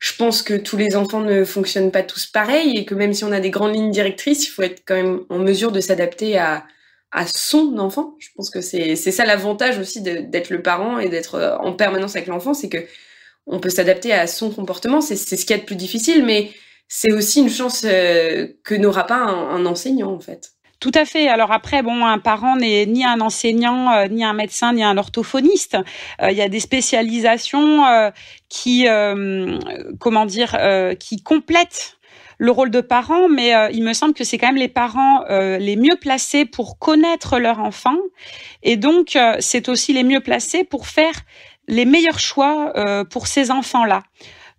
je 0.00 0.14
pense 0.16 0.42
que 0.42 0.54
tous 0.54 0.78
les 0.78 0.96
enfants 0.96 1.20
ne 1.20 1.44
fonctionnent 1.44 1.92
pas 1.92 2.02
tous 2.02 2.26
pareil 2.26 2.76
et 2.76 2.84
que 2.86 2.94
même 2.94 3.12
si 3.12 3.22
on 3.24 3.32
a 3.32 3.40
des 3.40 3.50
grandes 3.50 3.74
lignes 3.74 3.90
directrices, 3.90 4.46
il 4.46 4.50
faut 4.50 4.62
être 4.62 4.82
quand 4.86 4.94
même 4.94 5.20
en 5.28 5.38
mesure 5.38 5.72
de 5.72 5.80
s'adapter 5.80 6.38
à, 6.38 6.64
à 7.12 7.26
son 7.26 7.78
enfant. 7.78 8.16
Je 8.18 8.28
pense 8.34 8.50
que 8.50 8.62
c'est 8.62 8.96
ça 8.96 9.26
l'avantage 9.26 9.78
aussi 9.78 10.00
d'être 10.00 10.50
le 10.50 10.62
parent 10.62 10.98
et 10.98 11.10
d'être 11.10 11.34
euh, 11.34 11.56
en 11.58 11.74
permanence 11.74 12.16
avec 12.16 12.28
l'enfant, 12.28 12.54
c'est 12.54 12.70
que 12.70 12.78
on 13.46 13.60
peut 13.60 13.70
s'adapter 13.70 14.12
à 14.12 14.26
son 14.26 14.50
comportement. 14.50 15.00
C'est 15.02 15.16
ce 15.16 15.44
qui 15.44 15.52
est 15.52 15.58
le 15.58 15.64
plus 15.64 15.76
difficile, 15.76 16.24
mais 16.24 16.50
c'est 16.88 17.12
aussi 17.12 17.40
une 17.40 17.50
chance 17.50 17.84
euh, 17.84 18.48
que 18.64 18.74
n'aura 18.74 19.06
pas 19.06 19.18
un 19.18 19.66
enseignant 19.66 20.12
en 20.12 20.20
fait. 20.20 20.52
Tout 20.80 20.92
à 20.94 21.04
fait. 21.04 21.28
Alors 21.28 21.52
après, 21.52 21.82
bon, 21.82 22.06
un 22.06 22.18
parent 22.18 22.56
n'est 22.56 22.86
ni 22.86 23.04
un 23.04 23.20
enseignant, 23.20 23.92
euh, 23.92 24.06
ni 24.06 24.24
un 24.24 24.32
médecin, 24.32 24.72
ni 24.72 24.82
un 24.82 24.96
orthophoniste. 24.96 25.76
Euh, 26.22 26.30
il 26.30 26.38
y 26.38 26.40
a 26.40 26.48
des 26.48 26.58
spécialisations 26.58 27.84
euh, 27.84 28.10
qui, 28.48 28.86
comment 30.00 30.26
dire, 30.26 30.56
qui 30.98 31.22
complètent 31.22 31.98
le 32.38 32.50
rôle 32.50 32.70
de 32.70 32.80
parent, 32.80 33.28
mais 33.28 33.52
il 33.72 33.84
me 33.84 33.92
semble 33.92 34.14
que 34.14 34.24
c'est 34.24 34.38
quand 34.38 34.48
même 34.48 34.56
les 34.56 34.68
parents 34.68 35.24
les 35.28 35.76
mieux 35.76 35.96
placés 36.00 36.46
pour 36.46 36.78
connaître 36.78 37.38
leur 37.38 37.60
enfant, 37.60 37.96
et 38.64 38.76
donc 38.76 39.16
c'est 39.38 39.68
aussi 39.68 39.92
les 39.92 40.02
mieux 40.02 40.20
placés 40.20 40.64
pour 40.64 40.88
faire 40.88 41.12
les 41.68 41.84
meilleurs 41.84 42.18
choix 42.18 42.72
pour 43.08 43.28
ces 43.28 43.52
enfants-là. 43.52 44.02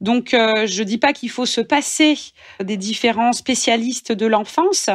Donc, 0.02 0.34
euh, 0.34 0.66
je 0.66 0.84
dis 0.84 0.98
pas 0.98 1.14
qu'il 1.14 1.30
faut 1.30 1.46
se 1.46 1.62
passer 1.62 2.18
des 2.62 2.76
différents 2.76 3.32
spécialistes 3.32 4.12
de 4.12 4.26
l'enfance, 4.26 4.90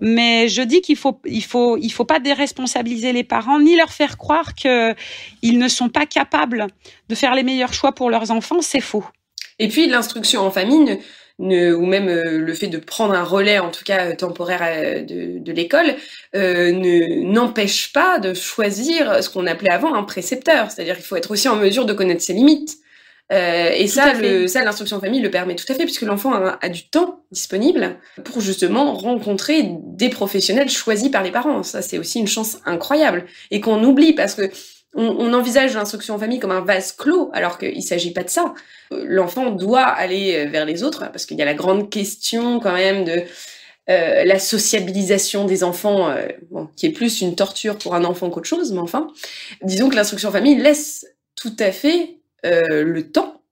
mais 0.00 0.48
je 0.48 0.62
dis 0.62 0.80
qu'il 0.80 0.96
faut, 0.96 1.20
il 1.24 1.42
faut, 1.42 1.76
il 1.78 1.90
faut 1.90 2.04
pas 2.04 2.20
déresponsabiliser 2.20 3.12
les 3.12 3.24
parents 3.24 3.58
ni 3.58 3.76
leur 3.76 3.92
faire 3.92 4.18
croire 4.18 4.54
qu'ils 4.54 5.58
ne 5.58 5.68
sont 5.68 5.88
pas 5.88 6.06
capables 6.06 6.66
de 7.08 7.14
faire 7.14 7.34
les 7.34 7.42
meilleurs 7.42 7.72
choix 7.72 7.92
pour 7.92 8.10
leurs 8.10 8.30
enfants. 8.30 8.60
C'est 8.60 8.80
faux. 8.80 9.04
Et 9.58 9.68
puis, 9.68 9.88
l'instruction 9.88 10.42
en 10.42 10.50
famille 10.50 11.00
ou 11.40 11.86
même 11.86 12.08
euh, 12.08 12.38
le 12.38 12.54
fait 12.54 12.66
de 12.66 12.78
prendre 12.78 13.14
un 13.14 13.24
relais, 13.24 13.58
en 13.58 13.70
tout 13.70 13.84
cas 13.84 14.10
euh, 14.10 14.14
temporaire 14.14 14.60
euh, 14.62 15.02
de, 15.02 15.38
de 15.38 15.52
l'école, 15.52 15.94
ne 16.34 17.24
n'empêche 17.24 17.92
pas 17.92 18.18
de 18.18 18.34
choisir 18.34 19.22
ce 19.22 19.30
qu'on 19.30 19.46
appelait 19.46 19.72
avant 19.72 19.94
un 19.94 20.02
précepteur. 20.02 20.70
C'est-à-dire 20.70 20.96
qu'il 20.96 21.04
faut 21.04 21.16
être 21.16 21.30
aussi 21.30 21.48
en 21.48 21.56
mesure 21.56 21.86
de 21.86 21.92
connaître 21.92 22.22
ses 22.22 22.34
limites. 22.34 22.76
Euh, 23.32 23.70
et 23.74 23.86
ça, 23.86 24.12
le, 24.14 24.48
ça, 24.48 24.64
l'instruction 24.64 24.96
en 24.96 25.00
famille 25.00 25.20
le 25.20 25.30
permet 25.30 25.54
tout 25.54 25.70
à 25.70 25.74
fait, 25.74 25.84
puisque 25.84 26.02
l'enfant 26.02 26.32
a, 26.32 26.68
du 26.68 26.88
temps 26.88 27.20
disponible 27.30 27.96
pour 28.24 28.40
justement 28.40 28.94
rencontrer 28.94 29.64
des 29.68 30.08
professionnels 30.08 30.68
choisis 30.68 31.10
par 31.10 31.22
les 31.22 31.30
parents. 31.30 31.62
Ça, 31.62 31.82
c'est 31.82 31.98
aussi 31.98 32.18
une 32.18 32.28
chance 32.28 32.58
incroyable 32.66 33.26
et 33.50 33.60
qu'on 33.60 33.82
oublie 33.84 34.14
parce 34.14 34.34
que 34.34 34.50
on, 34.94 35.04
on 35.04 35.32
envisage 35.32 35.74
l'instruction 35.74 36.16
en 36.16 36.18
famille 36.18 36.40
comme 36.40 36.50
un 36.50 36.62
vase 36.62 36.92
clos, 36.92 37.30
alors 37.32 37.58
qu'il 37.58 37.82
s'agit 37.84 38.12
pas 38.12 38.24
de 38.24 38.30
ça. 38.30 38.54
L'enfant 38.90 39.50
doit 39.50 39.86
aller 39.86 40.46
vers 40.46 40.64
les 40.64 40.82
autres, 40.82 41.10
parce 41.12 41.26
qu'il 41.26 41.38
y 41.38 41.42
a 41.42 41.44
la 41.44 41.54
grande 41.54 41.90
question 41.90 42.58
quand 42.58 42.72
même 42.72 43.04
de 43.04 43.22
euh, 43.90 44.24
la 44.24 44.38
sociabilisation 44.38 45.46
des 45.46 45.64
enfants, 45.64 46.10
euh, 46.10 46.28
bon, 46.50 46.68
qui 46.76 46.86
est 46.86 46.92
plus 46.92 47.22
une 47.22 47.34
torture 47.34 47.76
pour 47.76 47.96
un 47.96 48.04
enfant 48.04 48.30
qu'autre 48.30 48.46
chose, 48.46 48.70
mais 48.72 48.78
enfin, 48.78 49.08
disons 49.62 49.88
que 49.88 49.96
l'instruction 49.96 50.28
en 50.28 50.32
famille 50.32 50.56
laisse 50.56 51.06
tout 51.34 51.56
à 51.58 51.72
fait 51.72 52.19
euh, 52.46 52.84
le 52.84 53.10
temps 53.10 53.42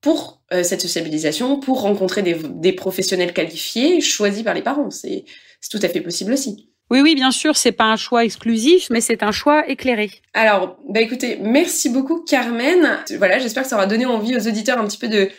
pour 0.00 0.42
euh, 0.52 0.62
cette 0.62 0.82
sociabilisation, 0.82 1.58
pour 1.58 1.80
rencontrer 1.80 2.22
des, 2.22 2.34
des, 2.34 2.72
professionnels 2.72 3.32
qualifiés 3.32 4.00
choisis 4.00 4.42
par 4.42 4.54
les 4.54 4.62
parents. 4.62 4.90
C'est 4.90 5.24
tout 5.70 5.80
à 5.82 5.88
fait 5.88 6.02
possible 6.02 6.32
aussi. 6.32 6.68
Oui, 6.90 7.00
oui, 7.00 7.14
bien 7.14 7.30
sûr, 7.30 7.56
c'est 7.56 7.72
pas 7.72 7.84
un 7.84 7.96
choix 7.96 8.24
exclusif, 8.24 8.88
mais 8.90 9.00
c'est 9.00 9.22
un 9.22 9.32
choix 9.32 9.66
éclairé. 9.68 10.10
Alors, 10.34 10.76
bah 10.88 11.00
écoutez, 11.00 11.38
merci 11.40 11.88
beaucoup 11.88 12.22
Carmen. 12.22 12.98
Voilà, 13.16 13.38
j'espère 13.38 13.62
que 13.62 13.68
ça 13.70 13.76
aura 13.76 13.86
donné 13.86 14.04
envie 14.04 14.36
aux 14.36 14.46
auditeurs 14.46 14.78
un 14.78 14.86
petit 14.86 14.98
peu 14.98 15.08
de 15.08 15.30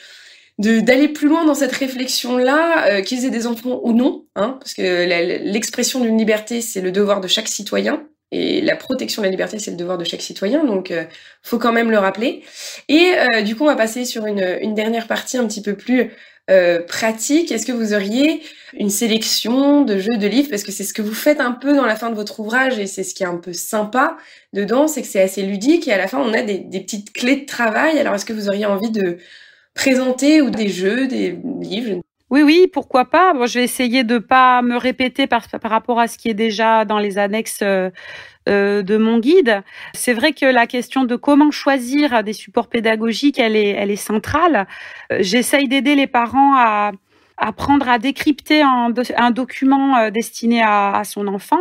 d'aller 0.58 1.10
plus 1.10 1.28
loin 1.28 1.44
dans 1.44 1.54
cette 1.54 1.74
réflexion-là, 1.74 2.88
euh, 2.88 3.02
qu'ils 3.02 3.26
aient 3.26 3.30
des 3.30 3.46
enfants 3.46 3.82
ou 3.84 3.92
non, 3.92 4.26
hein, 4.38 4.56
parce 4.60 4.74
que 4.74 5.06
l'expression 5.44 6.00
d'une 6.00 6.18
liberté, 6.18 6.62
c'est 6.62 6.80
le 6.80 6.94
devoir 6.94 7.20
de 7.20 7.28
chaque 7.28 7.50
citoyen. 7.50 8.08
Et 8.36 8.60
la 8.60 8.76
protection 8.76 9.22
de 9.22 9.28
la 9.28 9.32
liberté, 9.32 9.60
c'est 9.60 9.72
le 9.72 9.78
devoir 9.78 9.98
de 9.98 10.04
chaque 10.04 10.22
citoyen, 10.22 10.66
donc 10.66 10.92
euh, 10.92 11.06
faut 11.42 11.58
quand 11.58 11.72
même 11.72 11.90
le 11.90 11.98
rappeler. 11.98 12.44
Et 12.90 13.14
euh, 13.14 13.42
du 13.44 13.56
coup, 13.56 13.64
on 13.64 13.68
va 13.68 13.78
passer 13.78 14.04
sur 14.04 14.26
une, 14.26 14.74
dernière 14.74 15.08
partie 15.08 15.38
un 15.38 15.48
petit 15.48 15.62
peu 15.62 15.76
plus 15.76 16.12
euh, 16.52 16.82
pratique, 16.82 17.52
est-ce 17.52 17.66
que 17.66 17.72
vous 17.72 17.94
auriez 17.94 18.42
une 18.74 18.90
sélection 18.90 19.84
de 19.84 19.98
jeux 20.00 20.18
de 20.18 20.28
livres? 20.28 20.50
Parce 20.50 20.64
que 20.64 20.74
c'est 20.74 20.84
ce 20.84 20.94
que 20.94 21.02
vous 21.02 21.14
faites 21.14 21.40
un 21.40 21.54
peu 21.54 21.74
dans 21.76 21.86
la 21.86 21.96
fin 21.96 22.10
de 22.10 22.16
votre 22.16 22.42
ouvrage 22.42 22.78
et 22.78 22.88
c'est 22.88 23.04
ce 23.04 23.16
qui 23.16 23.24
est 23.24 23.28
un 23.28 23.38
peu 23.38 23.54
sympa 23.54 24.18
dedans, 24.54 24.88
c'est 24.88 25.02
que 25.02 25.08
c'est 25.08 25.22
assez 25.22 25.42
ludique 25.42 25.88
et 25.88 25.94
à 25.94 25.98
la 25.98 26.08
fin 26.08 26.20
on 26.20 26.34
a 26.34 26.42
des 26.42 26.60
petites 26.82 27.14
clés 27.14 27.38
de 27.38 27.46
travail. 27.46 27.98
Alors 28.00 28.16
est-ce 28.16 28.26
que 28.26 28.34
vous 28.34 28.50
auriez 28.50 28.66
envie 28.66 28.92
de 28.92 29.18
présenter 29.74 30.42
ou 30.42 30.50
des 30.50 30.68
jeux, 30.68 31.08
des 31.08 31.40
livres? 31.62 32.02
Oui, 32.32 32.42
oui, 32.42 32.68
pourquoi 32.72 33.06
pas. 33.06 33.34
Je 33.46 33.60
vais 33.60 33.64
essayer 33.64 34.04
de 34.04 34.18
pas 34.18 34.64
me 34.64 34.78
répéter 34.78 35.28
par, 35.28 35.44
rapport 35.64 36.00
à 36.00 36.08
ce 36.08 36.18
qui 36.18 36.28
est 36.30 36.34
déjà 36.34 36.84
dans 36.84 36.98
les 36.98 37.20
annexes 37.20 37.60
euh, 37.62 37.92
euh, 38.50 38.82
de 38.82 38.98
mon 38.98 39.20
guide. 39.20 39.62
C'est 39.94 40.14
vrai 40.14 40.34
que 40.34 40.46
la 40.46 40.66
question 40.66 41.04
de 41.04 41.16
comment 41.16 41.52
choisir 41.52 42.24
des 42.24 42.34
supports 42.34 42.68
pédagogiques, 42.68 43.38
elle 43.38 43.56
est, 43.56 43.96
centrale. 43.96 44.68
Euh, 45.12 45.18
j'essaye 45.20 45.68
d'aider 45.68 45.94
les 45.94 46.08
parents 46.08 46.56
à 46.58 46.92
apprendre 47.38 47.88
à 47.90 48.00
décrypter 48.00 48.62
un, 48.62 48.90
document 49.32 50.10
destiné 50.10 50.64
à, 50.64 51.02
son 51.04 51.28
enfant, 51.28 51.60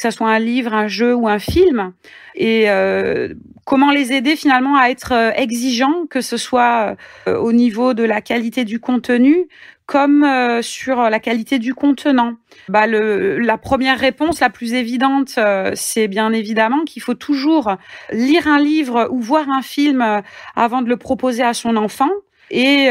que 0.00 0.10
ce 0.10 0.16
soit 0.16 0.28
un 0.28 0.38
livre, 0.38 0.72
un 0.72 0.88
jeu 0.88 1.14
ou 1.14 1.28
un 1.28 1.38
film, 1.38 1.92
et 2.34 2.70
euh, 2.70 3.34
comment 3.66 3.90
les 3.90 4.12
aider 4.12 4.36
finalement 4.36 4.76
à 4.76 4.88
être 4.88 5.12
exigeants, 5.36 6.06
que 6.08 6.20
ce 6.20 6.36
soit 6.36 6.96
au 7.26 7.52
niveau 7.52 7.94
de 7.94 8.02
la 8.02 8.20
qualité 8.20 8.64
du 8.64 8.80
contenu, 8.80 9.48
comme 9.90 10.22
euh, 10.22 10.62
sur 10.62 11.10
la 11.10 11.18
qualité 11.18 11.58
du 11.58 11.74
contenant. 11.74 12.36
Bah, 12.68 12.86
le, 12.86 13.40
la 13.40 13.58
première 13.58 13.98
réponse, 13.98 14.38
la 14.38 14.48
plus 14.48 14.74
évidente, 14.74 15.32
euh, 15.36 15.72
c'est 15.74 16.06
bien 16.06 16.32
évidemment 16.32 16.84
qu'il 16.84 17.02
faut 17.02 17.14
toujours 17.14 17.74
lire 18.12 18.46
un 18.46 18.60
livre 18.60 19.08
ou 19.10 19.18
voir 19.18 19.48
un 19.50 19.62
film 19.62 20.00
euh, 20.00 20.20
avant 20.54 20.82
de 20.82 20.88
le 20.88 20.96
proposer 20.96 21.42
à 21.42 21.54
son 21.54 21.76
enfant 21.76 22.10
et 22.52 22.88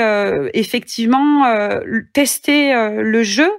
effectivement 0.53 1.43
tester 2.14 2.74
le 2.74 3.24
jeu 3.24 3.51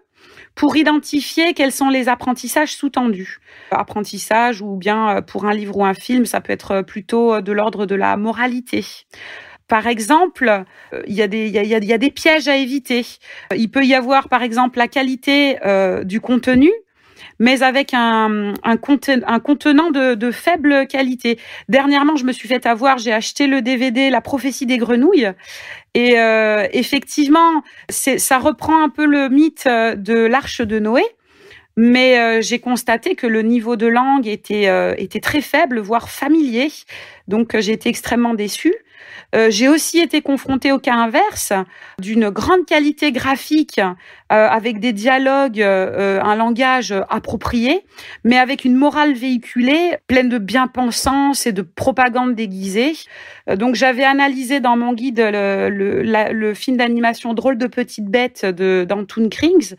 pour 0.55 0.77
identifier 0.77 1.55
quels 1.55 1.73
sont 1.73 1.89
les 1.89 2.09
apprentissages 2.09 2.75
sous-tendus. 2.75 3.39
Apprentissage 3.71 4.61
ou 4.63 4.77
bien 4.77 5.23
pour 5.23 5.47
un 5.47 5.55
livre 5.55 5.77
ou 5.77 5.85
un 5.85 5.95
film, 5.95 6.27
ça 6.27 6.41
peut 6.41 6.53
être 6.53 6.83
plutôt 6.83 7.41
de 7.41 7.53
l'ordre 7.53 7.87
de 7.87 7.95
la 7.95 8.17
moralité. 8.17 8.85
Par 9.71 9.87
exemple, 9.87 10.65
euh, 10.93 11.03
il 11.07 11.15
y, 11.15 11.23
a 11.23 11.29
des, 11.29 12.11
pièges 12.11 12.49
à 12.49 12.57
éviter. 12.57 13.07
Il 13.55 13.71
peut 13.71 13.85
y 13.85 13.95
avoir, 13.95 14.29
par 14.29 14.43
exemple, 14.43 14.79
la 14.79 14.89
qualité 14.89 15.59
euh, 15.65 16.03
du 16.03 16.21
contenu, 16.21 16.73
mais 17.41 17.63
avec 17.63 17.93
un, 17.95 18.55
contenant 18.81 19.91
de, 19.91 20.31
faible 20.31 20.87
qualité. 20.87 21.39
Dernièrement, 21.69 22.15
je 22.15 22.25
me 22.25 22.33
suis 22.33 22.47
fait 22.47 22.67
avoir, 22.67 22.99
j'ai 22.99 23.13
acheté 23.13 23.49
le 23.49 23.63
DVD 23.63 24.11
La 24.11 24.21
prophétie 24.21 24.67
des 24.67 24.79
grenouilles. 24.79 25.33
Et 25.95 26.21
euh, 26.21 26.69
effectivement, 26.73 27.65
ça 27.89 28.39
reprend 28.39 28.85
un 28.85 28.91
peu 28.91 29.07
le 29.07 29.29
mythe 29.29 29.67
de 29.67 30.27
l'arche 30.27 30.61
de 30.61 30.79
Noé. 30.79 31.03
Mais 31.77 32.43
j'ai 32.43 32.59
constaté 32.59 33.15
que 33.15 33.27
le 33.27 33.43
niveau 33.43 33.77
de 33.77 33.87
langue 33.87 34.27
était, 34.27 34.69
était 34.99 35.21
très 35.21 35.41
faible, 35.41 35.81
voire 35.81 36.11
familier. 36.11 36.71
Donc 37.27 37.59
j'ai 37.59 37.73
été 37.73 37.89
extrêmement 37.89 38.35
déçue. 38.35 38.75
Euh, 39.35 39.49
j'ai 39.51 39.69
aussi 39.69 39.99
été 39.99 40.23
confrontée 40.23 40.73
au 40.73 40.79
cas 40.79 40.95
inverse 40.95 41.53
d'une 42.01 42.31
grande 42.31 42.67
qualité 42.67 43.13
graphique 43.13 43.79
euh, 43.79 43.85
avec 44.29 44.81
des 44.81 44.93
dialogues, 44.93 45.61
euh, 45.61 46.21
un 46.23 46.35
langage 46.35 46.95
approprié, 47.09 47.85
mais 48.25 48.39
avec 48.39 48.65
une 48.65 48.75
morale 48.75 49.15
véhiculée 49.15 49.97
pleine 50.07 50.29
de 50.29 50.39
bien-pensance 50.39 51.47
et 51.47 51.53
de 51.53 51.63
propagande 51.63 52.35
déguisée. 52.35 52.93
Donc 53.57 53.75
j'avais 53.75 54.05
analysé 54.05 54.61
dans 54.61 54.77
mon 54.77 54.93
guide 54.93 55.21
le, 55.21 55.69
le, 55.71 56.33
le 56.33 56.55
film 56.55 56.77
d'animation 56.77 57.35
Drôle 57.35 57.59
de 57.59 57.67
petite 57.67 58.07
bête 58.07 58.45
de 58.45 58.85
d'Antoon 58.89 59.29
Krings. 59.29 59.75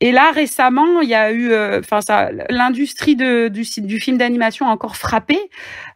Et 0.00 0.12
là 0.12 0.30
récemment, 0.32 1.00
il 1.00 1.08
y 1.08 1.14
a 1.14 1.32
eu, 1.32 1.52
enfin 1.78 2.00
ça, 2.00 2.30
l'industrie 2.50 3.16
du, 3.16 3.50
du 3.50 4.00
film 4.00 4.18
d'animation 4.18 4.66
a 4.66 4.70
encore 4.70 4.96
frappé 4.96 5.38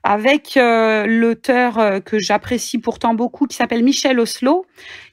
avec 0.02 0.54
l'auteur 0.56 2.02
que 2.04 2.18
j'apprécie 2.18 2.78
pourtant 2.78 3.14
beaucoup, 3.14 3.46
qui 3.46 3.56
s'appelle 3.56 3.84
Michel 3.84 4.18
Oslo, 4.18 4.66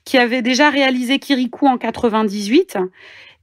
qui 0.05 0.18
avait 0.18 0.41
déjà 0.41 0.70
réalisé 0.70 1.20
Kirikou 1.20 1.68
en 1.68 1.78
98 1.78 2.78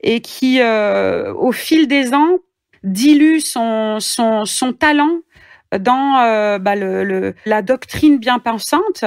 et 0.02 0.20
qui, 0.20 0.60
euh, 0.60 1.32
au 1.34 1.52
fil 1.52 1.88
des 1.88 2.14
ans, 2.14 2.38
dilue 2.82 3.38
son, 3.40 3.98
son, 4.00 4.44
son 4.44 4.72
talent 4.72 5.20
dans 5.78 6.18
euh, 6.20 6.58
bah, 6.58 6.74
la 6.76 7.62
doctrine 7.62 8.18
bien 8.18 8.38
pensante 8.38 9.04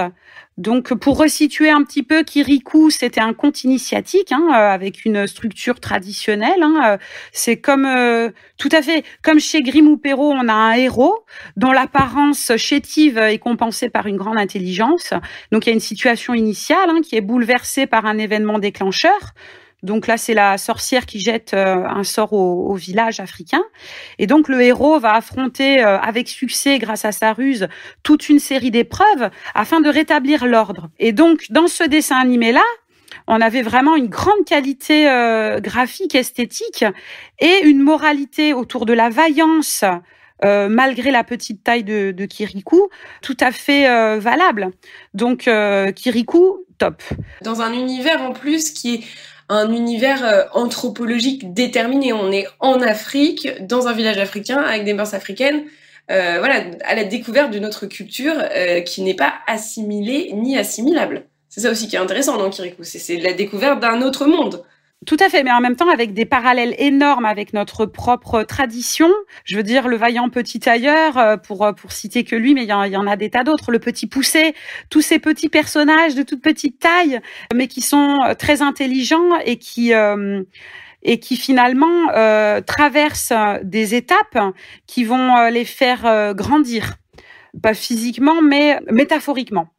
donc, 0.58 0.94
pour 0.94 1.18
resituer 1.18 1.70
un 1.70 1.84
petit 1.84 2.04
peu, 2.04 2.22
Kirikou, 2.24 2.90
c'était 2.90 3.22
un 3.22 3.32
conte 3.32 3.64
initiatique 3.64 4.34
hein, 4.34 4.44
euh, 4.50 4.74
avec 4.74 5.06
une 5.06 5.26
structure 5.26 5.80
traditionnelle. 5.80 6.62
Hein, 6.62 6.82
euh, 6.86 6.98
c'est 7.32 7.56
comme 7.56 7.88
tout 8.58 8.68
à 8.74 8.82
fait 8.82 9.06
comme 9.24 9.40
chez 9.40 9.62
Grimm 9.62 9.88
ou 9.88 9.96
Perrault, 9.96 10.34
on 10.34 10.50
a 10.50 10.54
un 10.54 10.74
héros 10.74 11.24
dont 11.56 11.72
l'apparence 11.72 12.52
chétive 12.58 13.18
est 13.18 13.40
compensée 13.40 13.90
par 13.90 14.08
une 14.08 14.18
grande 14.18 14.38
intelligence. 14.38 15.14
Donc, 15.54 15.66
il 15.66 15.70
y 15.70 15.72
a 15.72 15.76
une 15.76 15.80
situation 15.80 16.34
initiale 16.34 16.90
hein, 16.90 17.00
qui 17.02 17.16
est 17.16 17.22
bouleversée 17.22 17.88
par 17.88 18.06
un 18.06 18.18
événement 18.18 18.60
déclencheur. 18.60 19.34
Donc 19.84 20.08
là, 20.08 20.18
c'est 20.18 20.34
la 20.34 20.58
sorcière 20.58 21.06
qui 21.06 21.20
jette 21.20 21.54
euh, 21.54 21.86
un 21.88 22.04
sort 22.04 22.34
au, 22.34 22.74
village 22.76 23.20
africain. 23.20 23.64
Et 24.18 24.28
donc 24.28 24.48
le 24.48 24.62
héros 24.62 25.00
va 25.00 25.14
affronter 25.14 25.84
euh, 25.84 25.98
avec 26.00 26.28
succès, 26.28 26.80
grâce 26.80 27.06
à 27.06 27.12
sa 27.12 27.34
ruse, 27.34 27.68
toute 28.04 28.30
une 28.30 28.40
série 28.40 28.72
d'épreuves 28.72 29.30
afin 29.54 29.82
de 29.82 29.90
rétablir 29.90 30.46
l'ordre. 30.46 30.90
Et 31.00 31.12
donc 31.12 31.46
dans 31.50 31.68
ce 31.68 31.84
dessin 31.84 32.18
animé-là, 32.18 32.64
on 33.28 33.42
avait 33.42 33.62
vraiment 33.62 33.96
une 33.96 34.08
grande 34.08 34.46
qualité 34.46 35.10
euh, 35.10 35.60
graphique, 35.60 36.16
esthétique 36.16 36.86
et 37.40 37.62
une 37.64 37.82
moralité 37.82 38.54
autour 38.54 38.86
de 38.86 38.94
la 38.94 39.10
vaillance. 39.10 39.84
malgré 40.44 41.12
la 41.12 41.26
petite 41.26 41.64
taille 41.66 41.84
de, 41.84 42.12
de 42.12 42.26
Kirikou, 42.26 42.88
tout 43.22 43.36
à 43.42 43.52
fait 43.52 43.84
valable. 44.20 44.72
Donc 45.14 45.50
Kirikou, 45.96 46.66
top. 46.78 47.04
Dans 47.42 47.62
un 47.62 47.74
univers 47.74 48.22
en 48.22 48.32
plus 48.32 48.72
qui 48.72 48.96
est 48.96 49.04
un 49.50 49.72
univers 49.74 50.24
euh, 50.24 50.44
anthropologique 50.54 51.54
déterminé. 51.54 52.14
On 52.14 52.32
est 52.32 52.48
en 52.60 52.82
Afrique, 52.82 53.50
dans 53.62 53.88
un 53.88 53.94
village 53.94 54.18
africain, 54.18 54.60
avec 54.60 54.86
des 54.86 54.94
mœurs 54.94 55.14
africaines, 55.14 55.64
euh, 56.12 56.38
voilà, 56.40 56.64
à 56.86 56.96
la 56.96 57.04
découverte 57.04 57.52
d'une 57.52 57.66
autre 57.66 57.88
culture 57.88 58.36
euh, 58.38 58.82
qui 58.82 59.02
n'est 59.02 59.16
pas 59.16 59.34
assimilée 59.48 60.32
ni 60.34 60.58
assimilable. 60.58 61.26
C'est 61.50 61.62
ça 61.62 61.72
aussi 61.72 61.88
qui 61.88 61.96
est 61.96 62.00
intéressant 62.00 62.38
dans 62.38 62.50
Kirikou, 62.50 62.84
c'est 62.84 63.18
la 63.18 63.34
découverte 63.34 63.80
d'un 63.80 64.02
autre 64.04 64.26
monde. 64.26 64.64
Tout 65.08 65.16
à 65.22 65.30
fait, 65.30 65.44
mais 65.44 65.52
en 65.52 65.62
même 65.62 65.78
temps 65.78 65.90
avec 65.90 66.14
des 66.14 66.26
parallèles 66.26 66.76
énormes 66.78 67.24
avec 67.24 67.54
notre 67.54 67.86
propre 67.86 68.44
tradition. 68.44 69.10
Je 69.46 69.56
veux 69.56 69.64
dire, 69.64 69.88
le 69.88 69.96
vaillant 69.96 70.28
petit 70.30 70.60
tailleur, 70.60 71.18
euh, 71.18 71.38
pour 71.38 71.66
euh, 71.66 71.72
pour 71.72 71.94
citer 71.94 72.26
que 72.26 72.36
lui, 72.36 72.54
mais 72.54 72.64
il 72.64 72.70
y, 72.70 72.74
en, 72.74 73.08
a 73.08 73.16
des 73.16 73.30
tas 73.30 73.46
d'autres. 73.46 73.72
Le 73.72 73.80
petit 73.80 74.08
poussé, 74.08 74.54
tous 74.90 75.00
ces 75.00 75.18
petits 75.18 75.48
personnages 75.48 76.16
de 76.16 76.24
toute 76.24 76.42
petite 76.42 76.80
taille, 76.80 77.22
mais 77.56 77.68
qui 77.68 77.80
sont 77.80 78.18
euh, 78.26 78.34
très 78.34 78.62
intelligents 78.62 79.40
et 79.46 79.58
qui 79.58 79.94
et 81.02 81.20
qui 81.20 81.38
finalement 81.38 82.08
traversent 82.66 83.34
des 83.64 83.96
étapes 83.96 84.54
qui 84.86 85.06
vont 85.06 85.48
les 85.50 85.64
faire 85.64 86.34
grandir, 86.36 86.96
pas 87.64 87.74
physiquement, 87.74 88.42
mais 88.42 88.80
métaphoriquement. 88.92 89.70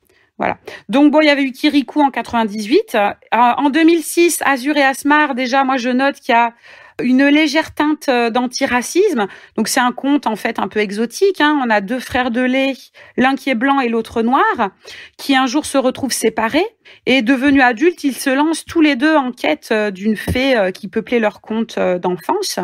Voilà. 0.40 0.56
Donc 0.88 1.12
bon, 1.12 1.20
il 1.20 1.26
y 1.26 1.28
avait 1.28 1.42
eu 1.42 1.52
Kirikou 1.52 2.00
en 2.00 2.10
98. 2.10 2.94
Euh, 2.94 3.10
en 3.30 3.68
2006, 3.68 4.40
Azur 4.46 4.74
et 4.78 4.82
Asmar, 4.82 5.34
déjà, 5.34 5.64
moi 5.64 5.76
je 5.76 5.90
note 5.90 6.16
qu'il 6.16 6.34
y 6.34 6.38
a 6.38 6.54
une 7.02 7.26
légère 7.26 7.74
teinte 7.74 8.08
euh, 8.08 8.30
d'antiracisme. 8.30 9.26
Donc 9.58 9.68
c'est 9.68 9.80
un 9.80 9.92
conte 9.92 10.26
en 10.26 10.36
fait 10.36 10.58
un 10.58 10.66
peu 10.66 10.80
exotique. 10.80 11.42
Hein. 11.42 11.60
On 11.62 11.68
a 11.68 11.82
deux 11.82 12.00
frères 12.00 12.30
de 12.30 12.40
lait, 12.40 12.72
l'un 13.18 13.34
qui 13.34 13.50
est 13.50 13.54
blanc 13.54 13.80
et 13.80 13.90
l'autre 13.90 14.22
noir, 14.22 14.70
qui 15.18 15.36
un 15.36 15.44
jour 15.44 15.66
se 15.66 15.76
retrouvent 15.76 16.10
séparés 16.10 16.66
et 17.04 17.20
devenus 17.20 17.62
adultes, 17.62 18.02
ils 18.02 18.16
se 18.16 18.30
lancent 18.30 18.64
tous 18.64 18.80
les 18.80 18.96
deux 18.96 19.14
en 19.14 19.32
quête 19.32 19.68
euh, 19.72 19.90
d'une 19.90 20.16
fée 20.16 20.70
qui 20.72 20.88
peuplait 20.88 21.20
leur 21.20 21.42
conte 21.42 21.78
d'enfance. 21.78 22.58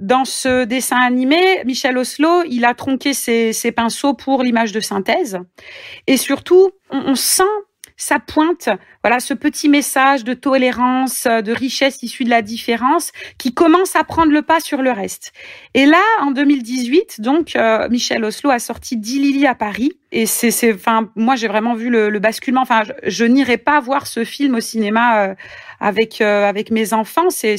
Dans 0.00 0.24
ce 0.24 0.64
dessin 0.64 0.96
animé, 0.96 1.62
Michel 1.66 1.98
Oslo, 1.98 2.42
il 2.48 2.64
a 2.64 2.72
tronqué 2.72 3.12
ses, 3.12 3.72
pinceaux 3.72 4.14
pour 4.14 4.42
l'image 4.42 4.72
de 4.72 4.80
synthèse. 4.80 5.38
Et 6.06 6.16
surtout, 6.16 6.70
on, 6.90 7.14
sent 7.14 7.42
sa 7.98 8.18
pointe, 8.18 8.70
voilà, 9.04 9.20
ce 9.20 9.34
petit 9.34 9.68
message 9.68 10.24
de 10.24 10.32
tolérance, 10.32 11.24
de 11.26 11.52
richesse 11.52 12.02
issue 12.02 12.24
de 12.24 12.30
la 12.30 12.40
différence, 12.40 13.12
qui 13.36 13.52
commence 13.52 13.94
à 13.94 14.02
prendre 14.04 14.32
le 14.32 14.40
pas 14.40 14.58
sur 14.58 14.80
le 14.80 14.90
reste. 14.90 15.32
Et 15.74 15.84
là, 15.84 16.02
en 16.22 16.30
2018, 16.30 17.20
donc, 17.20 17.54
euh, 17.54 17.86
Michel 17.90 18.24
Oslo 18.24 18.48
a 18.48 18.58
sorti 18.58 18.96
Dilili 18.96 19.46
à 19.46 19.54
Paris. 19.54 19.92
Et 20.12 20.24
c'est, 20.24 20.72
enfin, 20.72 21.10
moi, 21.14 21.36
j'ai 21.36 21.46
vraiment 21.46 21.74
vu 21.74 21.90
le, 21.90 22.18
basculement. 22.18 22.62
Enfin, 22.62 22.82
je, 23.06 23.24
n'irai 23.26 23.58
pas 23.58 23.80
voir 23.80 24.06
ce 24.06 24.24
film 24.24 24.54
au 24.54 24.60
cinéma 24.60 25.24
euh, 25.24 25.34
avec 25.78 26.20
euh, 26.20 26.48
avec 26.48 26.70
mes 26.70 26.94
enfants. 26.94 27.30
C'est, 27.30 27.56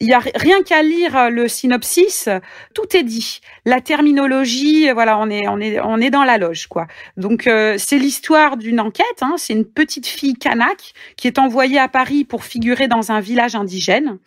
il 0.00 0.08
y 0.08 0.12
a 0.12 0.20
rien 0.20 0.62
qu'à 0.62 0.82
lire 0.82 1.16
euh, 1.16 1.28
le 1.28 1.48
synopsis, 1.48 2.28
tout 2.72 2.96
est 2.96 3.02
dit. 3.02 3.40
La 3.64 3.80
terminologie, 3.80 4.88
euh, 4.88 4.94
voilà, 4.94 5.18
on 5.18 5.28
est 5.28 5.48
on 5.48 5.58
est 5.58 5.80
on 5.80 5.98
est 5.98 6.10
dans 6.10 6.22
la 6.22 6.38
loge 6.38 6.68
quoi. 6.68 6.86
Donc 7.16 7.48
euh, 7.48 7.74
c'est 7.78 7.98
l'histoire 7.98 8.56
d'une 8.56 8.78
enquête. 8.78 9.22
Hein, 9.22 9.34
c'est 9.38 9.54
une 9.54 9.64
petite 9.64 10.06
fille 10.06 10.34
Kanak, 10.34 10.92
qui 11.16 11.26
est 11.26 11.38
envoyée 11.38 11.80
à 11.80 11.88
Paris 11.88 12.24
pour 12.24 12.44
figurer 12.44 12.86
dans 12.86 13.10
un 13.10 13.20
village 13.20 13.56
indigène. 13.56 14.18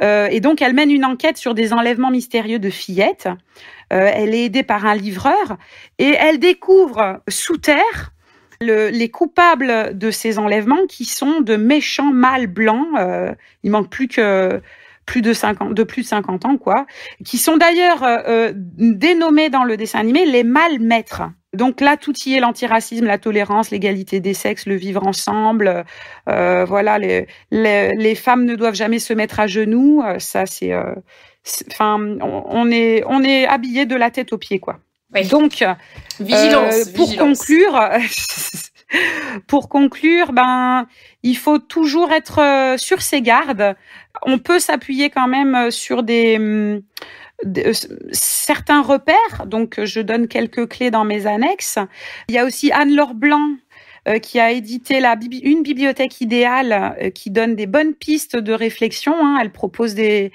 Et 0.00 0.40
donc, 0.40 0.60
elle 0.60 0.74
mène 0.74 0.90
une 0.90 1.04
enquête 1.04 1.38
sur 1.38 1.54
des 1.54 1.72
enlèvements 1.72 2.10
mystérieux 2.10 2.58
de 2.58 2.68
fillettes. 2.68 3.28
Elle 3.90 4.34
est 4.34 4.44
aidée 4.46 4.62
par 4.62 4.84
un 4.86 4.94
livreur 4.94 5.56
et 5.98 6.10
elle 6.10 6.38
découvre 6.38 7.20
sous 7.28 7.56
terre 7.56 8.12
les 8.60 9.10
coupables 9.10 9.96
de 9.96 10.10
ces 10.10 10.38
enlèvements 10.38 10.86
qui 10.88 11.04
sont 11.04 11.40
de 11.40 11.56
méchants 11.56 12.12
mâles 12.12 12.46
blancs. 12.46 12.88
Euh, 12.98 13.34
il 13.62 13.70
manque 13.70 13.90
plus 13.90 14.08
que 14.08 14.60
plus 15.06 15.22
de 15.22 15.32
50, 15.32 15.74
de 15.74 15.82
plus 15.82 16.02
de 16.02 16.06
50 16.06 16.44
ans, 16.44 16.56
quoi, 16.56 16.86
qui 17.24 17.38
sont 17.38 17.56
d'ailleurs 17.56 18.02
euh, 18.02 18.18
euh, 18.26 18.52
dénommés 18.54 19.50
dans 19.50 19.64
le 19.64 19.76
dessin 19.76 20.00
animé 20.00 20.26
les 20.26 20.44
mâles 20.44 20.80
maîtres. 20.80 21.22
Donc 21.52 21.80
là, 21.80 21.96
tout 21.96 22.14
y 22.26 22.34
est 22.34 22.40
l'antiracisme, 22.40 23.04
la 23.06 23.18
tolérance, 23.18 23.70
l'égalité 23.70 24.20
des 24.20 24.34
sexes, 24.34 24.66
le 24.66 24.74
vivre 24.74 25.06
ensemble. 25.06 25.84
Euh, 26.28 26.64
voilà, 26.64 26.98
les, 26.98 27.28
les, 27.50 27.92
les, 27.94 28.14
femmes 28.14 28.44
ne 28.44 28.56
doivent 28.56 28.74
jamais 28.74 28.98
se 28.98 29.12
mettre 29.12 29.38
à 29.38 29.46
genoux. 29.46 30.02
Euh, 30.04 30.18
ça, 30.18 30.46
c'est, 30.46 30.72
enfin, 31.70 32.00
on, 32.20 32.70
est 32.70 33.04
on 33.06 33.22
est 33.22 33.46
habillé 33.46 33.86
de 33.86 33.94
la 33.94 34.10
tête 34.10 34.32
aux 34.32 34.38
pieds, 34.38 34.58
quoi. 34.58 34.80
Donc, 35.30 35.64
vigilance, 36.18 36.88
pour 36.88 37.06
vigilance. 37.06 37.38
conclure. 37.38 37.80
Pour 39.46 39.68
conclure, 39.68 40.32
ben, 40.32 40.86
il 41.22 41.36
faut 41.36 41.58
toujours 41.58 42.12
être 42.12 42.40
euh, 42.40 42.76
sur 42.76 43.02
ses 43.02 43.22
gardes. 43.22 43.74
On 44.22 44.38
peut 44.38 44.58
s'appuyer 44.58 45.10
quand 45.10 45.28
même 45.28 45.54
euh, 45.54 45.70
sur 45.70 46.02
des, 46.02 46.36
hum, 46.36 46.82
euh, 47.44 47.72
certains 48.12 48.82
repères. 48.82 49.46
Donc, 49.46 49.82
je 49.82 50.00
donne 50.00 50.28
quelques 50.28 50.68
clés 50.68 50.90
dans 50.90 51.04
mes 51.04 51.26
annexes. 51.26 51.78
Il 52.28 52.34
y 52.34 52.38
a 52.38 52.44
aussi 52.44 52.72
Anne-Laure 52.72 53.14
Blanc 53.14 53.56
qui 54.20 54.38
a 54.38 54.50
édité 54.50 55.02
une 55.44 55.62
bibliothèque 55.62 56.20
idéale 56.20 57.10
qui 57.14 57.30
donne 57.30 57.56
des 57.56 57.64
bonnes 57.64 57.94
pistes 57.94 58.36
de 58.36 58.52
réflexion. 58.52 59.14
Hein. 59.18 59.38
Elle 59.40 59.50
propose 59.50 59.94
des, 59.94 60.30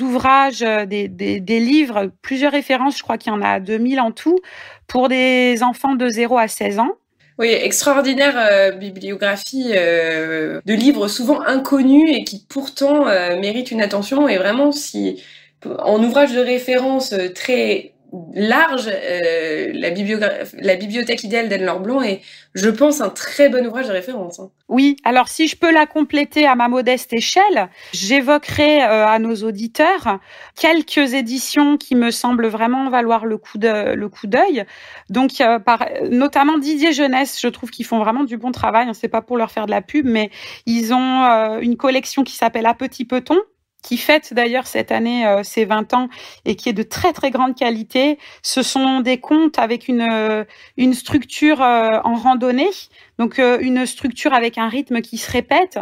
ouvrages, 0.00 0.60
des, 0.60 1.08
des, 1.08 1.38
des, 1.38 1.60
livres, 1.60 2.10
plusieurs 2.22 2.52
références, 2.52 2.96
je 2.96 3.02
crois 3.02 3.18
qu'il 3.18 3.30
y 3.30 3.36
en 3.36 3.42
a 3.42 3.60
2000 3.60 4.00
en 4.00 4.10
tout, 4.10 4.38
pour 4.86 5.10
des 5.10 5.62
enfants 5.62 5.96
de 5.96 6.08
0 6.08 6.38
à 6.38 6.48
16 6.48 6.78
ans. 6.78 6.96
Oui, 7.38 7.48
extraordinaire 7.48 8.34
euh, 8.38 8.70
bibliographie 8.70 9.72
euh, 9.74 10.60
de 10.66 10.74
livres 10.74 11.08
souvent 11.08 11.40
inconnus 11.42 12.08
et 12.08 12.22
qui 12.22 12.46
pourtant 12.48 13.08
euh, 13.08 13.40
méritent 13.40 13.72
une 13.72 13.80
attention. 13.80 14.28
Et 14.28 14.38
vraiment, 14.38 14.70
si 14.70 15.20
en 15.66 16.02
ouvrage 16.02 16.32
de 16.32 16.40
référence 16.40 17.12
euh, 17.12 17.32
très 17.32 17.93
large, 18.34 18.88
euh, 18.88 19.70
la, 19.74 19.90
bibliothèque 19.90 21.24
idéale 21.24 21.48
d'Anne-Laure 21.48 22.04
est, 22.04 22.20
je 22.54 22.68
pense, 22.70 23.00
un 23.00 23.10
très 23.10 23.48
bon 23.48 23.66
ouvrage 23.66 23.86
de 23.86 23.92
référence. 23.92 24.40
Hein. 24.40 24.50
Oui, 24.68 24.96
alors 25.04 25.28
si 25.28 25.46
je 25.46 25.56
peux 25.56 25.72
la 25.72 25.86
compléter 25.86 26.46
à 26.46 26.54
ma 26.54 26.68
modeste 26.68 27.12
échelle, 27.12 27.68
j'évoquerai 27.92 28.82
euh, 28.82 29.06
à 29.06 29.18
nos 29.18 29.34
auditeurs 29.36 30.18
quelques 30.58 31.14
éditions 31.14 31.76
qui 31.76 31.94
me 31.94 32.10
semblent 32.10 32.46
vraiment 32.46 32.88
valoir 32.88 33.26
le 33.26 33.36
coup 33.36 33.58
d'œil. 33.58 34.64
Donc, 35.10 35.40
euh, 35.40 35.58
par, 35.58 35.86
notamment 36.10 36.58
Didier 36.58 36.92
Jeunesse, 36.92 37.38
je 37.40 37.48
trouve 37.48 37.70
qu'ils 37.70 37.84
font 37.84 37.98
vraiment 37.98 38.24
du 38.24 38.36
bon 38.36 38.52
travail. 38.52 38.88
C'est 38.94 39.08
pas 39.08 39.22
pour 39.22 39.36
leur 39.36 39.50
faire 39.50 39.66
de 39.66 39.70
la 39.70 39.82
pub, 39.82 40.06
mais 40.06 40.30
ils 40.66 40.92
ont 40.94 41.24
euh, 41.24 41.58
une 41.60 41.76
collection 41.76 42.24
qui 42.24 42.34
s'appelle 42.34 42.66
À 42.66 42.74
Petit 42.74 43.04
Peton 43.04 43.36
qui 43.84 43.98
fête 43.98 44.32
d'ailleurs 44.32 44.66
cette 44.66 44.90
année 44.90 45.26
euh, 45.26 45.42
ses 45.44 45.66
20 45.66 45.92
ans 45.94 46.08
et 46.46 46.56
qui 46.56 46.70
est 46.70 46.72
de 46.72 46.82
très 46.82 47.12
très 47.12 47.30
grande 47.30 47.54
qualité. 47.54 48.18
Ce 48.42 48.62
sont 48.62 49.00
des 49.00 49.18
contes 49.18 49.58
avec 49.58 49.86
une 49.86 50.00
euh, 50.00 50.44
une 50.76 50.94
structure 50.94 51.62
euh, 51.62 52.00
en 52.02 52.14
randonnée, 52.14 52.70
donc 53.18 53.38
une 53.38 53.86
structure 53.86 54.32
avec 54.32 54.58
un 54.58 54.68
rythme 54.68 55.02
qui 55.02 55.18
se 55.18 55.30
répète, 55.30 55.78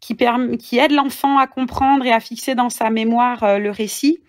qui 0.00 0.14
permet, 0.14 0.58
qui 0.58 0.78
aide 0.78 0.92
l'enfant 0.92 1.38
à 1.38 1.46
comprendre 1.46 2.04
et 2.04 2.12
à 2.12 2.20
fixer 2.20 2.54
dans 2.54 2.68
sa 2.68 2.90
mémoire 2.90 3.58
le 3.58 3.70
récit. 3.70 4.20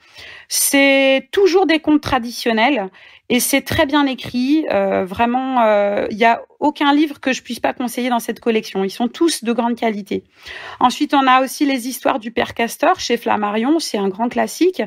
C'est 0.48 1.28
toujours 1.32 1.68
des 1.68 1.80
contes 1.80 2.02
traditionnels 2.02 2.90
et 3.30 3.40
c'est 3.40 3.62
très 3.62 3.86
bien 3.86 4.06
écrit. 4.06 4.66
Euh, 4.72 5.06
vraiment, 5.06 5.64
il 6.10 6.16
n'y 6.16 6.26
a 6.26 6.42
aucun 6.60 6.94
livre 6.94 7.20
que 7.20 7.34
je 7.34 7.42
puisse 7.42 7.60
pas 7.60 7.74
conseiller 7.74 8.10
dans 8.10 8.20
cette 8.20 8.40
collection. 8.40 8.84
Ils 8.84 8.90
sont 8.90 9.08
tous 9.08 9.44
de 9.44 9.52
grande 9.52 9.76
qualité. 9.76 10.24
Ensuite, 10.80 11.14
on 11.14 11.28
a 11.28 11.44
aussi 11.44 11.66
les 11.66 11.88
histoires 11.88 12.20
du 12.20 12.32
père 12.32 12.54
Castor 12.54 13.00
chez 13.00 13.18
Flammarion. 13.18 13.80
C'est 13.80 13.98
un 13.98 14.08
grand 14.08 14.30
classique. 14.30 14.82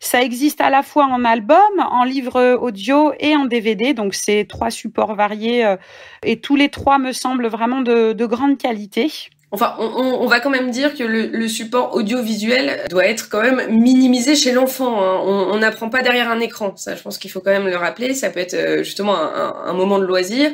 Ça 0.00 0.22
existe 0.22 0.60
à 0.60 0.70
la 0.70 0.82
fois 0.82 1.04
en 1.06 1.24
album, 1.24 1.58
en 1.78 2.04
livre 2.04 2.56
audio 2.56 3.12
et 3.20 3.36
en 3.36 3.44
DVD. 3.44 3.94
Donc, 3.94 4.14
c'est 4.14 4.46
trois 4.48 4.70
supports 4.70 5.14
variés 5.14 5.76
et 6.22 6.40
tous 6.40 6.56
les 6.56 6.70
trois 6.70 6.98
me 6.98 7.12
semblent 7.12 7.48
vraiment 7.48 7.82
de, 7.82 8.12
de 8.12 8.26
grande 8.26 8.58
qualité. 8.58 9.12
Enfin, 9.54 9.76
on, 9.78 9.84
on, 9.84 10.26
va 10.26 10.40
quand 10.40 10.48
même 10.48 10.70
dire 10.70 10.94
que 10.94 11.04
le, 11.04 11.26
le, 11.26 11.46
support 11.46 11.94
audiovisuel 11.94 12.86
doit 12.88 13.06
être 13.06 13.28
quand 13.28 13.42
même 13.42 13.70
minimisé 13.70 14.34
chez 14.34 14.50
l'enfant. 14.50 15.02
Hein. 15.02 15.20
On 15.24 15.58
n'apprend 15.58 15.90
pas 15.90 16.00
derrière 16.00 16.30
un 16.30 16.40
écran. 16.40 16.74
Ça, 16.76 16.96
je 16.96 17.02
pense 17.02 17.18
qu'il 17.18 17.30
faut 17.30 17.40
quand 17.40 17.50
même 17.50 17.68
le 17.68 17.76
rappeler. 17.76 18.14
Ça 18.14 18.30
peut 18.30 18.40
être 18.40 18.54
euh, 18.54 18.82
justement 18.82 19.14
un, 19.14 19.54
un 19.66 19.72
moment 19.74 19.98
de 19.98 20.06
loisir. 20.06 20.50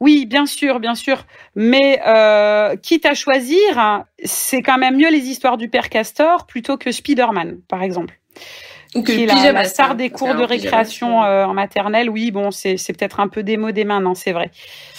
Oui, 0.00 0.26
bien 0.26 0.46
sûr, 0.46 0.80
bien 0.80 0.94
sûr. 0.94 1.26
Mais 1.56 2.00
euh, 2.06 2.76
quitte 2.76 3.04
à 3.04 3.14
choisir, 3.14 4.04
c'est 4.24 4.62
quand 4.62 4.78
même 4.78 4.96
mieux 4.96 5.10
les 5.10 5.28
histoires 5.28 5.56
du 5.56 5.68
père 5.68 5.88
Castor 5.88 6.46
plutôt 6.46 6.76
que 6.76 6.92
Spider-Man, 6.92 7.60
par 7.68 7.82
exemple. 7.82 8.18
Ou 8.94 9.02
que 9.02 9.12
qui 9.12 9.22
est 9.22 9.26
la, 9.26 9.52
la 9.52 9.64
star 9.64 9.94
des 9.94 10.10
cours 10.10 10.34
de 10.34 10.42
récréation 10.42 11.22
euh, 11.22 11.44
en 11.44 11.52
maternelle. 11.52 12.08
Oui, 12.08 12.30
bon, 12.30 12.50
c'est 12.50 12.76
peut-être 12.76 13.20
un 13.20 13.28
peu 13.28 13.42
démodé 13.42 13.84
maintenant, 13.84 14.14
c'est 14.14 14.32
vrai. 14.32 14.50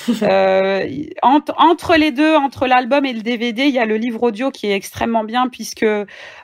euh, 0.21 0.87
entre, 1.21 1.53
entre, 1.57 1.95
les 1.95 2.11
deux, 2.11 2.35
entre 2.35 2.67
l'album 2.67 3.05
et 3.05 3.13
le 3.13 3.21
DVD, 3.21 3.63
il 3.63 3.73
y 3.73 3.79
a 3.79 3.85
le 3.85 3.97
livre 3.97 4.23
audio 4.23 4.51
qui 4.51 4.67
est 4.67 4.75
extrêmement 4.75 5.23
bien 5.23 5.47
puisque 5.47 5.85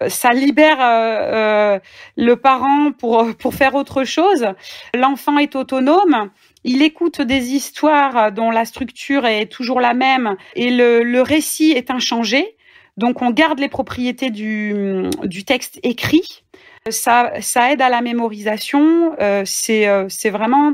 ça 0.08 0.34
libère 0.34 0.78
euh, 0.82 1.80
le 2.18 2.36
parent 2.36 2.92
pour, 2.92 3.28
pour 3.38 3.54
faire 3.54 3.76
autre 3.76 4.04
chose. 4.04 4.48
L'enfant 4.96 5.38
est 5.38 5.56
autonome. 5.56 6.32
Il 6.64 6.82
écoute 6.82 7.22
des 7.22 7.54
histoires 7.54 8.32
dont 8.32 8.50
la 8.50 8.66
structure 8.66 9.28
est 9.28 9.46
toujours 9.46 9.80
la 9.80 9.94
même 9.94 10.36
et 10.56 10.72
le, 10.72 11.04
le 11.04 11.22
récit 11.22 11.72
est 11.72 11.92
inchangé. 11.92 12.56
Donc 12.98 13.22
on 13.22 13.30
garde 13.30 13.60
les 13.60 13.68
propriétés 13.68 14.30
du, 14.30 15.10
du 15.24 15.44
texte 15.44 15.80
écrit. 15.84 16.44
Ça, 16.90 17.34
ça 17.42 17.72
aide 17.72 17.82
à 17.82 17.90
la 17.90 18.02
mémorisation. 18.02 19.16
Euh, 19.20 19.44
c'est 19.46 19.88
euh, 19.88 20.08
vraiment 20.26 20.74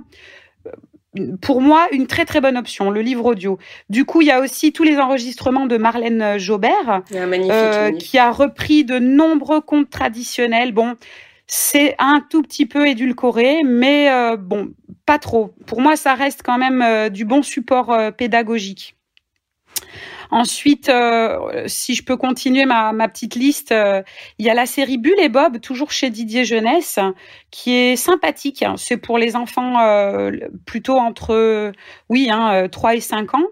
pour 1.41 1.62
moi, 1.62 1.88
une 1.91 2.07
très 2.07 2.24
très 2.24 2.39
bonne 2.39 2.57
option, 2.57 2.89
le 2.89 3.01
livre 3.01 3.26
audio. 3.26 3.57
Du 3.89 4.05
coup, 4.05 4.22
il 4.22 4.28
y 4.28 4.32
a 4.32 4.39
aussi 4.39 4.72
tous 4.72 4.84
les 4.84 4.97
enregistrements 4.97 5.66
de 5.66 5.76
Marlène 5.76 6.38
Jobert, 6.38 7.01
euh, 7.14 7.91
qui 7.91 8.18
a 8.18 8.32
repris 8.32 8.86
de 8.86 8.97
nombreux 8.97 9.59
contes 9.59 9.89
traditionnels. 9.89 10.72
Bon, 10.72 10.95
c'est 11.53 11.95
un 11.99 12.26
tout 12.30 12.41
petit 12.41 12.66
peu 12.66 12.88
édulcoré, 12.88 13.64
mais 13.66 14.09
euh, 14.09 14.38
bon, 14.38 14.70
pas 15.05 15.20
trop. 15.20 15.53
Pour 15.66 15.82
moi, 15.82 15.97
ça 15.97 16.16
reste 16.16 16.43
quand 16.43 16.57
même 16.57 16.82
euh, 16.82 17.09
du 17.09 17.26
bon 17.26 17.43
support 17.43 17.91
euh, 17.91 18.09
pédagogique. 18.12 18.95
Ensuite, 20.32 20.88
euh, 20.89 21.63
si 21.67 21.93
je 21.93 22.03
peux 22.03 22.15
continuer 22.15 22.65
ma, 22.65 22.93
ma 22.93 23.07
petite 23.09 23.36
liste, 23.36 23.71
euh, 23.73 24.01
il 24.39 24.45
y 24.45 24.49
a 24.49 24.53
la 24.53 24.65
série 24.65 24.97
Bulle 24.97 25.19
et 25.19 25.29
Bob, 25.29 25.59
toujours 25.59 25.91
chez 25.91 26.09
Didier 26.09 26.45
Jeunesse, 26.45 26.99
qui 27.51 27.73
est 27.73 27.95
sympathique. 27.97 28.63
C'est 28.77 28.97
pour 28.97 29.17
les 29.17 29.36
enfants 29.36 29.79
euh, 29.82 30.32
plutôt 30.65 30.97
entre, 30.97 31.73
oui, 32.09 32.29
hein, 32.32 32.67
3 32.69 32.95
et 32.95 33.01
5 33.01 33.36
ans. 33.36 33.43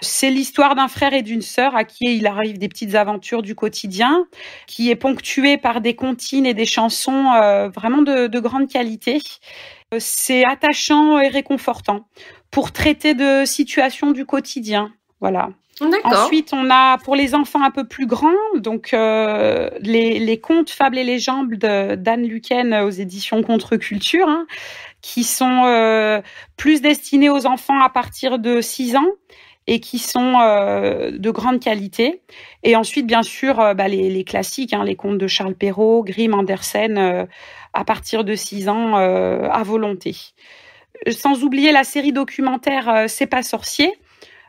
C'est 0.00 0.30
l'histoire 0.30 0.74
d'un 0.74 0.88
frère 0.88 1.12
et 1.12 1.22
d'une 1.22 1.42
sœur 1.42 1.76
à 1.76 1.84
qui 1.84 2.16
il 2.16 2.26
arrive 2.26 2.58
des 2.58 2.68
petites 2.68 2.94
aventures 2.94 3.42
du 3.42 3.54
quotidien, 3.54 4.26
qui 4.66 4.90
est 4.90 4.96
ponctuée 4.96 5.58
par 5.58 5.80
des 5.80 5.94
comptines 5.94 6.46
et 6.46 6.54
des 6.54 6.64
chansons 6.64 7.32
euh, 7.34 7.68
vraiment 7.68 8.02
de, 8.02 8.26
de 8.26 8.40
grande 8.40 8.68
qualité. 8.68 9.20
C'est 9.98 10.44
attachant 10.44 11.18
et 11.18 11.28
réconfortant 11.28 12.06
pour 12.50 12.72
traiter 12.72 13.14
de 13.14 13.44
situations 13.44 14.12
du 14.12 14.24
quotidien. 14.24 14.92
Voilà. 15.20 15.50
Ensuite, 16.04 16.52
on 16.52 16.70
a 16.70 16.98
pour 16.98 17.16
les 17.16 17.34
enfants 17.34 17.62
un 17.62 17.70
peu 17.70 17.86
plus 17.86 18.06
grands, 18.06 18.30
donc 18.56 18.92
euh, 18.92 19.70
les, 19.80 20.18
les, 20.18 20.40
contes, 20.40 20.70
fables 20.70 20.98
et 20.98 21.04
légendes 21.04 21.54
d'Anne 21.54 22.24
Luquen 22.24 22.74
aux 22.74 22.90
éditions 22.90 23.42
Contre-Culture, 23.42 24.28
hein, 24.28 24.46
qui 25.00 25.24
sont 25.24 25.64
euh, 25.66 26.20
plus 26.56 26.82
destinés 26.82 27.30
aux 27.30 27.46
enfants 27.46 27.80
à 27.80 27.88
partir 27.88 28.38
de 28.38 28.60
6 28.60 28.96
ans 28.96 29.08
et 29.66 29.78
qui 29.78 29.98
sont 29.98 30.34
euh, 30.40 31.12
de 31.12 31.30
grande 31.30 31.60
qualité. 31.60 32.22
Et 32.62 32.76
ensuite, 32.76 33.06
bien 33.06 33.22
sûr, 33.22 33.60
euh, 33.60 33.72
bah, 33.72 33.88
les, 33.88 34.10
les, 34.10 34.24
classiques, 34.24 34.72
hein, 34.72 34.84
les 34.84 34.96
contes 34.96 35.18
de 35.18 35.26
Charles 35.28 35.54
Perrault, 35.54 36.02
Grimm, 36.02 36.34
Andersen, 36.34 36.98
euh, 36.98 37.24
à 37.72 37.84
partir 37.84 38.24
de 38.24 38.34
6 38.34 38.68
ans 38.68 38.96
à 38.96 39.62
volonté. 39.62 40.16
Sans 41.08 41.44
oublier 41.44 41.70
la 41.70 41.84
série 41.84 42.12
documentaire 42.12 43.04
C'est 43.06 43.28
pas 43.28 43.44
sorcier, 43.44 43.92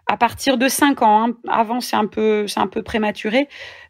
à 0.07 0.17
partir 0.17 0.57
de 0.57 0.67
5 0.67 1.01
ans. 1.01 1.27
Hein. 1.29 1.33
Avant, 1.47 1.81
c'est 1.81 1.95
un 1.95 2.07
peu, 2.07 2.47
c'est 2.47 2.59
un 2.59 2.67
peu 2.67 2.83
prématuré. 2.83 3.47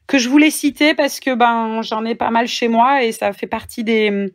que 0.07 0.17
je 0.17 0.29
voulais 0.29 0.51
citer 0.51 0.93
parce 0.93 1.19
que 1.21 1.33
ben 1.35 1.81
j'en 1.83 2.03
ai 2.05 2.15
pas 2.15 2.31
mal 2.31 2.47
chez 2.47 2.67
moi 2.67 3.03
et 3.03 3.11
ça 3.13 3.31
fait 3.33 3.47
partie 3.47 3.83
des 3.83 4.33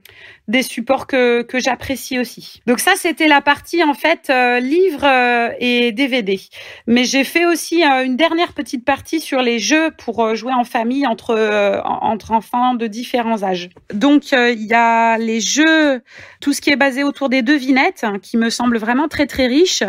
des 0.48 0.62
supports 0.62 1.06
que, 1.06 1.42
que 1.42 1.58
j'apprécie 1.58 2.18
aussi. 2.18 2.62
Donc 2.66 2.78
ça, 2.78 2.92
c'était 2.96 3.26
la 3.26 3.40
partie 3.40 3.82
en 3.82 3.94
fait 3.94 4.30
euh, 4.30 4.60
livre 4.60 5.04
euh, 5.04 5.50
et 5.58 5.92
DVD. 5.92 6.40
Mais 6.86 7.04
j'ai 7.04 7.24
fait 7.24 7.46
aussi 7.46 7.84
euh, 7.84 8.04
une 8.04 8.16
dernière 8.16 8.52
petite 8.52 8.84
partie 8.84 9.20
sur 9.20 9.42
les 9.42 9.58
jeux 9.58 9.90
pour 9.98 10.34
jouer 10.34 10.52
en 10.52 10.64
famille 10.64 11.06
entre 11.06 11.36
entre 11.84 12.32
enfants 12.32 12.74
de 12.74 12.86
différents 12.86 13.42
âges. 13.42 13.70
Donc 13.92 14.32
il 14.32 14.66
y 14.66 14.74
a 14.74 15.18
les 15.18 15.40
jeux, 15.40 16.00
tout 16.40 16.52
ce 16.52 16.60
qui 16.60 16.70
est 16.70 16.76
basé 16.76 17.02
autour 17.02 17.28
des 17.28 17.42
devinettes, 17.42 18.04
hein, 18.04 18.18
qui 18.20 18.36
me 18.36 18.50
semble 18.50 18.78
vraiment 18.78 19.08
très 19.08 19.26
très 19.26 19.46
riche, 19.46 19.82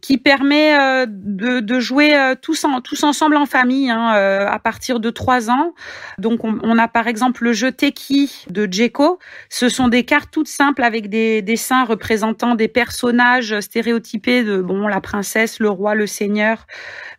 qui 0.00 0.18
permet 0.18 1.06
de, 1.06 1.80
jouer 1.80 2.34
tous 2.40 2.64
en, 2.64 2.80
tous 2.80 3.02
ensemble 3.04 3.36
en 3.36 3.46
famille 3.46 3.90
hein, 3.90 4.08
à 4.08 4.58
partir 4.58 5.00
de 5.00 5.10
trois 5.10 5.50
ans. 5.50 5.74
Donc 6.18 6.44
on, 6.44 6.58
on, 6.62 6.78
a 6.78 6.88
par 6.88 7.06
exemple 7.06 7.44
le 7.44 7.52
jeu 7.52 7.72
Teki 7.72 8.46
de 8.50 8.66
Djeko. 8.70 9.18
Ce 9.48 9.68
sont 9.68 9.88
des 9.88 9.97
des 9.98 10.04
cartes 10.04 10.30
toutes 10.30 10.46
simples 10.46 10.84
avec 10.84 11.08
des 11.08 11.42
dessins 11.42 11.84
représentant 11.84 12.54
des 12.54 12.68
personnages 12.68 13.58
stéréotypés 13.58 14.44
de 14.44 14.62
bon 14.62 14.86
la 14.86 15.00
princesse, 15.00 15.58
le 15.58 15.70
roi, 15.70 15.96
le 15.96 16.06
seigneur, 16.06 16.68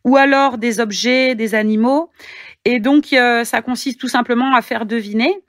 ou 0.06 0.16
alors 0.16 0.58
des 0.58 0.80
objets, 0.80 1.36
des 1.36 1.56
animaux. 1.56 2.10
Et 2.64 2.80
donc 2.80 3.12
euh, 3.12 3.44
ça 3.44 3.62
consiste 3.62 4.00
tout 4.00 4.08
simplement 4.08 4.56
à 4.56 4.62
faire 4.62 4.86
deviner 4.86 5.42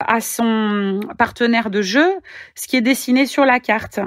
à 0.00 0.20
son 0.20 1.00
partenaire 1.16 1.70
de 1.70 1.80
jeu 1.80 2.06
ce 2.54 2.68
qui 2.68 2.76
est 2.76 2.82
dessiné 2.82 3.24
sur 3.24 3.46
la 3.46 3.58
carte. 3.58 3.98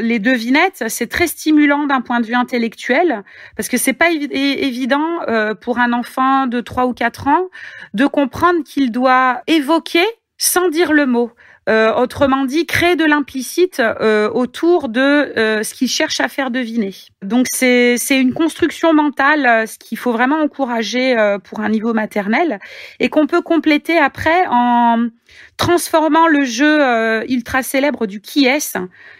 Les 0.00 0.18
devinettes, 0.18 0.82
c'est 0.88 1.06
très 1.06 1.28
stimulant 1.28 1.86
d'un 1.86 2.00
point 2.00 2.18
de 2.18 2.26
vue 2.26 2.34
intellectuel 2.34 3.22
parce 3.54 3.68
que 3.68 3.76
c'est 3.76 3.92
pas 3.92 4.10
évident 4.10 5.06
euh, 5.28 5.54
pour 5.54 5.78
un 5.78 5.92
enfant 5.92 6.48
de 6.48 6.60
3 6.60 6.86
ou 6.86 6.92
4 6.92 7.28
ans 7.28 7.46
de 7.94 8.04
comprendre 8.06 8.64
qu'il 8.64 8.90
doit 8.90 9.42
évoquer 9.46 10.04
sans 10.38 10.68
dire 10.68 10.92
le 10.92 11.06
mot. 11.06 11.30
Euh, 11.68 11.92
autrement 11.94 12.44
dit, 12.44 12.64
créer 12.64 12.94
de 12.94 13.04
l'implicite 13.04 13.80
euh, 13.80 14.30
autour 14.30 14.88
de 14.88 15.00
euh, 15.00 15.64
ce 15.64 15.74
qu'il 15.74 15.88
cherche 15.88 16.20
à 16.20 16.28
faire 16.28 16.52
deviner. 16.52 16.94
Donc 17.22 17.46
c'est 17.52 17.96
c'est 17.98 18.20
une 18.20 18.32
construction 18.32 18.94
mentale, 18.94 19.66
ce 19.66 19.76
qu'il 19.76 19.98
faut 19.98 20.12
vraiment 20.12 20.40
encourager 20.40 21.16
pour 21.42 21.60
un 21.60 21.68
niveau 21.68 21.92
maternel 21.92 22.60
et 23.00 23.08
qu'on 23.08 23.26
peut 23.26 23.42
compléter 23.42 23.98
après 23.98 24.44
en 24.48 25.08
transformant 25.56 26.26
le 26.26 26.44
jeu 26.44 27.24
ultra 27.28 27.62
célèbre 27.62 28.06
du 28.06 28.20
qui 28.20 28.46
est 28.46 28.56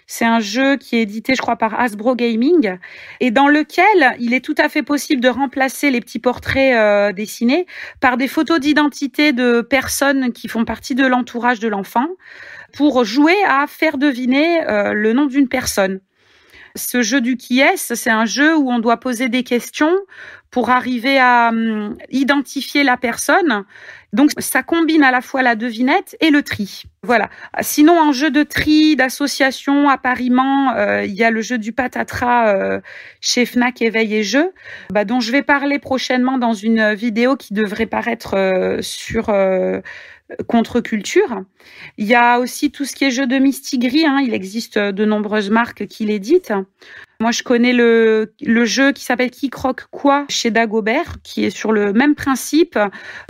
c'est 0.06 0.24
un 0.24 0.40
jeu 0.40 0.76
qui 0.76 0.96
est 0.96 1.02
édité, 1.02 1.34
je 1.34 1.42
crois, 1.42 1.56
par 1.56 1.78
Hasbro 1.78 2.14
Gaming 2.14 2.78
et 3.20 3.30
dans 3.30 3.48
lequel 3.48 4.16
il 4.18 4.34
est 4.34 4.44
tout 4.44 4.54
à 4.58 4.68
fait 4.68 4.82
possible 4.82 5.20
de 5.20 5.28
remplacer 5.28 5.90
les 5.90 6.00
petits 6.00 6.18
portraits 6.18 6.74
euh, 6.74 7.12
dessinés 7.12 7.66
par 8.00 8.16
des 8.16 8.28
photos 8.28 8.60
d'identité 8.60 9.32
de 9.32 9.60
personnes 9.60 10.32
qui 10.32 10.48
font 10.48 10.64
partie 10.64 10.94
de 10.94 11.06
l'entourage 11.06 11.58
de 11.58 11.68
l'enfant 11.68 12.06
pour 12.72 13.04
jouer 13.04 13.36
à 13.48 13.66
faire 13.66 13.98
deviner 13.98 14.62
euh, 14.68 14.92
le 14.92 15.12
nom 15.12 15.26
d'une 15.26 15.48
personne. 15.48 16.00
Ce 16.76 17.02
jeu 17.02 17.20
du 17.20 17.36
qui 17.36 17.60
est, 17.60 17.76
c'est 17.76 18.10
un 18.10 18.24
jeu 18.24 18.56
où 18.56 18.70
on 18.70 18.78
doit 18.78 18.98
poser 18.98 19.28
des 19.28 19.42
questions 19.42 19.94
pour 20.50 20.70
arriver 20.70 21.18
à 21.18 21.50
hum, 21.50 21.96
identifier 22.10 22.82
la 22.82 22.96
personne. 22.96 23.64
Donc 24.12 24.30
ça 24.38 24.62
combine 24.62 25.02
à 25.02 25.10
la 25.10 25.20
fois 25.20 25.42
la 25.42 25.54
devinette 25.54 26.16
et 26.20 26.30
le 26.30 26.42
tri. 26.42 26.84
Voilà. 27.02 27.28
Sinon, 27.60 28.00
en 28.00 28.12
jeu 28.12 28.30
de 28.30 28.42
tri, 28.42 28.96
d'association, 28.96 29.90
appariement, 29.90 30.72
euh, 30.74 31.04
il 31.04 31.12
y 31.12 31.24
a 31.24 31.30
le 31.30 31.42
jeu 31.42 31.58
du 31.58 31.72
patatras 31.72 32.54
euh, 32.54 32.80
chez 33.20 33.44
Fnac 33.44 33.82
Éveil 33.82 34.14
et 34.14 34.22
Jeux, 34.22 34.52
bah, 34.90 35.04
dont 35.04 35.20
je 35.20 35.30
vais 35.30 35.42
parler 35.42 35.78
prochainement 35.78 36.38
dans 36.38 36.54
une 36.54 36.94
vidéo 36.94 37.36
qui 37.36 37.52
devrait 37.52 37.86
paraître 37.86 38.34
euh, 38.34 38.78
sur 38.80 39.30
contre-culture. 40.48 41.42
Il 41.98 42.06
y 42.06 42.14
a 42.14 42.38
aussi 42.38 42.70
tout 42.70 42.84
ce 42.84 42.94
qui 42.94 43.04
est 43.04 43.10
jeu 43.10 43.26
de 43.26 43.36
mistigris. 43.38 44.06
Hein. 44.06 44.20
Il 44.24 44.34
existe 44.34 44.78
de 44.78 45.04
nombreuses 45.04 45.50
marques 45.50 45.86
qui 45.86 46.04
l'éditent. 46.06 46.52
Moi, 47.20 47.30
je 47.30 47.42
connais 47.42 47.72
le, 47.72 48.34
le 48.42 48.64
jeu 48.64 48.92
qui 48.92 49.04
s'appelle 49.04 49.30
Qui 49.30 49.50
croque 49.50 49.86
quoi 49.90 50.26
chez 50.28 50.50
Dagobert, 50.50 51.16
qui 51.22 51.44
est 51.44 51.50
sur 51.50 51.72
le 51.72 51.92
même 51.92 52.14
principe 52.14 52.78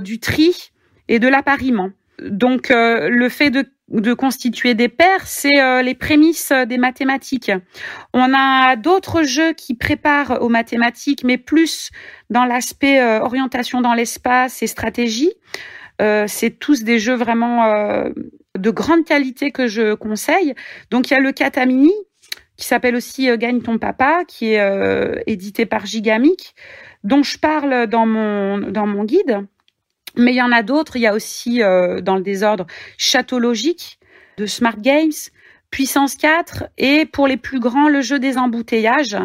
du 0.03 0.19
tri 0.19 0.71
et 1.09 1.19
de 1.19 1.29
l'appariement. 1.29 1.91
Donc, 2.21 2.71
euh, 2.71 3.09
le 3.11 3.29
fait 3.29 3.51
de, 3.51 3.65
de, 3.89 4.15
constituer 4.15 4.75
des 4.75 4.89
paires, 4.89 5.27
c'est 5.27 5.61
euh, 5.61 5.83
les 5.83 5.95
prémices 5.95 6.53
des 6.67 6.79
mathématiques. 6.79 7.53
On 8.15 8.33
a 8.35 8.75
d'autres 8.77 9.23
jeux 9.23 9.53
qui 9.53 9.75
préparent 9.75 10.39
aux 10.41 10.49
mathématiques, 10.49 11.25
mais 11.25 11.37
plus 11.37 11.91
dans 12.31 12.47
l'aspect 12.47 13.01
euh, 13.01 13.21
orientation 13.21 13.83
dans 13.83 13.95
l'espace 13.95 14.63
et 14.63 14.67
stratégie. 14.67 15.33
C'est 15.99 16.59
tous 16.59 16.85
des 16.85 16.99
jeux 16.99 17.15
vraiment 17.15 18.05
de 18.57 18.71
grande 18.71 19.05
qualité 19.05 19.51
que 19.51 19.67
je 19.67 19.95
conseille. 19.95 20.55
Donc, 20.91 21.11
il 21.11 21.15
y 21.15 21.17
a 21.17 21.21
le 21.21 21.33
Katamini, 21.33 21.93
qui 22.57 22.67
s'appelle 22.67 22.97
aussi 22.97 23.29
euh, 23.29 23.37
Gagne 23.37 23.61
ton 23.61 23.79
papa, 23.79 24.25
qui 24.27 24.53
est 24.53 24.61
euh, 24.61 25.21
édité 25.27 25.67
par 25.67 25.87
Gigamic, 25.87 26.55
dont 27.05 27.23
je 27.23 27.39
parle 27.39 27.87
dans 27.87 28.07
mon 28.07 28.59
dans 28.59 28.87
mon 28.87 29.05
guide. 29.05 29.47
Mais 30.17 30.33
il 30.33 30.37
y 30.37 30.43
en 30.43 30.53
a 30.53 30.63
d'autres. 30.63 30.97
Il 30.97 31.03
y 31.03 31.07
a 31.07 31.15
aussi 31.15 31.63
euh, 31.63 32.01
dans 32.01 32.17
le 32.17 32.23
désordre 32.23 32.67
Château 32.97 33.39
logique 33.39 33.99
de 34.39 34.47
Smart 34.47 34.79
Games, 34.79 35.13
Puissance 35.71 36.17
4 36.17 36.65
et 36.79 37.05
pour 37.07 37.27
les 37.27 37.37
plus 37.37 37.61
grands 37.61 37.89
le 37.89 38.01
jeu 38.01 38.19
des 38.19 38.39
embouteillages 38.39 39.19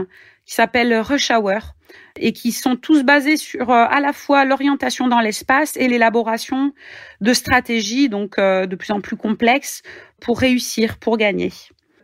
qui 0.46 0.56
s'appelle 0.56 0.94
Rush 1.00 1.32
Hour 1.32 1.76
et 2.20 2.34
qui 2.34 2.52
sont 2.52 2.76
tous 2.76 3.04
basés 3.04 3.38
sur 3.38 3.72
à 3.72 4.00
la 4.00 4.14
fois 4.14 4.46
l'orientation 4.46 5.08
dans 5.08 5.20
l'espace 5.20 5.78
et 5.78 5.88
l'élaboration 5.88 6.74
de 7.22 7.34
stratégies 7.34 8.10
donc 8.10 8.38
de 8.38 8.76
plus 8.76 8.92
en 8.92 9.02
plus 9.02 9.18
complexes 9.18 9.82
pour 10.20 10.40
réussir, 10.40 10.98
pour 10.98 11.18
gagner. 11.18 11.52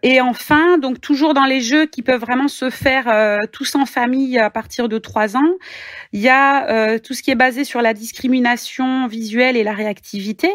Et 0.10 0.22
enfin, 0.22 0.78
donc 0.78 1.02
toujours 1.02 1.34
dans 1.34 1.44
les 1.44 1.60
jeux 1.60 1.86
qui 1.86 2.02
peuvent 2.02 2.22
vraiment 2.22 2.48
se 2.48 2.70
faire 2.70 3.10
euh, 3.10 3.40
tous 3.52 3.76
en 3.76 3.86
famille 3.86 4.40
à 4.40 4.50
partir 4.50 4.88
de 4.88 5.00
trois 5.00 5.36
ans, 5.36 5.58
il 6.14 6.22
y 6.22 6.30
a 6.30 6.70
euh, 6.70 6.98
tout 6.98 7.14
ce 7.14 7.22
qui 7.22 7.30
est 7.30 7.36
basé 7.36 7.66
sur 7.66 7.82
la 7.82 7.94
discrimination 7.94 9.08
visuelle 9.08 9.58
et 9.58 9.66
la 9.66 9.74
réactivité. 9.74 10.50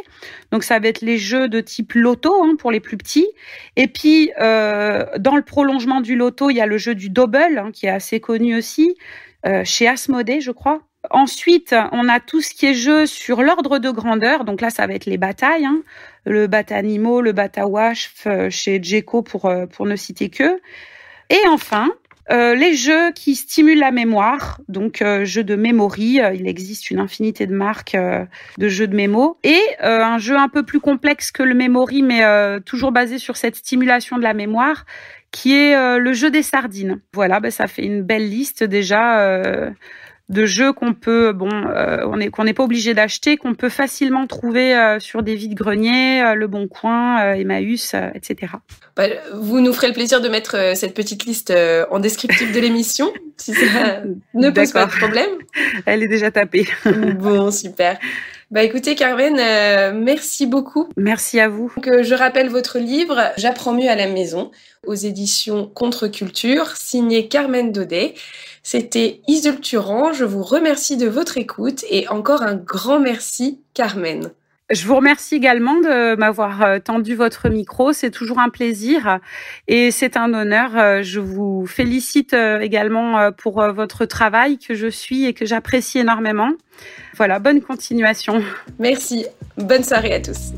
Donc 0.53 0.65
ça 0.65 0.79
va 0.79 0.89
être 0.89 1.03
les 1.03 1.19
jeux 1.19 1.49
de 1.49 1.61
type 1.61 1.93
loto 1.93 2.43
hein, 2.43 2.57
pour 2.59 2.73
les 2.73 2.81
plus 2.81 2.97
petits. 2.97 3.29
Et 3.77 3.89
puis 3.89 4.33
euh, 4.41 5.05
dans 5.19 5.37
le 5.37 5.43
prolongement 5.43 6.01
du 6.01 6.17
loto, 6.17 6.49
il 6.49 6.57
y 6.57 6.63
a 6.63 6.67
le 6.67 6.79
jeu 6.79 6.95
du 6.95 7.11
double 7.11 7.59
hein, 7.59 7.73
qui 7.75 7.85
est 7.85 7.91
assez 7.91 8.21
connu 8.21 8.57
aussi 8.57 8.97
chez 9.65 9.87
Asmodée, 9.87 10.41
je 10.41 10.53
crois. 10.53 10.81
Ensuite, 11.11 11.75
on 11.91 12.09
a 12.09 12.21
tout 12.21 12.41
ce 12.41 12.55
qui 12.55 12.67
est 12.67 12.75
jeu 12.75 13.07
sur 13.07 13.43
l'ordre 13.43 13.79
de 13.79 13.91
grandeur. 13.91 14.45
Donc 14.45 14.61
là, 14.61 14.71
ça 14.71 14.87
va 14.87 14.95
être 14.95 15.07
les 15.07 15.19
batailles, 15.19 15.65
hein. 15.65 15.83
le 16.25 16.47
Batanimo, 16.47 17.21
le 17.21 17.33
Batawash 17.33 18.13
euh, 18.27 18.51
chez 18.51 18.81
Djeko 18.81 19.23
pour, 19.23 19.47
euh, 19.47 19.67
pour 19.67 19.87
ne 19.87 19.97
citer 19.97 20.31
que. 20.31 20.61
Et 21.29 21.41
enfin, 21.49 21.91
euh, 22.31 22.55
les 22.55 22.75
jeux 22.75 23.11
qui 23.11 23.35
stimulent 23.35 23.81
la 23.81 23.91
mémoire, 23.91 24.61
donc 24.69 25.03
euh, 25.03 25.25
jeux 25.25 25.43
de 25.43 25.57
memory, 25.57 26.21
il 26.35 26.47
existe 26.47 26.89
une 26.93 27.01
infinité 27.01 27.49
de 27.49 27.55
marques 27.55 27.97
de 28.59 28.69
jeux 28.69 28.87
de 28.87 28.95
mémo, 28.95 29.39
et 29.43 29.61
un 29.81 30.19
jeu 30.19 30.37
un 30.37 30.49
peu 30.49 30.63
plus 30.63 30.79
complexe 30.79 31.33
que 31.33 31.43
le 31.43 31.55
memory, 31.55 32.03
mais 32.03 32.23
toujours 32.61 32.93
basé 32.93 33.19
sur 33.19 33.37
cette 33.37 33.57
stimulation 33.57 34.19
de 34.19 34.23
la 34.23 34.35
mémoire, 34.35 34.87
qui 35.33 35.55
est 35.55 35.99
le 35.99 36.13
jeu 36.13 36.31
des 36.31 36.43
sardines. 36.43 37.01
Voilà, 37.13 37.41
ben, 37.41 37.51
ça 37.51 37.67
fait 37.67 37.85
une 37.85 38.03
belle 38.03 38.29
liste 38.29 38.63
déjà 38.63 39.73
de 40.29 40.47
jeux 40.47 40.73
qu'on 40.73 40.95
peut, 40.95 41.33
bon, 41.33 41.51
euh, 41.51 42.07
on 42.07 42.19
est 42.19 42.29
qu'on 42.29 42.45
n'est 42.45 42.55
pas 42.55 42.63
obligé 42.63 42.95
d'acheter, 42.95 43.37
qu'on 43.37 43.55
peut 43.55 43.69
facilement 43.69 44.27
trouver 44.27 44.75
euh, 44.75 44.99
sur 44.99 45.23
des 45.23 45.35
vides 45.35 45.55
greniers, 45.55 46.23
euh, 46.23 46.35
Le 46.35 46.47
Bon 46.47 46.69
Coin, 46.69 47.35
Emmaüs, 47.35 47.95
etc. 48.15 48.55
Bah, 48.97 49.05
vous 49.35 49.61
nous 49.61 49.73
ferez 49.73 49.89
le 49.89 49.93
plaisir 49.93 50.21
de 50.21 50.29
mettre 50.29 50.73
cette 50.75 50.95
petite 50.95 51.25
liste 51.25 51.53
en 51.91 51.99
descriptif 51.99 52.53
de 52.53 52.61
l'émission, 52.61 53.13
si 53.37 53.53
ça 53.53 54.03
ne 54.35 54.51
pose 54.51 54.73
pas 54.73 54.87
de 54.87 54.91
problème. 54.91 55.31
Elle 55.87 56.03
est 56.03 56.09
déjà 56.09 56.31
tapée. 56.31 56.67
bon, 57.19 57.51
super. 57.51 57.99
Bah 58.51 58.63
écoutez 58.63 58.95
Carmen, 58.97 59.37
merci 59.99 60.47
beaucoup. 60.47 60.89
Merci 60.99 61.41
à 61.41 61.49
vous. 61.49 61.73
Donc, 61.75 62.03
je 62.03 62.15
rappelle 62.15 62.51
votre 62.51 62.79
livre 62.79 63.33
J'apprends 63.39 63.73
mieux 63.73 63.89
à 63.89 63.97
la 63.97 64.09
maison 64.09 64.51
aux 64.87 64.95
éditions 64.95 65.71
Contre-Culture, 65.73 66.77
signé 66.77 67.29
Carmen 67.29 67.73
Daudet. 67.73 68.15
C'était 68.63 69.21
Isolde 69.27 69.59
Je 69.65 70.25
vous 70.25 70.43
remercie 70.43 70.97
de 70.97 71.09
votre 71.09 71.37
écoute 71.37 71.85
et 71.91 72.09
encore 72.09 72.43
un 72.43 72.55
grand 72.55 73.01
merci, 73.01 73.61
Carmen. 73.75 74.31
Je 74.71 74.87
vous 74.87 74.97
remercie 74.97 75.35
également 75.35 75.75
de 75.81 76.15
m'avoir 76.17 76.63
euh, 76.63 76.79
tendu 76.79 77.15
votre 77.15 77.51
micro. 77.51 77.93
C'est 77.93 78.11
toujours 78.11 78.39
un 78.39 78.49
plaisir 78.49 79.19
et 79.69 79.91
c'est 79.91 80.17
un 80.17 80.33
honneur. 80.33 80.79
Euh, 80.79 81.03
je 81.03 81.21
vous 81.21 81.67
félicite 81.67 82.33
euh, 82.33 82.61
également 82.61 83.31
pour 83.33 83.63
votre 83.73 84.07
travail 84.07 84.59
que 84.59 84.75
je 84.75 84.87
suis 84.87 85.27
et 85.27 85.35
que 85.35 85.45
j'apprécie 85.45 85.99
énormément. 85.99 86.53
Voilà, 87.17 87.39
bonne 87.39 87.61
continuation. 87.61 88.43
Merci. 88.79 89.27
Bonne 89.59 89.85
soirée 89.85 90.15
à 90.15 90.21
tous. 90.21 90.53